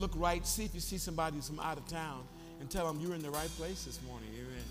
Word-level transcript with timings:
Look 0.00 0.12
right, 0.14 0.46
see 0.46 0.64
if 0.64 0.76
you 0.76 0.80
see 0.80 0.96
somebody 0.96 1.40
from 1.40 1.58
out 1.58 1.76
of 1.76 1.84
town, 1.88 2.22
and 2.60 2.70
tell 2.70 2.86
them 2.86 3.00
you're 3.00 3.16
in 3.16 3.20
the 3.20 3.30
right 3.30 3.48
place 3.56 3.82
this 3.82 3.98
morning. 4.06 4.28
Amen. 4.32 4.62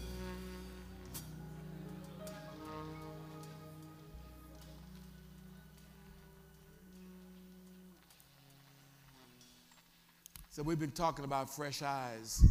So, 10.49 10.63
we've 10.63 10.79
been 10.79 10.91
talking 10.91 11.25
about 11.25 11.53
fresh 11.53 11.81
eyes. 11.81 12.45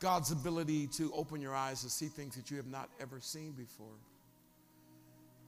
God's 0.00 0.32
ability 0.32 0.88
to 0.96 1.12
open 1.14 1.40
your 1.40 1.54
eyes 1.54 1.82
to 1.84 1.90
see 1.90 2.06
things 2.06 2.34
that 2.34 2.50
you 2.50 2.56
have 2.56 2.66
not 2.66 2.88
ever 3.00 3.20
seen 3.20 3.52
before. 3.52 3.86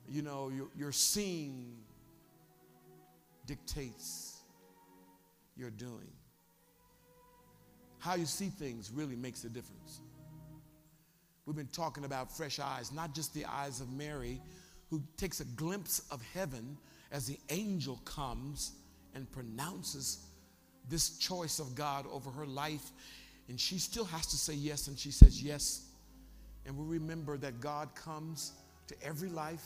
You 0.09 0.23
know, 0.23 0.53
your, 0.55 0.69
your 0.77 0.93
seeing 0.93 1.75
dictates 3.49 4.34
your 5.57 5.71
doing. 5.71 6.11
How 7.99 8.15
you 8.15 8.27
see 8.27 8.49
things 8.49 8.91
really 8.93 9.17
makes 9.17 9.45
a 9.45 9.49
difference. 9.49 10.01
We've 11.47 11.57
been 11.57 11.67
talking 11.69 12.05
about 12.05 12.35
fresh 12.35 12.59
eyes, 12.59 12.93
not 12.93 13.15
just 13.15 13.35
the 13.35 13.45
eyes 13.45 13.81
of 13.81 13.93
Mary, 13.93 14.41
who 14.91 15.03
takes 15.17 15.41
a 15.41 15.45
glimpse 15.45 16.03
of 16.11 16.23
heaven 16.35 16.77
as 17.13 17.27
the 17.27 17.39
angel 17.51 18.01
comes 18.05 18.73
and 19.15 19.31
pronounces 19.31 20.27
this 20.89 21.19
choice 21.19 21.59
of 21.59 21.75
God 21.75 22.07
over 22.11 22.31
her 22.31 22.47
life. 22.47 22.91
And 23.49 23.61
she 23.61 23.79
still 23.79 24.05
has 24.07 24.27
to 24.29 24.37
say 24.37 24.55
yes, 24.55 24.89
and 24.89 24.99
she 24.99 25.11
says 25.11 25.43
yes. 25.43 25.87
And 26.67 26.77
we 26.77 26.99
remember 26.99 27.37
that 27.39 27.61
God 27.61 27.95
comes 27.95 28.53
to 28.89 28.95
every 29.03 29.29
life. 29.29 29.65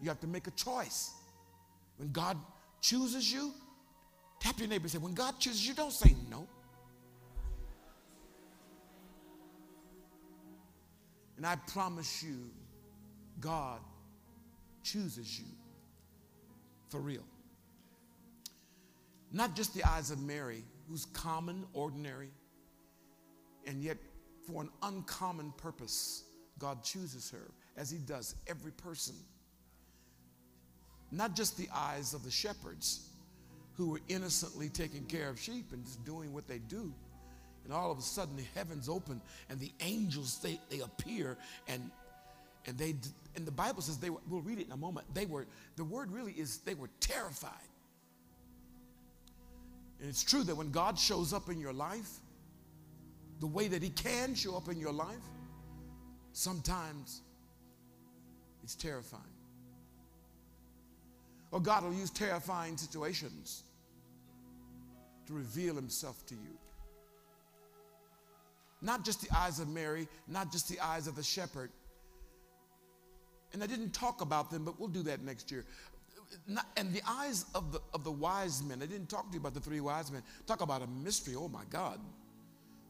You 0.00 0.08
have 0.08 0.20
to 0.20 0.26
make 0.26 0.46
a 0.46 0.52
choice. 0.52 1.12
When 1.96 2.12
God 2.12 2.36
chooses 2.80 3.32
you, 3.32 3.52
tap 4.44 4.58
your 4.58 4.68
neighbor 4.68 4.88
say, 4.88 4.98
When 4.98 5.14
God 5.14 5.40
chooses 5.40 5.66
you, 5.66 5.72
don't 5.72 5.92
say 5.92 6.14
no. 6.30 6.46
And 11.36 11.46
I 11.46 11.56
promise 11.56 12.22
you, 12.22 12.50
God 13.40 13.80
chooses 14.82 15.38
you 15.38 15.46
for 16.90 17.00
real. 17.00 17.24
Not 19.32 19.56
just 19.56 19.74
the 19.74 19.82
eyes 19.82 20.10
of 20.10 20.20
Mary, 20.20 20.62
who's 20.88 21.06
common, 21.06 21.64
ordinary, 21.72 22.30
and 23.66 23.82
yet 23.82 23.96
for 24.46 24.62
an 24.62 24.68
uncommon 24.82 25.52
purpose, 25.56 26.24
God 26.58 26.84
chooses 26.84 27.30
her, 27.30 27.50
as 27.78 27.90
He 27.90 27.98
does 27.98 28.36
every 28.46 28.72
person. 28.72 29.16
Not 31.10 31.34
just 31.34 31.56
the 31.56 31.68
eyes 31.74 32.12
of 32.12 32.22
the 32.24 32.30
shepherds 32.30 33.08
who 33.76 33.90
were 33.90 34.00
innocently 34.08 34.68
taking 34.68 35.04
care 35.04 35.28
of 35.28 35.38
sheep 35.38 35.72
and 35.72 35.84
just 35.84 36.04
doing 36.04 36.32
what 36.32 36.46
they 36.46 36.58
do. 36.58 36.92
And 37.64 37.72
all 37.72 37.90
of 37.90 37.98
a 37.98 38.02
sudden, 38.02 38.36
the 38.36 38.44
heavens 38.54 38.88
open 38.88 39.20
and 39.48 39.58
the 39.58 39.72
angels 39.80 40.38
they, 40.42 40.60
they 40.70 40.80
appear 40.80 41.36
and 41.68 41.90
and 42.66 42.78
they 42.78 42.94
and 43.36 43.46
the 43.46 43.52
Bible 43.52 43.82
says 43.82 43.98
they 43.98 44.10
were, 44.10 44.20
we'll 44.28 44.40
read 44.40 44.58
it 44.58 44.66
in 44.66 44.72
a 44.72 44.76
moment. 44.76 45.06
They 45.12 45.26
were 45.26 45.46
the 45.76 45.84
word 45.84 46.10
really 46.10 46.32
is 46.32 46.58
they 46.58 46.74
were 46.74 46.88
terrified. 47.00 47.52
And 50.00 50.08
it's 50.08 50.22
true 50.22 50.42
that 50.44 50.54
when 50.54 50.70
God 50.70 50.98
shows 50.98 51.32
up 51.32 51.48
in 51.48 51.58
your 51.58 51.72
life, 51.72 52.10
the 53.40 53.46
way 53.46 53.68
that 53.68 53.82
He 53.82 53.90
can 53.90 54.34
show 54.34 54.56
up 54.56 54.68
in 54.68 54.78
your 54.78 54.92
life, 54.92 55.24
sometimes 56.32 57.22
it's 58.62 58.74
terrifying. 58.74 59.33
Or 61.54 61.60
God 61.60 61.84
will 61.84 61.94
use 61.94 62.10
terrifying 62.10 62.76
situations 62.76 63.62
to 65.26 65.32
reveal 65.32 65.74
Himself 65.74 66.26
to 66.26 66.34
you. 66.34 66.58
Not 68.82 69.04
just 69.04 69.22
the 69.22 69.34
eyes 69.34 69.60
of 69.60 69.68
Mary, 69.68 70.06
not 70.28 70.52
just 70.52 70.68
the 70.68 70.78
eyes 70.80 71.06
of 71.06 71.16
the 71.16 71.22
shepherd. 71.22 71.70
And 73.54 73.62
I 73.62 73.66
didn't 73.66 73.94
talk 73.94 74.20
about 74.20 74.50
them, 74.50 74.64
but 74.64 74.78
we'll 74.78 74.88
do 74.88 75.04
that 75.04 75.22
next 75.22 75.50
year 75.50 75.64
not, 76.46 76.66
and 76.76 76.92
the 76.92 77.02
eyes 77.06 77.46
of 77.54 77.72
the, 77.72 77.80
of 77.92 78.04
the 78.04 78.10
wise 78.10 78.62
men, 78.62 78.82
I 78.82 78.86
didn't 78.86 79.08
talk 79.08 79.28
to 79.28 79.34
you 79.34 79.40
about 79.40 79.54
the 79.54 79.60
three 79.60 79.80
wise 79.80 80.10
men. 80.10 80.22
Talk 80.46 80.60
about 80.60 80.82
a 80.82 80.86
mystery. 80.86 81.34
Oh 81.36 81.48
my 81.48 81.64
God. 81.70 82.00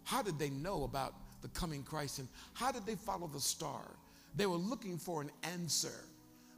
How 0.05 0.23
did 0.23 0.39
they 0.39 0.51
know 0.51 0.85
about 0.85 1.15
the 1.43 1.49
coming 1.49 1.83
Christ 1.83 2.19
and 2.19 2.29
how 2.55 2.73
did 2.73 2.87
they 2.87 2.95
follow 2.95 3.27
the 3.27 3.41
star? 3.41 3.91
They 4.37 4.47
were 4.47 4.57
looking 4.57 4.99
for 4.99 5.23
an 5.23 5.31
answer. 5.43 6.05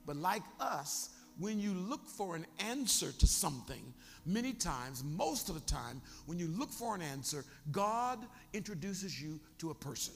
But 0.06 0.16
like 0.16 0.42
us, 0.60 1.10
when 1.38 1.60
you 1.60 1.72
look 1.72 2.06
for 2.06 2.34
an 2.34 2.46
answer 2.58 3.12
to 3.12 3.26
something, 3.26 3.92
many 4.24 4.52
times, 4.52 5.04
most 5.04 5.48
of 5.48 5.54
the 5.54 5.72
time, 5.72 6.00
when 6.26 6.38
you 6.38 6.48
look 6.48 6.70
for 6.70 6.94
an 6.94 7.02
answer, 7.02 7.44
God 7.70 8.18
introduces 8.52 9.20
you 9.20 9.38
to 9.58 9.70
a 9.70 9.74
person. 9.74 10.14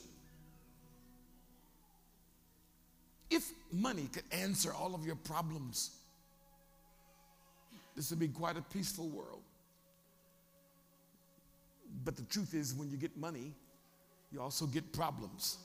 If 3.29 3.49
money 3.71 4.09
could 4.11 4.23
answer 4.31 4.73
all 4.73 4.93
of 4.95 5.05
your 5.05 5.15
problems, 5.15 5.91
this 7.95 8.09
would 8.09 8.19
be 8.19 8.27
quite 8.27 8.57
a 8.57 8.61
peaceful 8.61 9.07
world. 9.09 9.41
But 12.03 12.15
the 12.15 12.23
truth 12.23 12.53
is, 12.53 12.73
when 12.73 12.89
you 12.89 12.97
get 12.97 13.15
money, 13.17 13.53
you 14.31 14.41
also 14.41 14.65
get 14.65 14.91
problems. 14.91 15.57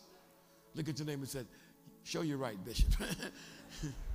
Look 0.74 0.88
at 0.88 0.98
your 0.98 1.06
name 1.06 1.20
and 1.20 1.28
said, 1.28 1.46
Show 2.04 2.22
you 2.22 2.36
right, 2.36 2.62
Bishop. 2.64 2.94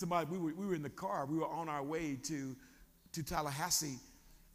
Somebody, 0.00 0.30
we 0.30 0.38
were, 0.38 0.54
we 0.54 0.66
were 0.66 0.74
in 0.74 0.82
the 0.82 0.88
car, 0.88 1.26
we 1.26 1.36
were 1.36 1.46
on 1.46 1.68
our 1.68 1.82
way 1.82 2.16
to, 2.22 2.56
to 3.12 3.22
Tallahassee, 3.22 3.98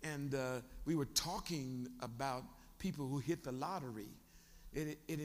and 0.02 0.34
uh, 0.34 0.62
we 0.86 0.96
were 0.96 1.06
talking 1.06 1.88
about 2.02 2.44
people 2.80 3.08
who 3.08 3.20
hit 3.20 3.44
the 3.44 3.52
lottery 3.52 4.08
it, 4.74 4.98
it, 5.08 5.20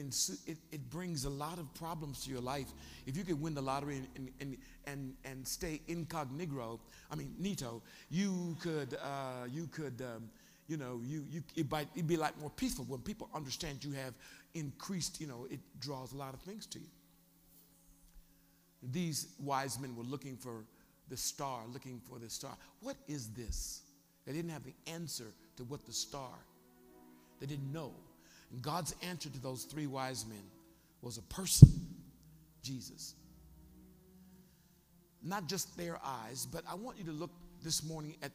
it, 0.45 0.57
it, 0.71 0.89
brings 0.91 1.25
a 1.25 1.29
lot 1.29 1.57
of 1.57 1.73
problems 1.73 2.23
to 2.23 2.29
your 2.29 2.39
life. 2.39 2.67
If 3.07 3.17
you 3.17 3.23
could 3.23 3.41
win 3.41 3.55
the 3.55 3.63
lottery 3.63 4.03
and, 4.15 4.29
and, 4.39 4.57
and, 4.85 5.13
and 5.25 5.47
stay 5.47 5.81
incognito, 5.87 6.79
I 7.09 7.15
mean, 7.15 7.33
nito, 7.39 7.81
you 8.11 8.55
could, 8.61 8.97
uh, 9.03 9.47
you 9.51 9.65
could, 9.67 10.03
um, 10.03 10.29
you 10.67 10.77
know, 10.77 11.01
you, 11.03 11.25
you, 11.31 11.43
it 11.55 11.69
might, 11.71 11.87
it'd 11.95 12.07
be 12.07 12.15
like 12.15 12.39
more 12.39 12.51
peaceful 12.51 12.85
when 12.85 13.01
people 13.01 13.27
understand 13.33 13.83
you 13.83 13.91
have 13.93 14.13
increased, 14.53 15.19
you 15.19 15.25
know, 15.25 15.47
it 15.49 15.59
draws 15.79 16.13
a 16.13 16.17
lot 16.17 16.35
of 16.35 16.41
things 16.41 16.67
to 16.67 16.79
you. 16.79 16.85
These 18.81 19.27
wise 19.39 19.79
men 19.79 19.95
were 19.95 20.03
looking 20.03 20.37
for 20.37 20.65
the 21.09 21.17
star, 21.17 21.61
looking 21.71 21.99
for 21.99 22.19
the 22.19 22.29
star. 22.29 22.57
What 22.81 22.95
is 23.07 23.29
this? 23.29 23.81
They 24.25 24.33
didn't 24.33 24.51
have 24.51 24.63
the 24.63 24.73
answer 24.87 25.25
to 25.57 25.63
what 25.63 25.85
the 25.85 25.93
star. 25.93 26.31
They 27.39 27.45
didn't 27.45 27.71
know. 27.71 27.93
And 28.51 28.61
God's 28.61 28.95
answer 29.01 29.29
to 29.29 29.39
those 29.39 29.63
three 29.63 29.87
wise 29.87 30.25
men 30.27 30.43
was 31.01 31.17
a 31.17 31.21
person, 31.23 31.69
Jesus. 32.63 33.15
Not 35.23 35.47
just 35.47 35.75
their 35.77 35.99
eyes, 36.03 36.47
but 36.51 36.63
I 36.69 36.75
want 36.75 36.97
you 36.97 37.03
to 37.05 37.11
look 37.11 37.31
this 37.63 37.83
morning 37.83 38.15
at 38.23 38.31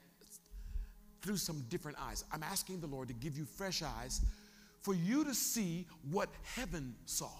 through 1.23 1.37
some 1.37 1.65
different 1.69 1.99
eyes. 2.01 2.25
I'm 2.31 2.45
asking 2.45 2.81
the 2.81 2.87
Lord 2.87 3.09
to 3.09 3.15
give 3.15 3.37
you 3.37 3.45
fresh 3.45 3.83
eyes 3.83 4.21
for 4.81 4.95
you 4.95 5.25
to 5.25 5.34
see 5.34 5.87
what 6.11 6.28
heaven 6.55 6.95
saw. 7.05 7.33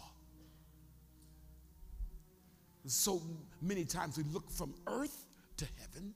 So 2.87 3.21
many 3.61 3.85
times 3.85 4.17
we 4.17 4.25
look 4.25 4.51
from 4.51 4.75
earth 4.87 5.27
to 5.57 5.67
heaven, 5.81 6.15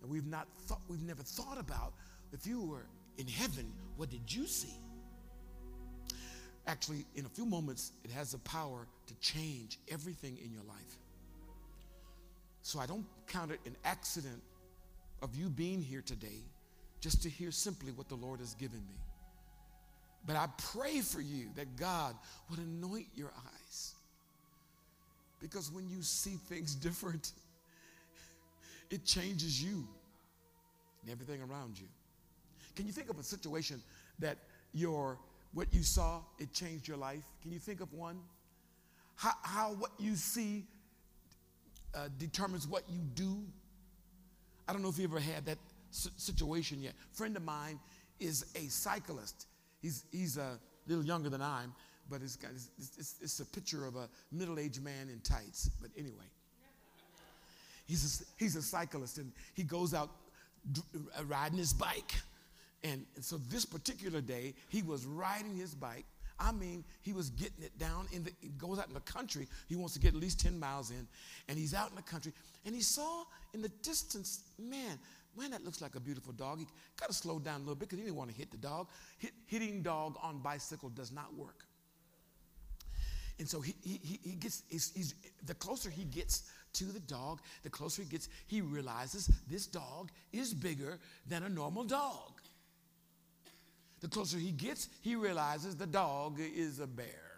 and 0.00 0.10
we've 0.10 0.26
not 0.26 0.48
thought, 0.62 0.80
we've 0.88 1.02
never 1.02 1.22
thought 1.22 1.58
about 1.58 1.92
if 2.32 2.46
you 2.46 2.62
were 2.62 2.86
in 3.18 3.28
heaven, 3.28 3.72
what 3.96 4.10
did 4.10 4.32
you 4.32 4.46
see? 4.46 4.74
Actually, 6.66 7.04
in 7.16 7.26
a 7.26 7.28
few 7.28 7.44
moments, 7.44 7.92
it 8.04 8.10
has 8.10 8.32
the 8.32 8.38
power 8.38 8.86
to 9.06 9.14
change 9.16 9.78
everything 9.90 10.38
in 10.42 10.52
your 10.52 10.62
life. 10.62 10.98
So 12.62 12.78
I 12.78 12.86
don't 12.86 13.04
count 13.26 13.50
it 13.50 13.60
an 13.66 13.76
accident 13.84 14.40
of 15.20 15.34
you 15.34 15.50
being 15.50 15.82
here 15.82 16.02
today 16.02 16.42
just 17.00 17.22
to 17.24 17.28
hear 17.28 17.50
simply 17.50 17.92
what 17.92 18.08
the 18.08 18.14
Lord 18.14 18.38
has 18.38 18.54
given 18.54 18.78
me. 18.88 18.94
But 20.24 20.36
I 20.36 20.46
pray 20.72 21.00
for 21.00 21.20
you 21.20 21.48
that 21.56 21.76
God 21.76 22.14
would 22.48 22.60
anoint 22.60 23.08
your 23.14 23.32
eyes. 23.36 23.94
Because 25.42 25.70
when 25.70 25.88
you 25.90 26.02
see 26.02 26.38
things 26.48 26.74
different, 26.88 27.32
it 28.90 29.04
changes 29.04 29.62
you 29.62 29.86
and 31.02 31.10
everything 31.10 31.42
around 31.42 31.78
you. 31.78 31.88
Can 32.76 32.86
you 32.86 32.92
think 32.92 33.10
of 33.10 33.18
a 33.18 33.22
situation 33.22 33.82
that 34.20 34.38
your 34.72 35.18
what 35.52 35.68
you 35.74 35.82
saw, 35.82 36.20
it 36.38 36.52
changed 36.54 36.88
your 36.88 36.96
life? 36.96 37.24
Can 37.42 37.52
you 37.52 37.58
think 37.58 37.82
of 37.82 37.92
one? 37.92 38.18
How, 39.16 39.32
how 39.42 39.72
what 39.74 39.90
you 39.98 40.14
see 40.16 40.64
uh, 41.94 42.08
determines 42.18 42.66
what 42.66 42.84
you 42.88 43.00
do? 43.14 43.42
I 44.66 44.72
don't 44.72 44.82
know 44.82 44.88
if 44.88 44.98
you 44.98 45.04
ever 45.04 45.20
had 45.20 45.44
that 45.46 45.58
situation 45.90 46.80
yet. 46.80 46.94
Friend 47.12 47.36
of 47.36 47.42
mine 47.42 47.78
is 48.18 48.46
a 48.54 48.66
cyclist. 48.68 49.46
He's, 49.82 50.04
he's 50.10 50.38
a 50.38 50.58
little 50.86 51.04
younger 51.04 51.28
than 51.28 51.42
I 51.42 51.64
am, 51.64 51.74
but 52.10 52.22
it's, 52.22 52.36
got, 52.36 52.50
it's, 52.52 52.68
it's, 52.98 53.14
it's 53.20 53.40
a 53.40 53.46
picture 53.46 53.86
of 53.86 53.96
a 53.96 54.08
middle 54.30 54.58
aged 54.58 54.82
man 54.82 55.08
in 55.10 55.20
tights. 55.20 55.70
But 55.80 55.90
anyway, 55.96 56.26
he's 57.86 58.20
a, 58.20 58.42
he's 58.42 58.56
a 58.56 58.62
cyclist 58.62 59.18
and 59.18 59.32
he 59.54 59.62
goes 59.62 59.94
out 59.94 60.10
uh, 60.76 61.24
riding 61.24 61.58
his 61.58 61.72
bike. 61.72 62.12
And, 62.84 63.04
and 63.14 63.24
so 63.24 63.38
this 63.48 63.64
particular 63.64 64.20
day, 64.20 64.54
he 64.68 64.82
was 64.82 65.06
riding 65.06 65.56
his 65.56 65.74
bike. 65.74 66.04
I 66.38 66.50
mean, 66.50 66.84
he 67.02 67.12
was 67.12 67.30
getting 67.30 67.62
it 67.62 67.78
down 67.78 68.08
in 68.12 68.24
the, 68.24 68.32
he 68.40 68.48
goes 68.48 68.78
out 68.78 68.88
in 68.88 68.94
the 68.94 69.00
country. 69.00 69.46
He 69.68 69.76
wants 69.76 69.94
to 69.94 70.00
get 70.00 70.14
at 70.14 70.20
least 70.20 70.40
10 70.40 70.58
miles 70.58 70.90
in. 70.90 71.06
And 71.48 71.56
he's 71.56 71.74
out 71.74 71.90
in 71.90 71.96
the 71.96 72.02
country. 72.02 72.32
And 72.64 72.74
he 72.74 72.80
saw 72.80 73.24
in 73.54 73.62
the 73.62 73.68
distance, 73.82 74.42
man, 74.58 74.98
man, 75.38 75.52
that 75.52 75.64
looks 75.64 75.80
like 75.80 75.94
a 75.94 76.00
beautiful 76.00 76.32
dog. 76.32 76.58
He 76.58 76.66
got 76.98 77.08
to 77.08 77.14
slow 77.14 77.38
down 77.38 77.56
a 77.56 77.58
little 77.60 77.74
bit 77.74 77.88
because 77.88 77.98
he 77.98 78.04
didn't 78.04 78.16
want 78.16 78.30
to 78.30 78.36
hit 78.36 78.50
the 78.50 78.56
dog. 78.56 78.88
Hit, 79.18 79.32
hitting 79.46 79.82
dog 79.82 80.16
on 80.22 80.38
bicycle 80.38 80.88
does 80.88 81.12
not 81.12 81.32
work. 81.36 81.64
And 83.42 83.48
so 83.48 83.60
he, 83.60 83.74
he, 83.82 84.20
he 84.22 84.36
gets, 84.36 84.62
he's, 84.68 84.92
he's, 84.94 85.14
the 85.46 85.54
closer 85.54 85.90
he 85.90 86.04
gets 86.04 86.44
to 86.74 86.84
the 86.84 87.00
dog, 87.00 87.40
the 87.64 87.70
closer 87.70 88.02
he 88.02 88.08
gets, 88.08 88.28
he 88.46 88.60
realizes 88.60 89.28
this 89.50 89.66
dog 89.66 90.12
is 90.32 90.54
bigger 90.54 91.00
than 91.26 91.42
a 91.42 91.48
normal 91.48 91.82
dog. 91.82 92.40
The 93.98 94.06
closer 94.06 94.38
he 94.38 94.52
gets, 94.52 94.90
he 95.00 95.16
realizes 95.16 95.74
the 95.74 95.88
dog 95.88 96.38
is 96.38 96.78
a 96.78 96.86
bear. 96.86 97.32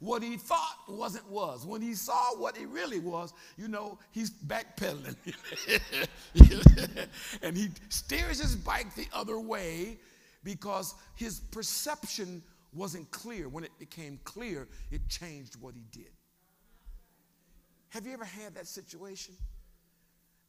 What 0.00 0.24
he 0.24 0.36
thought 0.36 0.78
wasn't 0.88 1.30
was. 1.30 1.64
When 1.64 1.80
he 1.80 1.94
saw 1.94 2.34
what 2.38 2.56
he 2.56 2.66
really 2.66 2.98
was, 2.98 3.32
you 3.56 3.68
know, 3.68 4.00
he's 4.10 4.30
backpedaling. 4.30 5.14
and 7.42 7.56
he 7.56 7.68
steers 7.88 8.40
his 8.40 8.56
bike 8.56 8.96
the 8.96 9.06
other 9.12 9.38
way 9.38 10.00
because 10.42 10.96
his 11.14 11.38
perception 11.38 12.42
wasn't 12.72 13.10
clear. 13.10 13.48
When 13.48 13.64
it 13.64 13.72
became 13.78 14.18
clear, 14.24 14.68
it 14.90 15.08
changed 15.08 15.56
what 15.60 15.74
he 15.74 15.84
did. 15.90 16.12
Have 17.90 18.06
you 18.06 18.12
ever 18.12 18.24
had 18.24 18.54
that 18.54 18.66
situation? 18.66 19.34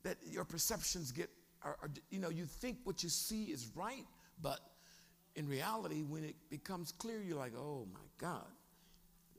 That 0.03 0.17
your 0.25 0.45
perceptions 0.45 1.11
get, 1.11 1.29
you 2.09 2.19
know, 2.19 2.29
you 2.29 2.45
think 2.45 2.77
what 2.83 3.03
you 3.03 3.09
see 3.09 3.45
is 3.45 3.69
right, 3.75 4.05
but 4.41 4.59
in 5.35 5.47
reality, 5.47 6.03
when 6.03 6.23
it 6.23 6.35
becomes 6.49 6.91
clear, 6.91 7.21
you're 7.21 7.37
like, 7.37 7.53
oh 7.57 7.87
my 7.93 7.99
God. 8.17 8.47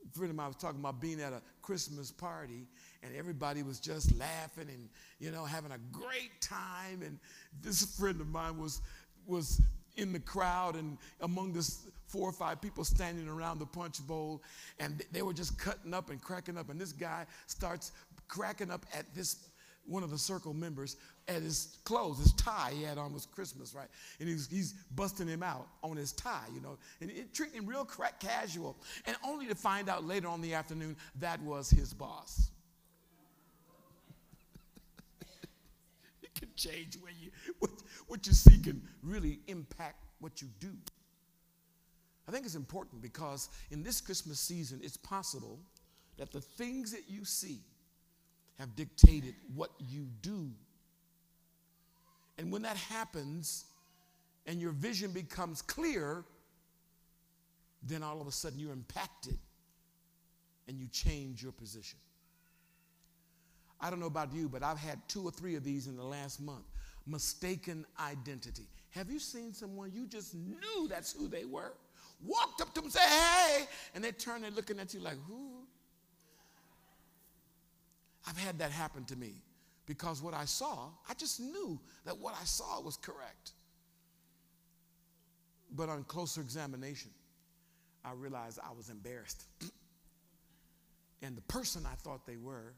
A 0.05 0.17
friend 0.17 0.29
of 0.29 0.35
mine 0.35 0.47
was 0.47 0.55
talking 0.57 0.79
about 0.79 0.99
being 0.99 1.21
at 1.21 1.31
a 1.31 1.41
Christmas 1.61 2.11
party 2.11 2.67
and 3.03 3.15
everybody 3.15 3.63
was 3.63 3.79
just 3.79 4.13
laughing 4.17 4.67
and, 4.69 4.89
you 5.19 5.31
know, 5.31 5.45
having 5.45 5.71
a 5.71 5.77
great 5.91 6.41
time. 6.41 7.01
And 7.03 7.19
this 7.61 7.97
friend 7.97 8.19
of 8.19 8.27
mine 8.27 8.57
was, 8.57 8.81
was 9.25 9.61
in 9.95 10.11
the 10.11 10.19
crowd 10.19 10.75
and 10.75 10.97
among 11.21 11.53
this 11.53 11.87
four 12.07 12.29
or 12.29 12.33
five 12.33 12.61
people 12.61 12.83
standing 12.83 13.27
around 13.27 13.59
the 13.59 13.65
punch 13.65 14.05
bowl, 14.05 14.43
and 14.79 15.01
they 15.11 15.21
were 15.21 15.33
just 15.33 15.57
cutting 15.57 15.93
up 15.93 16.09
and 16.09 16.21
cracking 16.21 16.57
up. 16.57 16.69
And 16.69 16.79
this 16.79 16.91
guy 16.91 17.25
starts 17.47 17.91
cracking 18.27 18.71
up 18.71 18.85
at 18.97 19.05
this 19.15 19.49
one 19.85 20.03
of 20.03 20.11
the 20.11 20.17
circle 20.17 20.53
members 20.53 20.95
at 21.27 21.41
his 21.41 21.77
clothes, 21.83 22.19
his 22.19 22.33
tie 22.33 22.71
he 22.73 22.83
had 22.83 22.97
on 22.97 23.13
was 23.13 23.25
Christmas, 23.25 23.73
right? 23.73 23.87
And 24.19 24.29
he's, 24.29 24.47
he's 24.47 24.73
busting 24.95 25.27
him 25.27 25.43
out 25.43 25.67
on 25.83 25.97
his 25.97 26.13
tie, 26.13 26.47
you 26.53 26.61
know, 26.61 26.77
and 27.01 27.09
it, 27.09 27.33
treating 27.33 27.55
him 27.55 27.65
real 27.65 27.85
crack 27.85 28.19
casual. 28.19 28.77
And 29.05 29.15
only 29.25 29.47
to 29.47 29.55
find 29.55 29.89
out 29.89 30.05
later 30.05 30.27
on 30.27 30.41
the 30.41 30.53
afternoon 30.53 30.95
that 31.19 31.41
was 31.41 31.69
his 31.69 31.93
boss. 31.93 32.49
it 36.23 36.33
can 36.35 36.49
change 36.55 36.97
where 37.01 37.13
you, 37.19 37.31
what, 38.13 38.27
you 38.27 38.33
see 38.33 38.59
can 38.59 38.79
really 39.01 39.39
impact 39.47 40.05
what 40.19 40.39
you 40.39 40.47
do. 40.59 40.69
I 42.27 42.31
think 42.31 42.45
it's 42.45 42.53
important 42.53 43.01
because 43.01 43.49
in 43.71 43.81
this 43.81 44.01
Christmas 44.01 44.39
season, 44.39 44.79
it's 44.83 44.97
possible 44.97 45.57
that 46.19 46.31
the 46.31 46.39
things 46.39 46.91
that 46.91 47.05
you 47.09 47.25
see 47.25 47.57
have 48.59 48.75
dictated 48.75 49.33
what 49.55 49.71
you 49.79 50.05
do. 50.21 50.51
And 52.37 52.51
when 52.51 52.61
that 52.61 52.77
happens 52.77 53.65
and 54.45 54.61
your 54.61 54.73
vision 54.73 55.09
becomes 55.09 55.63
clear, 55.63 56.23
then 57.81 58.03
all 58.03 58.21
of 58.21 58.27
a 58.27 58.31
sudden 58.31 58.59
you're 58.59 58.73
impacted 58.73 59.39
and 60.67 60.77
you 60.77 60.85
change 60.85 61.41
your 61.41 61.51
position. 61.51 61.97
I 63.81 63.89
don't 63.89 63.99
know 63.99 64.05
about 64.05 64.31
you, 64.35 64.49
but 64.49 64.61
I've 64.61 64.77
had 64.77 64.99
two 65.07 65.23
or 65.23 65.31
three 65.31 65.55
of 65.55 65.63
these 65.63 65.87
in 65.87 65.97
the 65.97 66.05
last 66.05 66.39
month. 66.39 66.65
Mistaken 67.05 67.85
identity. 67.99 68.67
Have 68.91 69.09
you 69.09 69.19
seen 69.19 69.53
someone 69.53 69.91
you 69.93 70.07
just 70.07 70.35
knew 70.35 70.87
that's 70.87 71.11
who 71.11 71.27
they 71.27 71.45
were? 71.45 71.73
walked 72.25 72.61
up 72.61 72.73
to 72.73 72.81
them 72.81 72.89
and 72.89 73.09
hey, 73.09 73.65
and 73.95 74.03
they 74.03 74.11
turned 74.11 74.45
and 74.45 74.55
looking 74.55 74.79
at 74.79 74.93
you 74.93 74.99
like, 74.99 75.17
who? 75.27 75.49
I've 78.27 78.37
had 78.37 78.59
that 78.59 78.71
happen 78.71 79.03
to 79.05 79.15
me 79.15 79.41
because 79.85 80.21
what 80.21 80.33
I 80.33 80.45
saw, 80.45 80.89
I 81.09 81.13
just 81.13 81.39
knew 81.39 81.79
that 82.05 82.17
what 82.17 82.35
I 82.39 82.45
saw 82.45 82.79
was 82.81 82.95
correct. 82.95 83.51
But 85.75 85.89
on 85.89 86.03
closer 86.03 86.39
examination, 86.39 87.11
I 88.05 88.13
realized 88.13 88.59
I 88.63 88.73
was 88.75 88.89
embarrassed. 88.89 89.43
and 91.21 91.35
the 91.35 91.41
person 91.41 91.85
I 91.85 91.95
thought 91.95 92.25
they 92.25 92.37
were, 92.37 92.73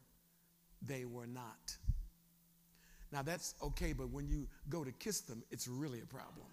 they 0.81 1.05
were 1.05 1.27
not. 1.27 1.77
Now 3.11 3.21
that's 3.21 3.55
okay, 3.63 3.93
but 3.93 4.09
when 4.09 4.27
you 4.27 4.47
go 4.69 4.83
to 4.83 4.91
kiss 4.93 5.21
them, 5.21 5.43
it's 5.51 5.67
really 5.67 6.01
a 6.01 6.05
problem. 6.05 6.47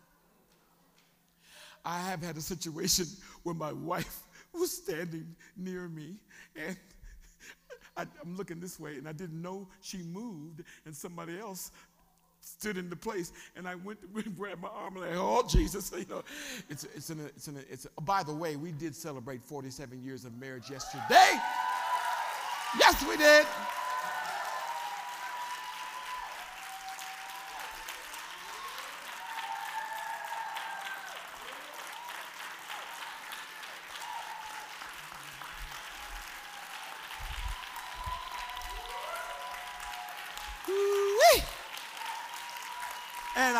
I 1.85 1.99
have 2.01 2.23
had 2.23 2.37
a 2.37 2.41
situation 2.41 3.07
where 3.43 3.55
my 3.55 3.73
wife 3.73 4.23
was 4.53 4.71
standing 4.71 5.35
near 5.57 5.89
me 5.89 6.17
and 6.57 6.77
I, 7.97 8.03
am 8.03 8.37
looking 8.37 8.61
this 8.61 8.79
way 8.79 8.97
and 8.97 9.09
I 9.09 9.13
didn't 9.13 9.41
know 9.41 9.69
she 9.81 9.99
moved 9.99 10.63
and 10.87 10.95
somebody 10.95 11.39
else 11.39 11.73
stood 12.41 12.77
in 12.77 12.91
the 12.91 12.97
place 12.97 13.33
and 13.57 13.69
I 13.69 13.77
went 13.77 14.01
to 14.03 14.31
grab 14.31 14.61
my 14.61 14.69
arm 14.69 14.97
and 14.97 15.05
I 15.05 15.09
like, 15.09 15.19
oh 15.19 15.47
Jesus, 15.49 15.93
you 15.97 16.07
know, 16.09 16.23
it's 16.69 16.85
it's 16.85 17.11
in 17.11 17.21
a, 17.21 17.25
it's 17.25 17.49
in 17.49 17.57
a, 17.57 17.61
it's 17.71 17.87
a, 17.97 18.01
by 18.03 18.23
the 18.23 18.35
way, 18.35 18.57
we 18.57 18.73
did 18.73 18.95
celebrate 18.95 19.43
47 19.43 20.03
years 20.03 20.25
of 20.25 20.37
marriage 20.39 20.71
yesterday. 20.71 21.39
Yes, 22.79 23.05
we 23.09 23.17
did. 23.17 23.47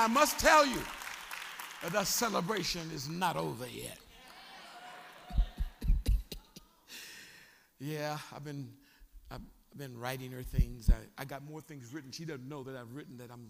I 0.03 0.09
must 0.09 0.41
tell 0.41 0.67
you, 0.67 0.81
the 1.93 2.03
celebration 2.03 2.91
is 2.93 3.09
not 3.09 3.37
over 3.37 3.69
yet. 3.69 3.99
yeah, 7.79 8.19
I've 8.35 8.43
been, 8.43 8.69
I've 9.31 9.43
been 9.77 9.97
writing 9.97 10.33
her 10.33 10.43
things. 10.43 10.91
I, 10.91 11.23
I 11.23 11.25
got 11.25 11.45
more 11.49 11.61
things 11.61 11.95
written. 11.95 12.11
She 12.11 12.25
doesn't 12.25 12.49
know 12.49 12.65
that 12.65 12.75
I've 12.75 12.93
written 12.93 13.17
that 13.19 13.31
I'm, 13.31 13.47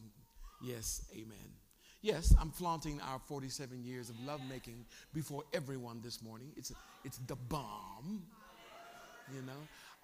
yes, 0.63 1.07
amen. 1.15 1.57
Yes, 2.03 2.35
I'm 2.39 2.51
flaunting 2.51 3.01
our 3.01 3.19
47 3.19 3.83
years 3.83 4.11
of 4.11 4.21
lovemaking 4.21 4.85
before 5.15 5.45
everyone 5.55 6.03
this 6.05 6.21
morning. 6.21 6.53
It's, 6.59 6.71
it's 7.03 7.17
the 7.29 7.37
bomb, 7.37 8.27
you 9.35 9.41
know. 9.41 9.53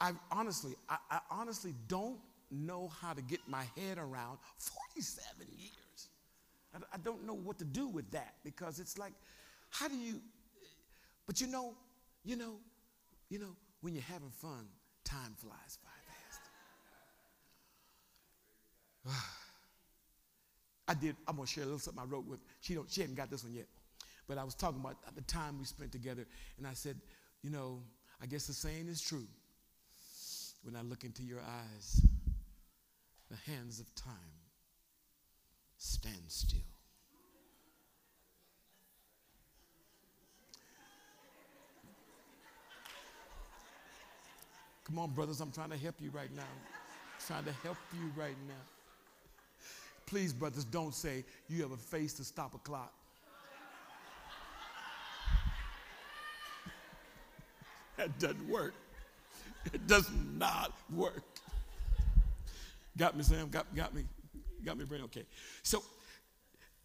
I 0.01 0.13
honestly, 0.33 0.77
I, 0.89 0.97
I 1.11 1.19
honestly 1.31 1.75
don't 1.89 2.17
know 2.51 2.91
how 3.03 3.13
to 3.13 3.21
get 3.21 3.41
my 3.47 3.65
head 3.77 3.99
around 3.99 4.39
47 4.57 5.47
years. 5.59 5.73
I, 6.79 6.97
I 6.97 6.99
don't 6.99 7.27
know 7.27 7.35
what 7.35 7.59
to 7.59 7.65
do 7.65 7.89
with 7.89 8.11
that 8.13 8.35
because 8.45 8.79
it's 8.81 8.99
like, 8.99 9.13
how 9.71 9.89
do 9.89 9.97
you, 9.97 10.21
but 11.27 11.41
you 11.41 11.47
know, 11.47 11.75
you 12.25 12.37
know, 12.37 12.57
you 13.29 13.39
know, 13.39 13.57
when 13.81 13.95
you're 13.95 14.03
having 14.03 14.31
fun, 14.31 14.67
time 15.05 15.35
flies 15.37 15.79
by 15.83 15.91
fast. 19.07 19.25
I 20.89 20.95
did, 20.95 21.17
I'm 21.27 21.37
gonna 21.37 21.47
share 21.47 21.65
a 21.65 21.67
little 21.67 21.79
something 21.79 22.03
I 22.03 22.07
wrote 22.07 22.27
with, 22.27 22.41
she 22.61 22.75
don't, 22.75 22.91
she 22.91 23.03
hadn't 23.03 23.17
got 23.17 23.31
this 23.31 23.45
one 23.45 23.55
yet. 23.55 23.67
But 24.27 24.39
I 24.39 24.45
was 24.45 24.55
talking 24.55 24.81
about 24.81 24.97
the 25.15 25.23
time 25.23 25.59
we 25.59 25.65
spent 25.65 25.93
together, 25.93 26.27
and 26.59 26.67
I 26.67 26.75
said, 26.75 26.97
you 27.43 27.51
know, 27.51 27.81
I 28.23 28.27
guess 28.27 28.47
the 28.47 28.53
saying 28.53 28.89
is 28.89 29.01
true. 29.01 29.27
When 30.63 30.77
I 30.77 30.83
look 30.83 31.05
into 31.05 31.23
your 31.23 31.41
eyes, 31.41 32.03
the 33.31 33.37
hands 33.51 33.81
of 33.81 33.95
time 33.95 34.38
stand 35.79 36.17
still. 36.29 36.61
Come 44.85 44.99
on, 44.99 45.11
brothers, 45.11 45.41
I'm 45.41 45.53
trying 45.53 45.71
to 45.71 45.77
help 45.77 45.97
you 46.01 46.11
right 46.11 46.35
now. 46.35 46.43
I'm 46.43 47.27
trying 47.27 47.45
to 47.45 47.53
help 47.63 47.77
you 47.93 48.11
right 48.17 48.37
now. 48.49 48.55
Please, 50.07 50.33
brothers, 50.33 50.65
don't 50.65 50.95
say 50.95 51.25
you 51.49 51.61
have 51.63 51.73
a 51.73 51.77
face 51.77 52.15
to 52.15 52.25
stop 52.25 52.55
a 52.55 52.59
clock. 52.59 52.93
that 57.99 58.19
doesn't 58.19 58.49
work. 58.49 58.73
It 59.75 59.87
does 59.87 60.11
not 60.39 60.73
work. 60.95 61.25
Got 62.97 63.15
me, 63.17 63.23
Sam? 63.23 63.51
Got, 63.51 63.75
got 63.75 63.95
me? 63.95 64.05
Got 64.65 64.79
me, 64.79 64.85
brain? 64.85 65.03
Okay. 65.05 65.25
So, 65.63 65.83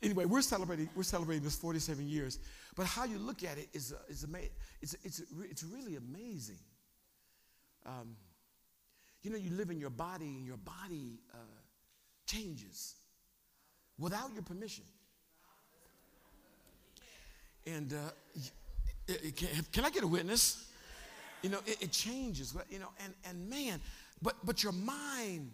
anyway, 0.01 0.25
we're 0.25 0.41
celebrating, 0.41 0.89
we're 0.95 1.03
celebrating 1.03 1.43
this 1.43 1.55
47 1.55 2.07
years. 2.07 2.39
But 2.75 2.85
how 2.85 3.05
you 3.05 3.17
look 3.17 3.43
at 3.43 3.57
it 3.57 3.69
is, 3.73 3.93
uh, 3.93 3.97
is 4.09 4.23
ama- 4.23 4.39
it's, 4.81 4.95
it's, 5.03 5.21
it's 5.49 5.63
really 5.63 5.95
amazing. 5.95 6.59
Um, 7.85 8.15
you 9.21 9.31
know, 9.31 9.37
you 9.37 9.51
live 9.51 9.69
in 9.69 9.79
your 9.79 9.89
body, 9.89 10.25
and 10.25 10.45
your 10.45 10.57
body 10.57 11.19
uh, 11.33 11.37
changes 12.25 12.95
without 13.97 14.33
your 14.33 14.43
permission. 14.43 14.83
And 17.65 17.93
uh, 17.93 19.13
can, 19.35 19.47
can, 19.71 19.85
I 19.85 19.89
get 19.89 20.03
a 20.03 20.07
witness? 20.07 20.69
You 21.41 21.49
know, 21.49 21.59
it, 21.65 21.81
it 21.81 21.91
changes. 21.91 22.55
You 22.69 22.79
know, 22.79 22.89
and, 23.03 23.13
and 23.29 23.49
man, 23.49 23.79
but 24.21 24.35
but 24.45 24.63
your 24.63 24.73
mind 24.73 25.51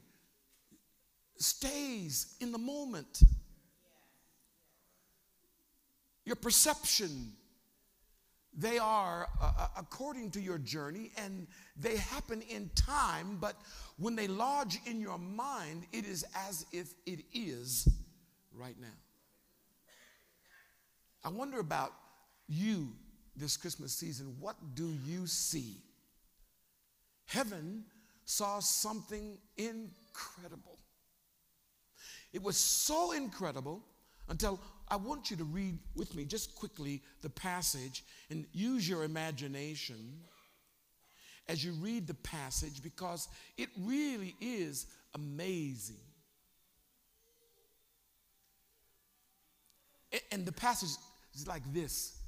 stays 1.40 2.36
in 2.40 2.52
the 2.52 2.58
moment. 2.58 3.22
Your 6.26 6.36
perception, 6.36 7.32
they 8.56 8.78
are 8.78 9.28
uh, 9.42 9.52
uh, 9.58 9.68
according 9.78 10.32
to 10.32 10.42
your 10.42 10.58
journey 10.60 11.12
and 11.18 11.48
they 11.76 11.98
happen 11.98 12.42
in 12.44 12.70
time, 12.76 13.38
but 13.40 13.56
when 13.98 14.16
they 14.16 14.28
lodge 14.28 14.80
in 14.86 15.00
your 15.00 15.18
mind, 15.18 15.86
it 15.92 16.06
is 16.06 16.26
as 16.36 16.66
if 16.72 16.94
it 17.06 17.22
is 17.34 17.88
right 18.54 18.76
now. 18.80 18.88
I 21.24 21.30
wonder 21.30 21.60
about 21.60 21.94
you 22.48 22.90
this 23.36 23.58
Christmas 23.58 23.94
season. 23.94 24.36
What 24.40 24.56
do 24.76 24.94
you 25.06 25.26
see? 25.26 25.78
Heaven 27.26 27.86
saw 28.26 28.60
something 28.60 29.38
incredible. 29.58 30.78
It 32.34 32.44
was 32.44 32.58
so 32.58 33.12
incredible 33.12 33.82
until 34.28 34.60
I 34.88 34.96
want 34.96 35.32
you 35.32 35.38
to 35.38 35.44
read 35.44 35.78
with 35.96 36.16
me 36.16 36.26
just 36.26 36.56
quickly 36.56 37.02
the 37.22 37.30
passage 37.30 38.04
and 38.30 38.46
use 38.54 38.88
your 38.88 39.04
imagination 39.04 40.20
as 41.48 41.64
you 41.64 41.74
read 41.74 42.06
the 42.06 42.14
passage 42.14 42.82
because 42.84 43.28
it 43.58 43.70
really 43.80 44.36
is 44.40 44.86
amazing. 45.16 45.98
And 50.32 50.46
the 50.46 50.52
passage 50.52 50.90
is 51.36 51.48
like 51.48 51.64
this. 51.74 52.19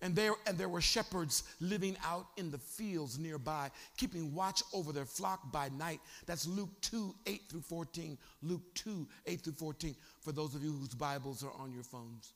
And 0.00 0.14
there, 0.14 0.34
and 0.46 0.56
there 0.56 0.68
were 0.68 0.80
shepherds 0.80 1.42
living 1.60 1.96
out 2.04 2.26
in 2.36 2.50
the 2.50 2.58
fields 2.58 3.18
nearby, 3.18 3.70
keeping 3.96 4.32
watch 4.32 4.62
over 4.72 4.92
their 4.92 5.04
flock 5.04 5.50
by 5.50 5.70
night. 5.70 6.00
That's 6.26 6.46
Luke 6.46 6.70
2, 6.82 7.14
8 7.26 7.42
through 7.48 7.62
14. 7.62 8.16
Luke 8.42 8.62
2, 8.74 9.08
8 9.26 9.40
through 9.40 9.52
14, 9.54 9.96
for 10.20 10.32
those 10.32 10.54
of 10.54 10.62
you 10.62 10.72
whose 10.72 10.94
Bibles 10.94 11.42
are 11.42 11.52
on 11.58 11.72
your 11.72 11.82
phones. 11.82 12.32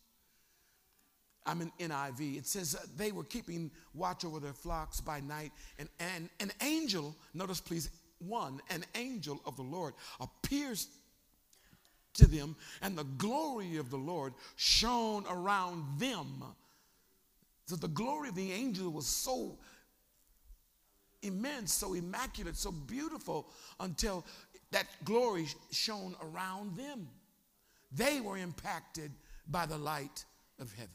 I'm 1.47 1.61
in 1.61 1.73
NIV. 1.79 2.39
It 2.39 2.47
says 2.47 2.77
they 2.97 3.13
were 3.13 3.25
keeping 3.25 3.71
watch 3.95 4.25
over 4.25 4.41
their 4.41 4.53
flocks 4.53 5.01
by 5.01 5.21
night, 5.21 5.53
and, 5.79 5.89
and 5.99 6.29
an 6.41 6.53
angel, 6.63 7.17
notice 7.35 7.61
please, 7.61 7.91
one, 8.19 8.61
an 8.71 8.85
angel 8.95 9.41
of 9.45 9.57
the 9.57 9.63
Lord 9.63 9.95
appears 10.21 10.89
to 12.15 12.27
them, 12.27 12.57
and 12.83 12.97
the 12.97 13.05
glory 13.05 13.77
of 13.77 13.91
the 13.91 13.97
Lord 13.97 14.35
shone 14.57 15.25
around 15.29 15.99
them. 15.99 16.45
So 17.67 17.77
the 17.77 17.89
glory 17.89 18.29
of 18.29 18.35
the 18.35 18.53
angel 18.53 18.91
was 18.91 19.07
so 19.07 19.59
immense, 21.23 21.73
so 21.73 21.95
immaculate, 21.95 22.57
so 22.57 22.73
beautiful 22.73 23.49
until 23.81 24.27
that 24.73 24.87
glory 25.05 25.47
shone 25.71 26.17
around 26.23 26.77
them. 26.77 27.09
They 27.93 28.21
were 28.21 28.39
impacted 28.39 29.13
by 29.49 29.67
the 29.67 29.79
light 29.79 30.25
of 30.59 30.73
heaven. 30.73 30.91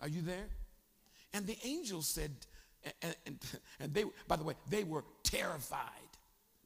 Are 0.00 0.08
you 0.08 0.22
there? 0.22 0.48
And 1.32 1.46
the 1.46 1.56
angel 1.64 2.02
said, 2.02 2.32
and, 3.02 3.16
and, 3.26 3.38
and 3.80 3.94
they, 3.94 4.04
by 4.26 4.36
the 4.36 4.44
way, 4.44 4.54
they 4.68 4.84
were 4.84 5.04
terrified. 5.22 6.09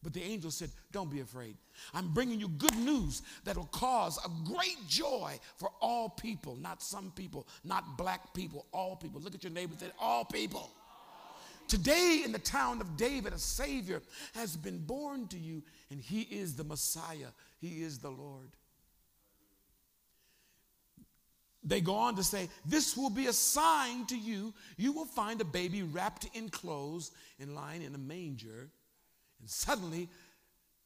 But 0.04 0.12
the 0.12 0.22
angel 0.22 0.50
said, 0.50 0.68
Don't 0.92 1.10
be 1.10 1.20
afraid. 1.20 1.56
I'm 1.94 2.12
bringing 2.12 2.38
you 2.38 2.48
good 2.48 2.76
news 2.76 3.22
that 3.44 3.56
will 3.56 3.64
cause 3.72 4.18
a 4.18 4.28
great 4.44 4.76
joy 4.86 5.40
for 5.56 5.70
all 5.80 6.10
people, 6.10 6.56
not 6.56 6.82
some 6.82 7.10
people, 7.16 7.48
not 7.64 7.96
black 7.96 8.34
people, 8.34 8.66
all 8.72 8.96
people. 8.96 9.20
Look 9.22 9.34
at 9.34 9.42
your 9.42 9.52
neighbor 9.52 9.72
and 9.72 9.80
say, 9.80 9.90
All 9.98 10.26
people. 10.26 10.70
Today, 11.66 12.20
in 12.22 12.32
the 12.32 12.38
town 12.38 12.82
of 12.82 12.98
David, 12.98 13.32
a 13.32 13.38
Savior 13.38 14.02
has 14.34 14.54
been 14.54 14.78
born 14.78 15.26
to 15.28 15.38
you, 15.38 15.62
and 15.90 15.98
He 15.98 16.20
is 16.20 16.54
the 16.54 16.64
Messiah, 16.64 17.28
He 17.58 17.82
is 17.82 17.98
the 17.98 18.10
Lord. 18.10 18.50
They 21.66 21.80
go 21.80 21.94
on 21.94 22.14
to 22.16 22.22
say, 22.22 22.50
This 22.66 22.94
will 22.94 23.08
be 23.08 23.28
a 23.28 23.32
sign 23.32 24.04
to 24.06 24.18
you. 24.18 24.52
You 24.76 24.92
will 24.92 25.06
find 25.06 25.40
a 25.40 25.46
baby 25.46 25.82
wrapped 25.82 26.28
in 26.34 26.50
clothes 26.50 27.10
and 27.40 27.54
lying 27.54 27.80
in 27.80 27.94
a 27.94 27.98
manger. 27.98 28.68
Suddenly, 29.46 30.08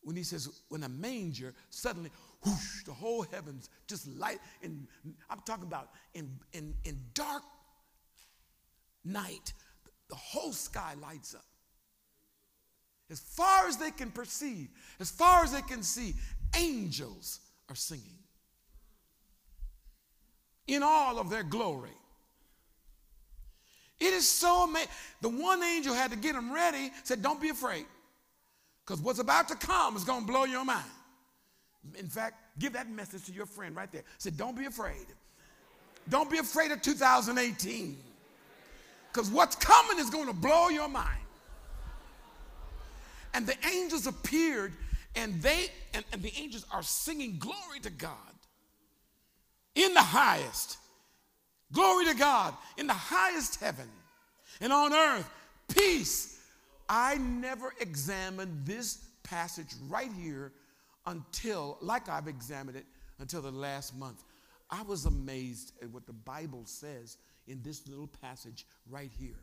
when 0.03 0.17
he 0.17 0.23
says, 0.23 0.49
when 0.69 0.83
a 0.85 0.89
manger, 0.89 1.55
suddenly, 1.71 2.11
whoosh, 2.45 2.85
the 2.85 2.93
whole 2.93 3.23
heavens 3.23 3.69
just 3.87 4.07
light. 4.17 4.39
And 4.63 4.87
I'm 5.29 5.41
talking 5.45 5.67
about 5.67 5.91
in, 6.15 6.31
in, 6.53 6.75
in 6.85 6.99
dark 7.15 7.43
night, 9.05 9.53
the 10.09 10.17
whole 10.17 10.53
sky 10.53 10.95
lights 11.03 11.35
up. 11.35 11.45
As 13.11 13.21
far 13.21 13.67
as 13.67 13.77
they 13.77 13.91
can 13.91 14.11
perceive, 14.11 14.69
as 15.01 15.11
far 15.11 15.43
as 15.43 15.53
they 15.53 15.63
can 15.63 15.83
see, 15.83 16.15
angels 16.57 17.41
are 17.69 17.75
singing 17.75 18.19
in 20.67 20.83
all 20.83 21.19
of 21.19 21.31
their 21.31 21.43
glory. 21.43 21.91
It 23.99 24.13
is 24.13 24.29
so 24.29 24.65
amazing. 24.65 24.91
The 25.23 25.31
one 25.31 25.63
angel 25.63 25.95
had 25.95 26.13
to 26.13 26.17
get 26.17 26.35
them 26.35 26.53
ready, 26.53 26.91
said, 27.03 27.23
Don't 27.23 27.41
be 27.41 27.49
afraid. 27.49 27.87
Because 28.89 29.03
what's 29.03 29.19
about 29.19 29.49
to 29.49 29.55
come 29.55 29.97
is 29.97 30.05
going 30.05 30.23
to 30.23 30.27
blow 30.27 30.45
your 30.45 30.65
mind. 30.65 30.91
In 31.99 32.07
fact, 32.07 32.37
give 32.59 32.73
that 32.73 32.89
message 32.89 33.27
to 33.27 33.33
your 33.33 33.45
friend 33.45 33.77
right 33.77 33.93
there. 33.93 34.03
Say, 34.17 34.31
don't 34.31 34.57
be 34.57 34.65
afraid. 34.65 35.05
Don't 36.09 36.31
be 36.31 36.39
afraid 36.39 36.71
of 36.71 36.81
2018. 36.81 37.99
Because 39.13 39.31
what's 39.31 39.57
coming 39.57 39.99
is 39.99 40.09
going 40.09 40.27
to 40.27 40.33
blow 40.33 40.71
your 40.71 40.89
mind. 40.89 41.21
And 43.35 43.47
the 43.47 43.57
angels 43.71 44.07
appeared, 44.07 44.73
and 45.15 45.35
they 45.43 45.67
and, 45.93 46.03
and 46.11 46.23
the 46.23 46.33
angels 46.39 46.65
are 46.73 46.83
singing 46.83 47.37
glory 47.39 47.81
to 47.83 47.91
God 47.91 48.17
in 49.75 49.93
the 49.93 50.01
highest. 50.01 50.79
Glory 51.75 52.07
to 52.07 52.15
God 52.15 52.55
in 52.79 52.87
the 52.87 52.95
highest 52.95 53.61
heaven. 53.61 53.89
And 54.63 54.73
on 54.73 54.95
earth, 54.95 55.29
peace 55.69 56.38
I 56.89 57.17
never 57.17 57.75
examined 57.81 58.65
this 58.65 58.99
passage 59.23 59.75
right 59.89 60.11
here 60.19 60.53
until, 61.07 61.79
like 61.81 62.09
I've 62.09 62.29
examined 62.29 62.77
it 62.77 62.87
until 63.19 63.43
the 63.43 63.51
last 63.51 63.97
month. 63.97 64.25
I 64.71 64.83
was 64.83 65.07
amazed 65.07 65.73
at 65.83 65.91
what 65.91 66.07
the 66.07 66.13
Bible 66.13 66.63
says 66.65 67.17
in 67.47 67.63
this 67.63 67.87
little 67.89 68.07
passage 68.07 68.67
right 68.89 69.11
here. 69.19 69.41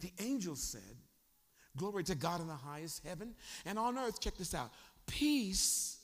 The 0.00 0.12
angel 0.20 0.56
said, 0.56 0.82
Glory 1.76 2.02
to 2.04 2.14
God 2.14 2.40
in 2.40 2.48
the 2.48 2.54
highest 2.54 3.06
heaven, 3.06 3.34
and 3.64 3.78
on 3.78 3.98
earth, 3.98 4.20
check 4.20 4.36
this 4.36 4.54
out 4.54 4.70
peace 5.06 5.98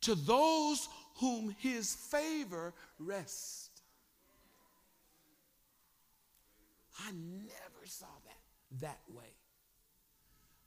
to 0.00 0.14
those 0.14 0.88
whom 1.16 1.54
his 1.58 1.94
favor 1.94 2.72
rests. 2.98 3.70
I 7.00 7.10
never 7.12 7.86
saw 7.86 8.06
that 8.24 8.43
that 8.80 8.98
way. 9.14 9.24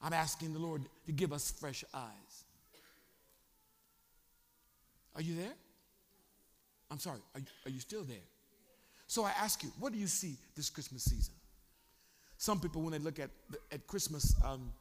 I'm 0.01 0.13
asking 0.13 0.53
the 0.53 0.59
Lord 0.59 0.83
to 1.05 1.11
give 1.11 1.33
us 1.33 1.51
fresh 1.51 1.83
eyes. 1.93 2.43
Are 5.15 5.21
you 5.21 5.35
there? 5.35 5.53
I'm 6.91 6.99
sorry, 6.99 7.19
are, 7.35 7.41
are 7.65 7.71
you 7.71 7.79
still 7.79 8.03
there? 8.03 8.17
So 9.07 9.23
I 9.23 9.31
ask 9.31 9.63
you, 9.63 9.69
what 9.79 9.93
do 9.93 9.99
you 9.99 10.07
see 10.07 10.35
this 10.55 10.69
Christmas 10.69 11.03
season? 11.03 11.33
Some 12.37 12.59
people, 12.59 12.81
when 12.81 12.91
they 12.91 12.99
look 12.99 13.19
at, 13.19 13.29
at 13.71 13.87
Christmas, 13.87 14.35
um, 14.45 14.71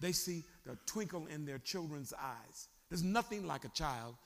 they 0.00 0.12
see 0.12 0.44
the 0.66 0.76
twinkle 0.86 1.26
in 1.26 1.46
their 1.46 1.58
children's 1.58 2.12
eyes. 2.12 2.68
There's 2.90 3.02
nothing 3.02 3.46
like 3.46 3.64
a 3.64 3.68
child 3.68 4.16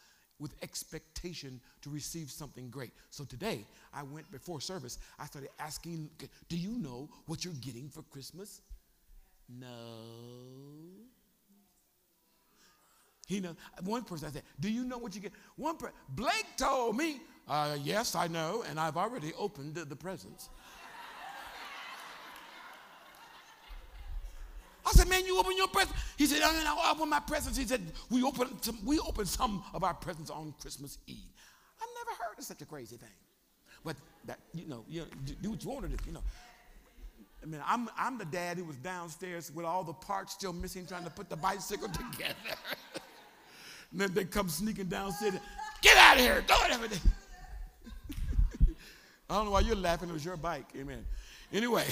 with 0.42 0.54
expectation 0.62 1.60
to 1.80 1.88
receive 1.88 2.30
something 2.30 2.68
great. 2.68 2.90
So 3.10 3.24
today, 3.24 3.64
I 3.94 4.02
went 4.02 4.30
before 4.30 4.60
service, 4.60 4.98
I 5.18 5.26
started 5.26 5.50
asking, 5.60 6.10
Do 6.48 6.58
you 6.58 6.76
know 6.76 7.08
what 7.26 7.44
you're 7.44 7.54
getting 7.54 7.88
for 7.88 8.02
Christmas? 8.02 8.60
No. 9.48 9.68
He 13.26 13.40
know. 13.40 13.56
One 13.84 14.04
person 14.04 14.28
I 14.28 14.32
said, 14.32 14.42
"Do 14.60 14.68
you 14.68 14.84
know 14.84 14.98
what 14.98 15.14
you 15.14 15.20
get?" 15.20 15.32
One 15.56 15.76
person, 15.76 15.94
Blake 16.08 16.46
told 16.56 16.96
me, 16.96 17.20
uh, 17.48 17.78
"Yes, 17.80 18.14
I 18.14 18.26
know, 18.26 18.62
and 18.62 18.78
I've 18.78 18.96
already 18.96 19.32
opened 19.34 19.76
the 19.76 19.96
presents." 19.96 20.50
Said, 25.02 25.10
man, 25.10 25.26
you 25.26 25.38
open 25.38 25.56
your 25.56 25.68
presents. 25.68 26.00
He 26.16 26.26
said, 26.26 26.42
I, 26.42 26.50
I 26.50 26.92
open 26.92 27.08
my 27.08 27.20
presents. 27.20 27.58
He 27.58 27.64
said, 27.64 27.80
we 28.10 28.22
open, 28.22 28.48
some, 28.62 28.78
we 28.84 28.98
open 29.00 29.26
some 29.26 29.64
of 29.74 29.84
our 29.84 29.94
presents 29.94 30.30
on 30.30 30.54
Christmas 30.60 30.98
Eve. 31.06 31.16
I've 31.80 31.88
never 32.06 32.22
heard 32.22 32.38
of 32.38 32.44
such 32.44 32.62
a 32.62 32.66
crazy 32.66 32.96
thing. 32.96 33.08
But 33.84 33.96
that, 34.26 34.38
you 34.54 34.68
know, 34.68 34.84
you 34.88 35.00
know, 35.00 35.06
do 35.40 35.50
what 35.50 35.64
you 35.64 35.70
want 35.70 35.90
to 35.90 35.96
do, 35.96 35.96
you 36.06 36.12
know. 36.12 36.22
I 37.42 37.46
mean, 37.46 37.60
I'm, 37.66 37.88
I'm 37.98 38.18
the 38.18 38.24
dad 38.24 38.56
who 38.58 38.64
was 38.64 38.76
downstairs 38.76 39.50
with 39.52 39.66
all 39.66 39.82
the 39.82 39.92
parts 39.92 40.34
still 40.34 40.52
missing, 40.52 40.86
trying 40.86 41.04
to 41.04 41.10
put 41.10 41.28
the 41.28 41.36
bicycle 41.36 41.88
together. 42.12 42.34
and 43.90 44.00
then 44.00 44.14
they 44.14 44.24
come 44.24 44.48
sneaking 44.48 44.86
downstairs. 44.86 45.34
Get 45.80 45.96
out 45.96 46.16
of 46.16 46.22
here! 46.22 46.44
Do 46.46 46.54
it 46.54 46.70
everything. 46.70 47.10
I 49.28 49.36
don't 49.36 49.46
know 49.46 49.52
why 49.52 49.60
you're 49.60 49.74
laughing. 49.74 50.10
It 50.10 50.12
was 50.12 50.24
your 50.24 50.36
bike. 50.36 50.66
Amen. 50.78 51.04
Anyway, 51.52 51.86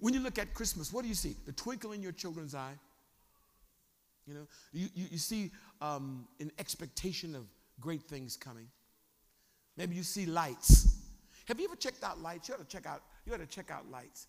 when 0.00 0.14
you 0.14 0.20
look 0.20 0.38
at 0.38 0.54
Christmas, 0.54 0.92
what 0.92 1.02
do 1.02 1.08
you 1.08 1.14
see? 1.14 1.36
The 1.46 1.52
twinkle 1.52 1.92
in 1.92 2.02
your 2.02 2.12
children's 2.12 2.54
eye. 2.54 2.74
You 4.26 4.34
know, 4.34 4.46
you, 4.72 4.88
you, 4.94 5.06
you 5.12 5.18
see 5.18 5.50
um, 5.80 6.26
an 6.40 6.50
expectation 6.58 7.34
of 7.34 7.44
great 7.80 8.02
things 8.02 8.36
coming. 8.36 8.68
Maybe 9.76 9.94
you 9.94 10.02
see 10.02 10.26
lights. 10.26 10.96
Have 11.46 11.58
you 11.58 11.66
ever 11.66 11.76
checked 11.76 12.04
out 12.04 12.20
lights? 12.20 12.48
You 12.48 12.54
ought 12.54 12.58
to 12.58 12.66
check 12.66 12.86
out, 12.86 13.02
you 13.24 13.34
ought 13.34 13.38
to 13.38 13.46
check 13.46 13.70
out 13.70 13.90
lights. 13.90 14.26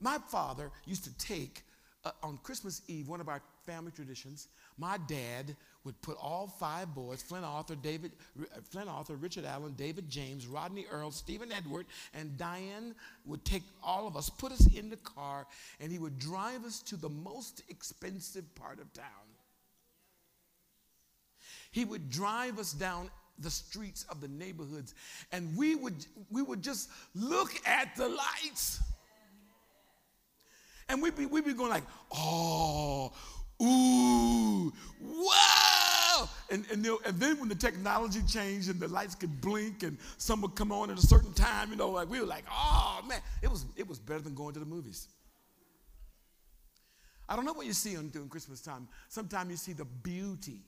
My 0.00 0.18
father 0.28 0.70
used 0.86 1.04
to 1.04 1.18
take 1.18 1.64
uh, 2.04 2.12
on 2.22 2.38
Christmas 2.42 2.82
Eve, 2.86 3.08
one 3.08 3.20
of 3.20 3.28
our 3.28 3.42
family 3.70 3.92
traditions, 3.92 4.48
my 4.78 4.98
dad 5.06 5.56
would 5.84 6.00
put 6.02 6.16
all 6.20 6.48
five 6.48 6.92
boys 6.94 7.22
Flynn 7.22 7.44
Arthur, 7.44 7.76
David, 7.76 8.12
Flynn 8.70 8.88
Arthur, 8.88 9.14
Richard 9.14 9.44
Allen, 9.44 9.74
David 9.76 10.10
James, 10.10 10.46
Rodney 10.46 10.86
Earl, 10.90 11.12
Stephen 11.12 11.52
Edward, 11.52 11.86
and 12.12 12.36
Diane 12.36 12.94
would 13.24 13.44
take 13.44 13.62
all 13.82 14.08
of 14.08 14.16
us, 14.16 14.28
put 14.28 14.50
us 14.50 14.66
in 14.74 14.90
the 14.90 14.96
car, 14.96 15.46
and 15.78 15.92
he 15.92 15.98
would 15.98 16.18
drive 16.18 16.64
us 16.64 16.80
to 16.82 16.96
the 16.96 17.08
most 17.08 17.62
expensive 17.68 18.52
part 18.56 18.80
of 18.80 18.92
town. 18.92 19.04
He 21.70 21.84
would 21.84 22.10
drive 22.10 22.58
us 22.58 22.72
down 22.72 23.08
the 23.38 23.50
streets 23.50 24.04
of 24.10 24.20
the 24.20 24.28
neighborhoods, 24.28 24.94
and 25.30 25.56
we 25.56 25.76
would, 25.76 26.04
we 26.30 26.42
would 26.42 26.62
just 26.62 26.90
look 27.14 27.52
at 27.66 27.94
the 27.96 28.08
lights. 28.08 28.80
And 30.88 31.00
we'd 31.00 31.14
be, 31.14 31.24
we'd 31.24 31.44
be 31.44 31.54
going 31.54 31.70
like, 31.70 31.84
oh, 32.12 33.12
ooh, 33.62 34.72
wow. 35.00 36.28
And, 36.50 36.64
and, 36.72 36.84
and 37.06 37.20
then 37.20 37.38
when 37.38 37.48
the 37.48 37.54
technology 37.54 38.20
changed 38.26 38.68
and 38.68 38.80
the 38.80 38.88
lights 38.88 39.14
could 39.14 39.40
blink 39.40 39.82
and 39.82 39.96
some 40.18 40.40
would 40.42 40.56
come 40.56 40.72
on 40.72 40.90
at 40.90 40.98
a 40.98 41.06
certain 41.06 41.32
time, 41.32 41.70
you 41.70 41.76
know, 41.76 41.90
like 41.90 42.10
we 42.10 42.20
were 42.20 42.26
like, 42.26 42.44
oh 42.50 43.00
man, 43.06 43.20
it 43.42 43.50
was, 43.50 43.66
it 43.76 43.88
was 43.88 43.98
better 43.98 44.20
than 44.20 44.34
going 44.34 44.54
to 44.54 44.60
the 44.60 44.66
movies. 44.66 45.08
I 47.28 47.36
don't 47.36 47.44
know 47.44 47.52
what 47.52 47.66
you 47.66 47.72
see 47.72 47.96
on 47.96 48.08
during 48.08 48.28
Christmas 48.28 48.60
time. 48.60 48.88
Sometimes 49.08 49.50
you 49.50 49.56
see 49.56 49.72
the 49.72 49.84
beauty, 49.84 50.62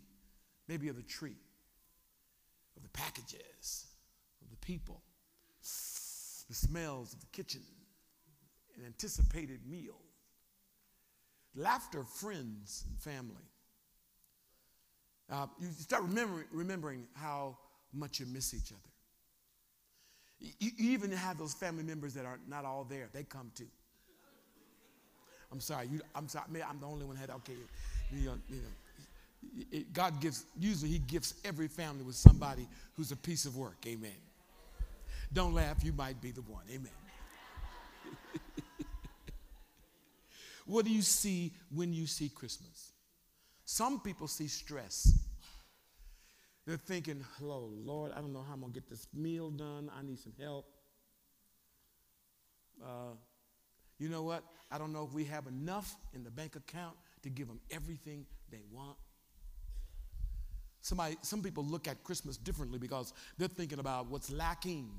maybe 0.69 0.89
of 0.89 0.95
the 0.95 1.03
tree, 1.03 1.37
of 2.77 2.83
the 2.85 2.89
packages, 2.91 3.87
of 4.41 4.49
the 4.51 4.57
people, 4.59 5.03
the 6.49 6.55
smells 6.55 7.13
of 7.13 7.21
the 7.21 7.27
kitchen, 7.33 7.63
an 8.79 8.85
anticipated 8.87 9.61
meal 9.69 9.97
laughter 11.55 12.05
friends 12.05 12.85
and 12.89 12.99
family. 12.99 13.45
Uh, 15.31 15.47
you 15.61 15.69
start 15.71 16.03
remembering, 16.03 16.47
remembering 16.53 17.07
how 17.15 17.57
much 17.93 18.21
you 18.21 18.27
miss 18.27 18.55
each 18.55 18.73
other. 18.73 18.93
You, 20.59 20.71
you 20.77 20.91
even 20.93 21.11
have 21.13 21.39
those 21.39 21.55
family 21.55 21.85
members 21.85 22.15
that 22.15 22.25
are 22.25 22.39
not 22.49 22.65
all 22.65 22.85
there. 22.85 23.09
They 23.13 23.23
come 23.23 23.51
too. 23.55 23.69
I'm 25.51 25.61
sorry. 25.61 25.87
You, 25.87 26.01
I'm 26.15 26.29
sorry. 26.29 26.47
I'm 26.69 26.81
the 26.81 26.87
only 26.87 27.05
one 27.05 27.17
that 27.17 27.21
had. 27.23 27.31
Okay, 27.31 27.53
you 28.11 28.27
know, 28.27 28.35
you 28.49 28.57
know 28.57 29.63
it, 29.71 29.93
God 29.93 30.21
gives. 30.21 30.47
Usually, 30.59 30.91
He 30.91 30.99
gives 30.99 31.35
every 31.45 31.69
family 31.69 32.05
with 32.05 32.17
somebody 32.17 32.67
who's 32.97 33.13
a 33.13 33.17
piece 33.17 33.45
of 33.45 33.57
work. 33.57 33.77
Amen. 33.87 34.11
Don't 35.33 35.55
laugh. 35.55 35.85
You 35.85 35.93
might 35.93 36.21
be 36.21 36.31
the 36.31 36.43
one. 36.43 36.65
Amen. 36.71 36.91
What 40.67 40.85
do 40.85 40.91
you 40.91 41.03
see 41.03 41.53
when 41.71 41.93
you 41.93 42.07
see 42.07 42.29
Christmas? 42.29 42.93
Some 43.65 44.01
people 44.01 44.29
see 44.29 44.49
stress. 44.49 45.27
They're 46.67 46.77
thinking, 46.77 47.25
hello, 47.39 47.71
Lord, 47.85 48.13
I 48.13 48.21
don't 48.21 48.33
know 48.33 48.45
how 48.47 48.55
I'm 48.55 48.61
going 48.61 48.73
to 48.73 48.81
get 48.81 48.89
this 48.89 49.07
meal 49.13 49.51
done. 49.51 49.91
I 49.99 50.03
need 50.03 50.19
some 50.19 50.33
help. 50.41 50.67
Uh, 52.83 53.15
you 53.99 54.09
know 54.09 54.23
what? 54.23 54.45
I 54.71 54.79
don't 54.79 54.93
know 54.93 55.05
if 55.05 55.13
we 55.13 55.25
have 55.25 55.47
enough 55.47 55.97
in 56.15 56.25
the 56.25 56.31
bank 56.31 56.57
account 56.57 56.97
to 57.23 57.31
give 57.31 57.49
them 57.49 57.61
everything 57.71 58.27
they 58.51 58.63
want. 58.71 58.97
Somebody, 60.81 61.17
some 61.23 61.43
people 61.43 61.65
look 61.65 61.87
at 61.87 62.03
Christmas 62.03 62.37
differently 62.37 62.79
because 62.79 63.13
they're 63.39 63.49
thinking 63.49 63.79
about 63.79 64.09
what's 64.09 64.31
lacking. 64.31 64.91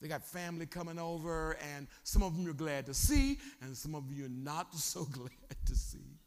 They 0.00 0.08
got 0.08 0.22
family 0.24 0.66
coming 0.66 0.98
over, 0.98 1.56
and 1.74 1.86
some 2.02 2.22
of 2.22 2.34
them 2.34 2.44
you're 2.44 2.54
glad 2.54 2.86
to 2.86 2.94
see, 2.94 3.38
and 3.62 3.76
some 3.76 3.94
of 3.94 4.12
you 4.12 4.26
are 4.26 4.28
not 4.28 4.74
so 4.74 5.04
glad 5.04 5.30
to 5.66 5.74
see. 5.74 6.18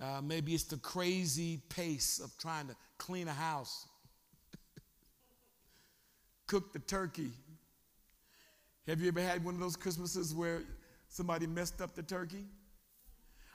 Uh, 0.00 0.20
maybe 0.22 0.54
it's 0.54 0.64
the 0.64 0.76
crazy 0.76 1.60
pace 1.70 2.20
of 2.20 2.30
trying 2.38 2.68
to 2.68 2.76
clean 2.98 3.28
a 3.28 3.32
house, 3.32 3.86
cook 6.46 6.72
the 6.72 6.78
turkey. 6.80 7.30
Have 8.86 9.00
you 9.00 9.08
ever 9.08 9.20
had 9.20 9.44
one 9.44 9.54
of 9.54 9.60
those 9.60 9.74
Christmases 9.74 10.34
where 10.34 10.62
somebody 11.08 11.46
messed 11.46 11.80
up 11.80 11.94
the 11.94 12.02
turkey? 12.02 12.44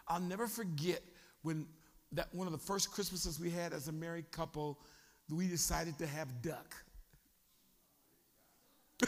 I'll 0.07 0.19
never 0.19 0.47
forget 0.47 1.01
when 1.43 1.67
that 2.11 2.33
one 2.33 2.47
of 2.47 2.53
the 2.53 2.59
first 2.59 2.91
Christmases 2.91 3.39
we 3.39 3.49
had 3.49 3.71
as 3.71 3.87
a 3.87 3.91
married 3.91 4.31
couple, 4.31 4.79
we 5.31 5.47
decided 5.47 5.97
to 5.99 6.07
have 6.07 6.27
duck. 6.41 6.75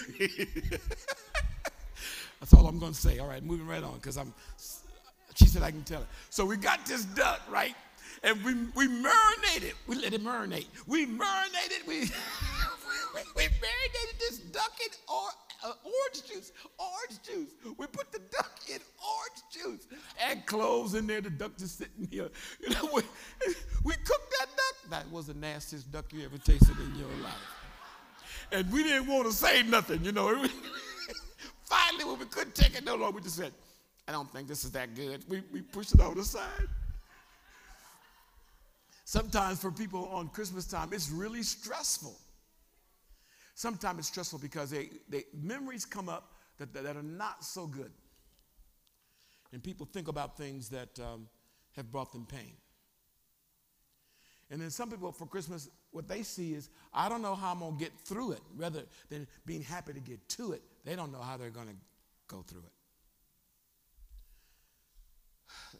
That's 2.39 2.53
all 2.53 2.67
I'm 2.67 2.79
going 2.79 2.93
to 2.93 2.97
say. 2.99 3.19
All 3.19 3.27
right, 3.27 3.43
moving 3.43 3.67
right 3.67 3.83
on 3.83 3.95
because 3.95 4.17
I'm. 4.17 4.33
She 5.35 5.45
said 5.45 5.63
I 5.63 5.71
can 5.71 5.83
tell 5.83 6.01
it. 6.01 6.07
So 6.29 6.45
we 6.45 6.57
got 6.57 6.85
this 6.85 7.05
duck 7.05 7.41
right, 7.49 7.75
and 8.23 8.43
we 8.43 8.53
we 8.75 8.87
marinated. 8.87 9.73
We 9.87 9.95
let 9.95 10.13
it 10.13 10.23
marinate. 10.23 10.67
We 10.87 11.05
marinated. 11.05 11.87
We 11.87 11.99
we, 13.15 13.21
we 13.35 13.43
marinated 13.43 14.19
this 14.19 14.39
duck 14.51 14.73
in 14.83 14.91
or, 15.07 15.29
uh, 15.63 15.73
orange 15.83 16.27
juice. 16.27 16.51
Orange 16.77 17.21
juice. 17.23 17.51
We 17.77 17.87
put 17.87 18.11
the 18.11 18.19
duck 18.31 18.59
in 18.69 18.79
orange 19.01 19.41
juice. 19.51 19.87
Add 20.19 20.45
cloves 20.45 20.93
in 20.95 21.07
there. 21.07 21.21
The 21.21 21.29
duck 21.29 21.57
just 21.57 21.77
sitting 21.77 22.07
here. 22.09 22.29
You 22.61 22.69
know, 22.69 22.89
we, 22.93 23.01
we 23.83 23.93
cooked 23.93 24.33
that. 24.39 24.52
That 24.89 25.09
was 25.11 25.27
the 25.27 25.33
nastiest 25.33 25.91
duck 25.91 26.11
you 26.11 26.25
ever 26.25 26.37
tasted 26.37 26.77
in 26.79 26.95
your 26.95 27.23
life 27.23 27.63
and 28.53 28.71
we 28.71 28.83
didn't 28.83 29.07
want 29.07 29.25
to 29.25 29.33
say 29.33 29.63
nothing, 29.63 30.03
you 30.03 30.11
know. 30.11 30.27
Finally, 31.63 32.05
when 32.05 32.19
we 32.19 32.25
couldn't 32.25 32.55
take 32.55 32.75
it 32.75 32.85
no 32.85 32.95
longer, 32.95 33.15
we 33.15 33.21
just 33.21 33.35
said, 33.35 33.51
I 34.07 34.11
don't 34.11 34.31
think 34.31 34.47
this 34.47 34.63
is 34.63 34.71
that 34.71 34.95
good. 34.95 35.23
We, 35.27 35.41
we 35.51 35.61
pushed 35.61 35.93
it 35.93 36.01
on 36.01 36.15
the 36.15 36.23
side. 36.23 36.67
Sometimes 39.05 39.59
for 39.59 39.71
people 39.71 40.07
on 40.11 40.29
Christmas 40.29 40.65
time, 40.65 40.89
it's 40.91 41.09
really 41.09 41.43
stressful. 41.43 42.15
Sometimes 43.55 43.99
it's 43.99 44.07
stressful 44.07 44.39
because 44.39 44.69
they, 44.69 44.89
they, 45.09 45.23
memories 45.33 45.85
come 45.85 46.09
up 46.09 46.33
that, 46.57 46.73
that, 46.73 46.83
that 46.83 46.95
are 46.95 47.03
not 47.03 47.43
so 47.43 47.67
good. 47.67 47.91
And 49.51 49.63
people 49.63 49.87
think 49.91 50.07
about 50.07 50.37
things 50.37 50.69
that 50.69 50.99
um, 50.99 51.27
have 51.75 51.91
brought 51.91 52.11
them 52.11 52.25
pain. 52.25 52.53
And 54.53 54.61
then 54.61 54.69
some 54.69 54.91
people 54.91 55.11
for 55.11 55.25
Christmas, 55.25 55.67
what 55.89 56.07
they 56.07 56.21
see 56.21 56.53
is, 56.53 56.69
I 56.93 57.09
don't 57.09 57.23
know 57.23 57.33
how 57.33 57.53
I'm 57.53 57.59
going 57.59 57.73
to 57.73 57.79
get 57.79 57.91
through 58.05 58.33
it, 58.33 58.41
rather 58.55 58.83
than 59.09 59.25
being 59.47 59.63
happy 59.63 59.93
to 59.93 59.99
get 59.99 60.29
to 60.29 60.51
it. 60.51 60.61
They 60.85 60.95
don't 60.95 61.11
know 61.11 61.21
how 61.21 61.37
they're 61.37 61.49
going 61.49 61.69
to 61.69 61.75
go 62.27 62.43
through 62.43 62.61